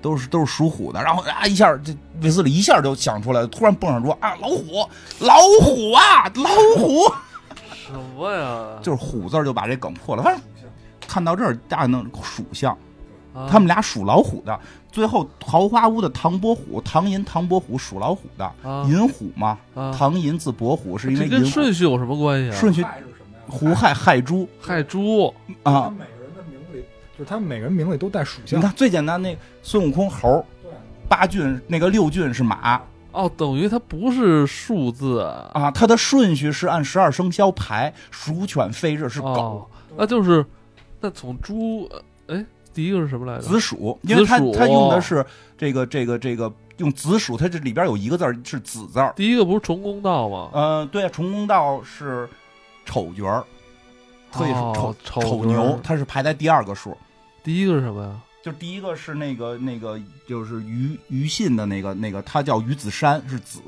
[0.02, 4.86] 都是都是属虎的，然后啊一下这卫斯理一下就想出来了，突然蹦上桌啊，老虎，
[5.20, 7.10] 老虎啊，老虎，
[7.72, 8.78] 什么呀？
[8.82, 10.22] 就是虎字就把这梗破了。
[10.22, 10.42] 反正
[11.09, 12.78] 看到这儿，大家能属相，啊
[13.51, 14.59] 他们俩属老虎的。
[14.90, 22.55] 最后桃花坞的唐伯虎，唐寅唐伯虎属老虎的，啊寅虎嘛，啊，唐寅字伯虎是因为这跟顺序有什么关系啊？
[22.55, 23.44] 顺序害是什么呀？
[23.48, 25.35] 胡亥亥猪亥猪
[25.65, 25.90] 啊。
[25.90, 26.85] 每个人的名字里，
[27.19, 28.56] 就是他们每个人名字里都带属性。
[28.56, 30.70] 你看最简单那孙悟空猴，对
[31.09, 32.81] 八骏那个六骏是马
[33.11, 39.66] 哦，等于它不是数字啊，啊，它的顺序是按十二生肖排，鼠犬吠日是狗，哦，
[39.97, 40.47] 那就是
[41.01, 41.89] 那从猪，
[42.27, 43.42] 呃哎，第一个是什么来着？
[43.44, 45.24] 紫薯，因为它它用的是
[45.56, 49.12] 这个这个这个用紫薯，它这里边有一个字是紫字儿。
[49.16, 50.51] 第一个不是重公道吗？
[50.52, 52.28] 嗯，对，重公道是
[52.84, 53.44] 丑角儿，
[54.32, 56.96] 所以是丑哦丑丑牛，它是排在第二个数。
[57.42, 58.20] 第一个是什么呀？
[58.42, 59.98] 就第一个是那个那个
[60.28, 63.60] 就是于于信的那个那个，他叫于子山，是子，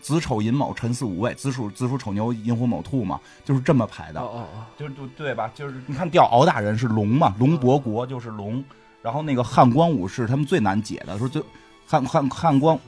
[0.00, 4.20] 子丑寅卯辰巳午未，子鼠子鼠丑牛寅虎卯兔嘛，就是这么排的。
[4.20, 5.50] 哦哦哦，就是就对吧？
[5.54, 8.64] 就是你看调敖大人是龙嘛，龙伯国就是龙，
[9.02, 11.42] 然后那个汉光武是他们最难解的，说最
[11.86, 12.78] 汉汉汉光，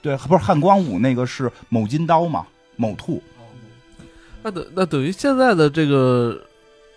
[0.00, 3.22] 对，不是汉光武那个是某金刀嘛，某兔，
[4.42, 6.40] 那等那等于现在的这个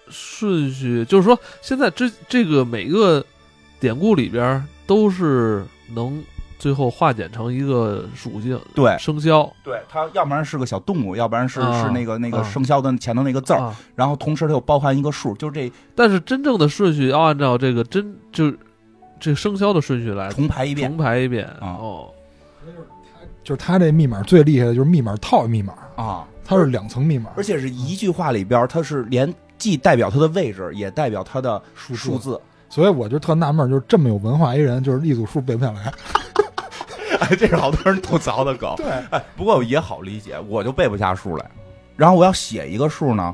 [0.10, 3.26] 顺序，就是说现在这这个每个
[3.80, 6.24] 典故里边都是能
[6.58, 13.76] 最后化简成一个属性，对生肖对，它要不然是个小动物，要不然是、啊是那个那个啊生肖的前头那个字儿，啊。
[13.96, 18.52] 然后同时它又包含一个数，就这但是真正的顺序要按照这个真就
[19.20, 22.10] 这生肖的顺序来重排一遍重排一遍啊哦。
[23.44, 32.18] 就是他这密码最厉害的就是密码套密码，啊，它是两层密码，而且是一句话里边，它是连既代表它的位置，也代表它的数数。
[32.18, 32.38] 字。
[32.70, 35.94] 所以我就特纳闷，就是这么有文化一人，就是一组数背不下来。
[37.20, 38.74] 哎， 这是好多人吐槽的梗。
[38.78, 41.46] 对，哎，不过也好理解，我就背不下数来，
[41.96, 43.34] 然后我要写一个数呢，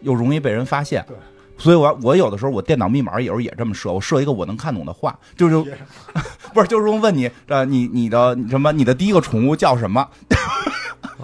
[0.00, 1.04] 又容易被人发现。
[1.06, 1.16] 对，
[1.58, 5.76] 所以我我有的时候我电脑密码有时候也这么设，我设一个我能看懂的话，就是
[6.52, 10.08] 不是就是问你呃你你的什么你的第一个宠物叫什么，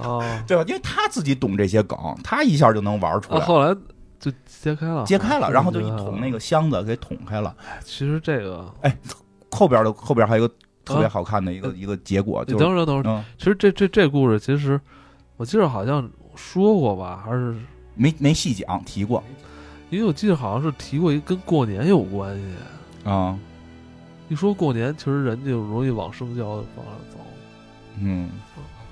[0.03, 0.65] 哦， 对吧？
[0.69, 3.75] 因为他自己懂这些梗，他一下就能玩出啊，来，后来
[4.21, 6.21] 就揭开了，揭开了，啊然后就一捅。
[6.21, 7.55] 那个箱子给捅开了。
[7.85, 8.97] 其实这个，哎
[9.51, 10.55] 后边的后边还有一个
[10.89, 14.81] 特别啊好看的一个、一个结果，就是等会儿等会儿，嗯，其实这这这故事，其实
[15.37, 17.55] 我记得好像说过吧，还是
[17.95, 19.23] 没没细讲提过
[19.91, 23.09] 因为我记得好像是提过一个跟过年有关系。
[23.09, 23.39] 啊，
[24.29, 27.19] 一说过年，其实人就容易往生肖的方向走。
[28.01, 28.31] 嗯，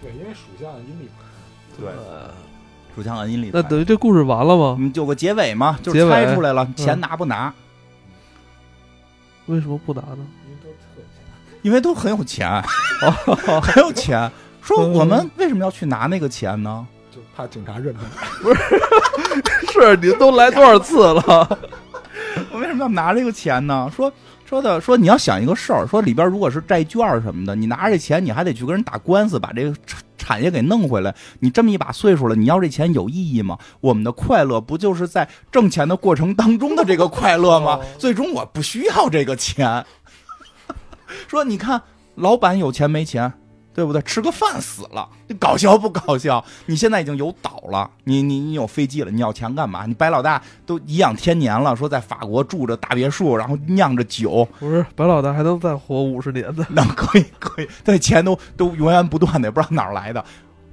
[0.01, 1.09] 对，因为属相阴历。
[1.79, 2.31] 对呃
[2.95, 4.77] 属相按阴历那等于这故事完了吗？
[4.81, 7.53] 嗯，有个结尾嘛，就是猜出来了，嗯钱拿不拿？
[9.45, 10.27] 为什么不拿呢？
[11.67, 12.63] 因为都很有钱，
[13.61, 14.31] 很有钱。
[14.63, 16.87] 说我们为什么要去拿那个钱呢？
[17.11, 18.09] 就怕警察认出来。
[18.41, 18.55] 不。
[19.73, 21.59] 是是您都来多少次了？
[22.53, 23.91] 我为什么要拿这个钱呢？
[23.95, 24.13] 说
[24.49, 31.13] 说的说你要想一个事儿，说里边如果是债券儿什么的，你拿着这钱，你还得去跟人打官司，把这个产产业给弄回来。
[31.41, 33.59] 你这么一把岁数了，你要这钱有意义吗？
[33.81, 37.85] 我们的快乐不就是在挣钱的过程当中的这个快乐吗哦？
[37.99, 39.85] 最终我不需要这个钱。
[41.29, 41.83] 说你看，
[42.17, 43.33] 老板有钱没钱？
[43.75, 44.01] 对不对？
[44.01, 46.43] 吃个饭死了，你搞笑不搞笑？
[46.65, 49.85] 你现在已经有岛了，你你你有飞机了，你要钱干嘛？
[49.85, 56.65] 你白老大都颐养天年了，说在法国住着大别墅，然后酿着酒，不是白老大还能再活五十年呢？
[56.71, 60.25] 那可以可以，但钱都都源源不断的，也不知道哪儿来的，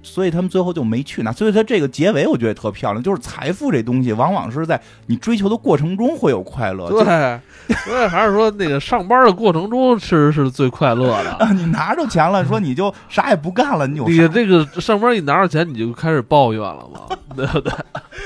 [0.04, 1.32] 所以他们最后就没去那。
[1.32, 6.90] 所以他这个结尾我觉得特漂亮，就是财富这东西，往往是在你追求的过程中会有快乐。
[6.90, 7.40] 就对，
[7.86, 11.32] 对，还是说那个上班的过程中其实 是最快乐的。
[11.34, 14.28] 啊，你拿着钱了，说你就啥也不干了，你有你啥？
[14.28, 17.16] 这个上班一拿着钱，你就开始抱怨了嘛？
[17.36, 17.74] 对不对？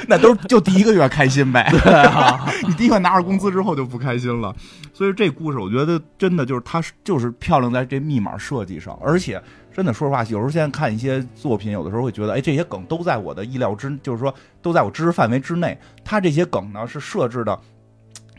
[0.08, 1.70] 那都就第一个月开心呗。
[1.72, 4.54] 对啊，你第一个拿着工资之后就不开心了。
[4.94, 9.42] 所以这故事我觉得真的就是它就是漂亮在这密码设计上，而且
[9.78, 15.80] 真的说实话，有时候现在看一些作品，有的时候会觉得，哎，这些梗都在我的意料之，就是说都在我知识范围之内。
[16.04, 17.60] 他这些梗呢是设置的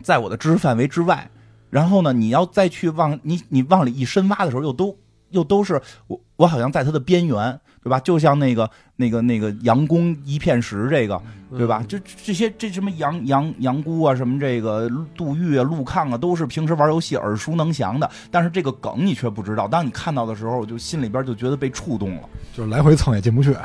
[0.02, 1.30] 在我的知识范围之外，
[1.70, 4.98] 然后呢，你要再去往你你往里一深挖的时候，又都
[5.30, 7.98] 又都是我我好像在它的边缘，对吧？
[8.00, 11.20] 就像那个那个那个杨公一片石这个。
[11.50, 11.82] 对吧？
[11.88, 14.86] 就这这些这什么杨杨杨姑啊，什么这个
[15.16, 19.66] 杜玉啊、陆抗啊，都是平时玩游戏耳熟能详的，但是这个梗你却不知道。
[19.66, 23.56] 当你看到的时候，我就心里边就觉得被触动了，就是来回蹭也进不去，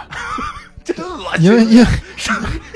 [0.83, 1.45] 真恶心。
[1.45, 1.87] 因为因为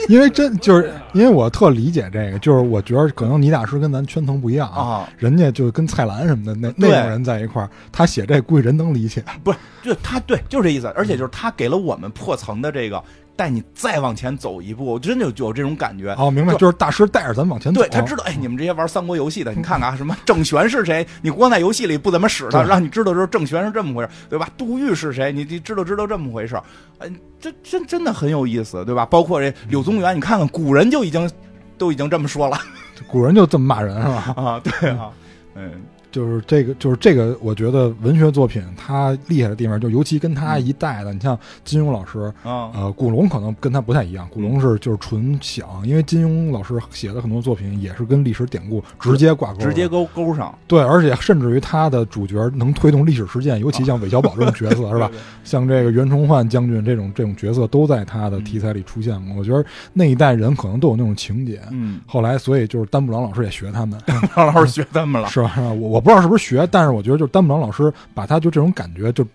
[0.10, 9.24] 因为真就是因为我特理解这个，就是我觉得可能倪大师跟咱圈层不一样啊，啊，人家就跟蔡澜什么的那那种人在一块儿，他写这估计人能理解。
[9.44, 10.88] 不是，就他对，就是这意思。
[10.96, 13.04] 而且就是他给了我们破层的这个，
[13.38, 16.14] 带你再往前走一步，我真的有有这种感觉。
[16.18, 17.80] 哦，明白，就就是大师带着咱往前走。
[17.80, 21.08] 对他知道，哎，你们这些玩三国游戏的，你看看啊，什么郑玄是谁？
[21.22, 24.50] 你光在游戏里不怎么使他，让你知道知道郑玄是这么回事，对吧？
[24.58, 25.32] 杜预是谁？
[25.32, 26.60] 你你知道知道这么回事？
[26.98, 27.08] 哎，
[27.40, 29.06] 这真真的很有意思，对吧？
[29.06, 31.30] 包括这柳宗元，你看看古人就已经
[31.78, 32.60] 都已经这么说了
[33.08, 34.34] 古人就这么骂人是吧？
[34.42, 35.12] 啊，对啊，
[35.54, 35.72] 嗯，
[36.18, 55.12] 就是这个，就是这个，我觉得文学作品它厉害的地方，就尤其跟他一代的，你像金庸老师，啊，呃，古龙可能跟他不太一样，古龙是就是纯想，因为金庸老师写的很多作品也是跟历史典故直接挂钩，直接勾勾上，对，而且甚至于他的主角能推动历史事件，尤其像韦小宝这种角色， 是吧？
[55.44, 59.36] 像这个袁崇焕将军这种这种角色都在他的题材里出现过。
[59.36, 59.64] 我觉得
[59.94, 61.62] 那一代人可能都有那种情节。
[61.70, 65.52] 嗯，后来，所以就是丹布朗老师也学他们，丹布朗老师学他们了， 是吧？
[65.54, 65.70] 是吧？
[65.70, 69.28] 我我不知道是不是学，但是我觉得就是丹布朗老师把他就这种感觉就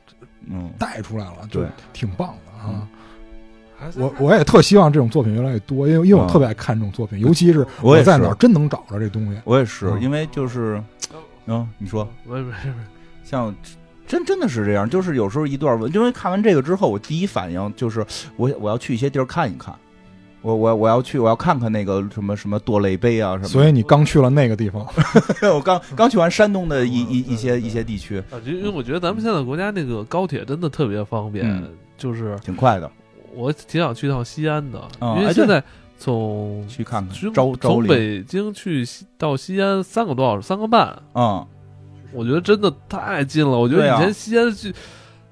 [0.49, 1.63] 嗯，带出来了，就
[1.93, 2.89] 挺棒的啊。
[3.83, 3.93] 嗯！
[3.97, 6.29] 我我也特希望这种作品越来越多，因为因为我嗯。
[6.29, 9.39] 特别爱看这种作品，尤其是我在哪儿真能找着这东西。
[9.45, 10.01] 我也是，嗯。
[10.01, 10.83] 因为就是，
[11.45, 12.73] 嗯，你说，没没没，
[13.23, 13.55] 像
[14.07, 18.03] 真真的是这样，就是有时候一段文，因为看完这个之后，我第一反应就是
[18.37, 19.75] 我我要去一些地儿看一看，
[20.43, 23.49] 我我我要去我要看看那个什么什么堕泪碑啊什么。
[23.49, 24.87] 所以你刚去了那个地方，
[25.55, 32.91] 我刚刚去完山东的一一一些一些地区，啊，因为我觉得咱们现在国家那个高铁真的特别方便，嗯就是挺快的，
[33.35, 34.83] 我挺想去趟西安的，
[35.17, 35.63] 因为现在
[35.97, 37.17] 从去看看
[37.61, 41.47] 从北京去西到西安三个多小时，三个半，嗯，
[42.13, 43.57] 我觉得真的太近了。
[43.57, 44.75] 我觉得以前西安去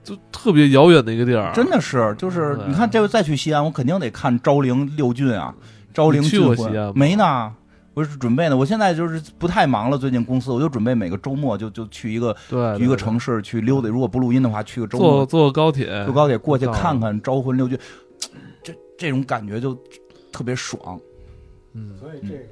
[0.03, 5.55] 就特别遥远的一个地儿，真的是就是你看这回再去西安，我肯定得看昭陵六郡啊，
[5.93, 7.53] 昭陵你去过西安没呢。
[7.93, 17.77] 我是准备呢，我现在就是不太忙了，最近公司我就准备每个周末就就去一个对一个城市去溜达，如果不录音的话，去个周末坐坐高铁，坐高铁过去看看招魂六郡，
[18.63, 19.77] 这这种感觉就
[20.31, 20.99] 特别爽。
[21.75, 22.45] 嗯，所以这个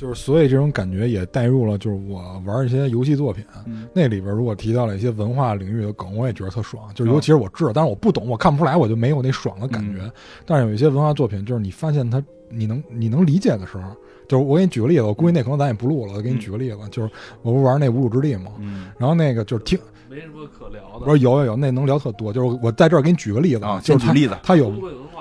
[0.00, 3.86] 就是，所以这种感觉也带入了，就是我玩一些游戏作品，嗯。
[3.92, 6.88] 那里边如果提到了一些文化领域的梗，我也觉得特爽。
[6.94, 10.00] 就是哦尤其是我知道，但是我不懂，我看不出来，我就没有那爽的感觉。
[10.02, 10.12] 嗯。
[10.46, 13.82] 但是有一些文化作品，就是你发现它，你能你能理解的时候，
[14.26, 17.10] 就是我给你举个例子，我估计那可能咱也不录了，我给你举个例子，就是
[17.42, 18.86] 我不玩那无主之地嘛，嗯。
[18.96, 19.78] 然后那个就是听，
[20.08, 21.00] 没什么可聊的。
[21.00, 22.32] 我说有有有，那能聊特多。
[22.32, 24.72] 就是我在这儿给你举个例子啊，就是举例子，他有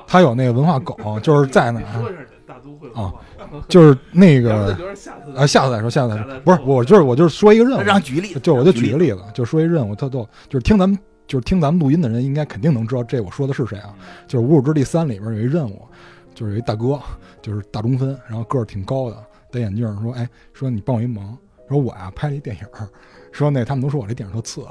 [0.07, 2.15] 他有那个文化梗，就是在哪儿，
[3.67, 4.77] 就是那个
[5.35, 10.97] 啊，下次再说，下次再说，不是我就是我就是说一个任务，让举例子，就我就举举个例子，就说一任务特逗，就是听咱们
[11.27, 13.93] 就是听咱们录音的人，应该肯定能知道这我说的是谁啊？
[14.27, 15.81] 就是《无主之地三》里边有一任务，
[16.33, 16.99] 就是有一大哥，
[17.41, 19.17] 就是大中分，然后个儿挺高的，
[19.51, 22.87] 戴眼镜，说：“哎，说你帮我一忙，说我呀拍了一电影儿，
[23.31, 24.61] 说那他们都说我这电影特次，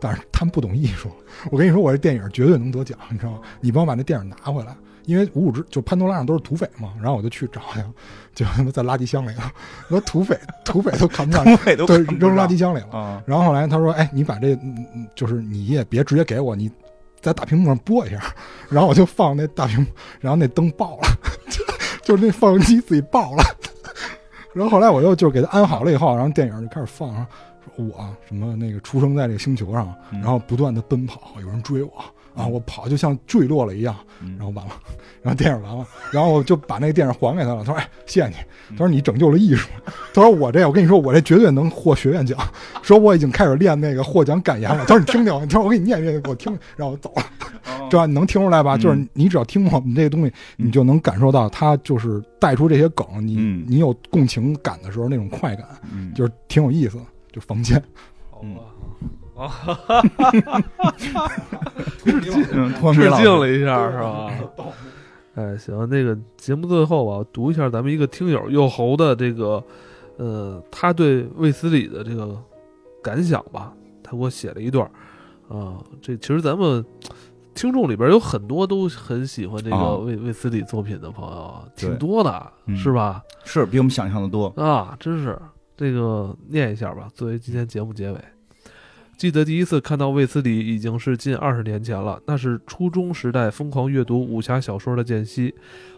[0.00, 1.10] 但是他们不懂艺术。
[1.50, 3.40] 我跟你说，我这电影绝对能得奖，你知道吗？
[3.60, 4.74] 你帮我把那电影拿回来。”
[5.06, 7.80] 因为五五之就潘多拉上都是土匪嘛，然后我就去找去，
[8.34, 9.50] 就他妈在垃圾箱里了，
[9.88, 11.44] 说土匪土匪都看不上，
[11.86, 12.98] 对，扔垃圾箱里了。
[12.98, 14.58] 啊，然后后来他说：“哎，你把这，
[15.14, 16.70] 就是你也别直接给我，你
[17.20, 18.20] 在大屏幕上播一下。”
[18.68, 19.86] 然后我就放那大屏幕，
[20.20, 21.08] 然后那灯爆了，
[21.48, 21.64] 就
[22.02, 23.42] 就是那放映机自己爆了。
[24.52, 27.14] 然后后来我又就给他安好了以后，然后电影就开始放，
[27.76, 31.92] 说我什么那个出生在这个星球上，嗯然后不断的奔跑，有人追我
[32.36, 34.72] 啊，我跑就像坠落了一样，嗯然后完了，
[35.22, 37.64] 然后电影完了，然后我就把那个电影还给他了。
[37.64, 38.34] 他说：“哎，谢谢你。”
[38.70, 39.68] 他说：“你拯救了艺术。
[40.12, 42.38] ”他说：“我这，我跟你说，我这绝对能获学院奖。
[42.82, 47.22] 说我已经开始练那个获奖感言了。”他说：“你听听，他说我给你念一遍，给我听。”然后我走了。
[47.22, 48.74] 哦这样你能听出来吧？
[48.76, 55.64] 嗯就是你只要听我们这个东西，你就能感受到他就是带出这些梗，你嗯你有共情感的时候那种快感，
[55.94, 57.02] 嗯，就是挺有意思的。
[57.32, 57.80] 就房间，
[58.30, 58.60] 好嗯吧，
[59.38, 59.50] 啊，
[62.52, 64.32] 嗯脱致米老师敬了一下是吧？
[65.36, 69.62] 哎，行，那个节目最后啊，读一下咱们一个听友右侯的这个，
[70.16, 72.34] 呃，他对卫斯理的这个
[73.02, 73.72] 感想吧，
[74.02, 75.76] 他给我写了一段儿啊。
[76.00, 76.82] 这其实咱们
[77.54, 83.22] 听众里边有很多都很喜欢这个啊卫卫斯理作品的朋友啊，挺多的，嗯是吧？
[83.44, 84.46] 是比我们想象的多。
[84.56, 85.38] 啊，真是
[85.76, 88.18] 这个念一下吧，作为今天节目结尾。
[89.16, 95.54] 记得第一次看到卫斯理已经是近二十年前了，那是初中时代疯狂阅读武侠小说的间隙，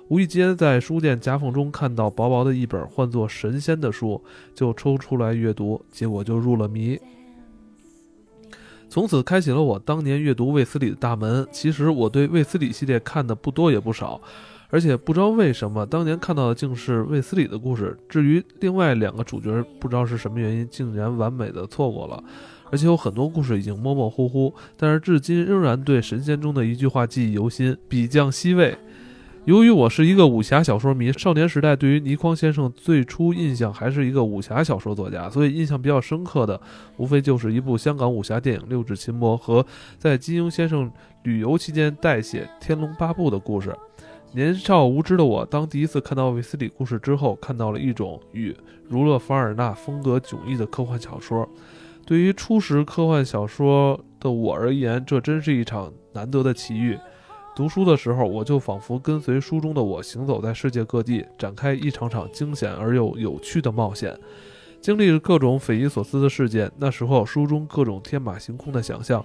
[0.06, 4.22] 无意间在书店夹缝中看到薄薄的一本唤作《神仙》的书，
[4.54, 6.96] 就抽出来阅读，结果就入了迷。
[8.88, 11.44] 从此开启了我当年阅读卫斯理的大门。
[11.50, 14.20] 其实我对卫斯理系列看的不多也不少，
[14.70, 17.98] 而且不知道为什么当年看到的竟是卫斯理的故事。
[18.08, 22.22] 至于另外两个主角，不知道是什么原因，竟然完美的错过了。
[22.70, 28.76] 而且有很多故事已经模模糊糊，但是至今仍然对神仙中的一句话记忆犹新：“比将西魏。”
[29.46, 36.60] 由于我是一个武侠小说迷，少年时代对于倪匡先生最初印象还是一个武侠小说作家，所以印象比较深刻的，
[36.98, 39.64] 无非就是一部香港武侠电影《六指琴魔》和
[39.98, 40.90] 在金庸先生
[41.22, 43.74] 旅游期间代写《天龙八部》的故事。
[44.32, 48.54] 年少无知的我，当第一次看到卫斯理故事之后，看到了一种与
[48.86, 51.48] 儒勒·凡尔纳风格迥异的科幻小说。
[52.08, 56.98] 对于初识科幻小说的我而言，这真是一场难得的奇遇。
[57.54, 64.18] 读书的时候，我就仿佛跟随书中的我行走在世界各地，展开一场场惊险而又有趣的冒险，
[64.80, 66.72] 经历着各种匪夷所思的事件。
[66.78, 69.22] 那时候，书中各种天马行空的想象，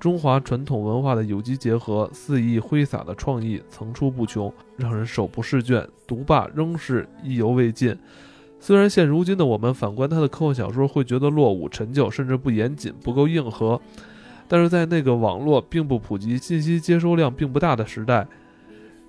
[0.00, 5.88] 中华传统文化的有机结合，肆意挥洒的创意层出不穷，让人手不释卷。
[6.04, 7.96] 读罢仍是意犹未尽。
[8.64, 13.78] 虽然现如今的我们反观他的科幻小说，会觉得落伍、陈旧，甚至不严谨、不够硬核，
[14.48, 18.26] 但是在那个网络并不普及、信息接收量并不大的时代，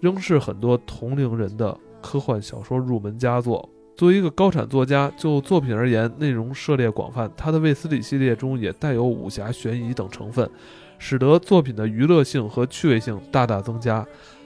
[0.02, 3.70] 仍是很多同龄人的科幻小说入门佳作。
[3.96, 10.50] 作为一个高产作家，就作品而言，内容涉猎广泛，他的卫斯理系列中也带有武侠、悬疑等成分，
[11.00, 14.06] 使得作品的娱乐性和趣味性大大增加。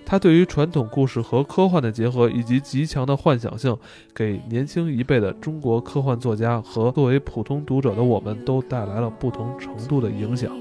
[0.10, 3.77] 他对于传统故事和科幻的结合，以及极强的幻想性，
[4.11, 10.52] 给年轻一辈的中国科幻作家和作为普通读者的我们都带来了不同程度的影响。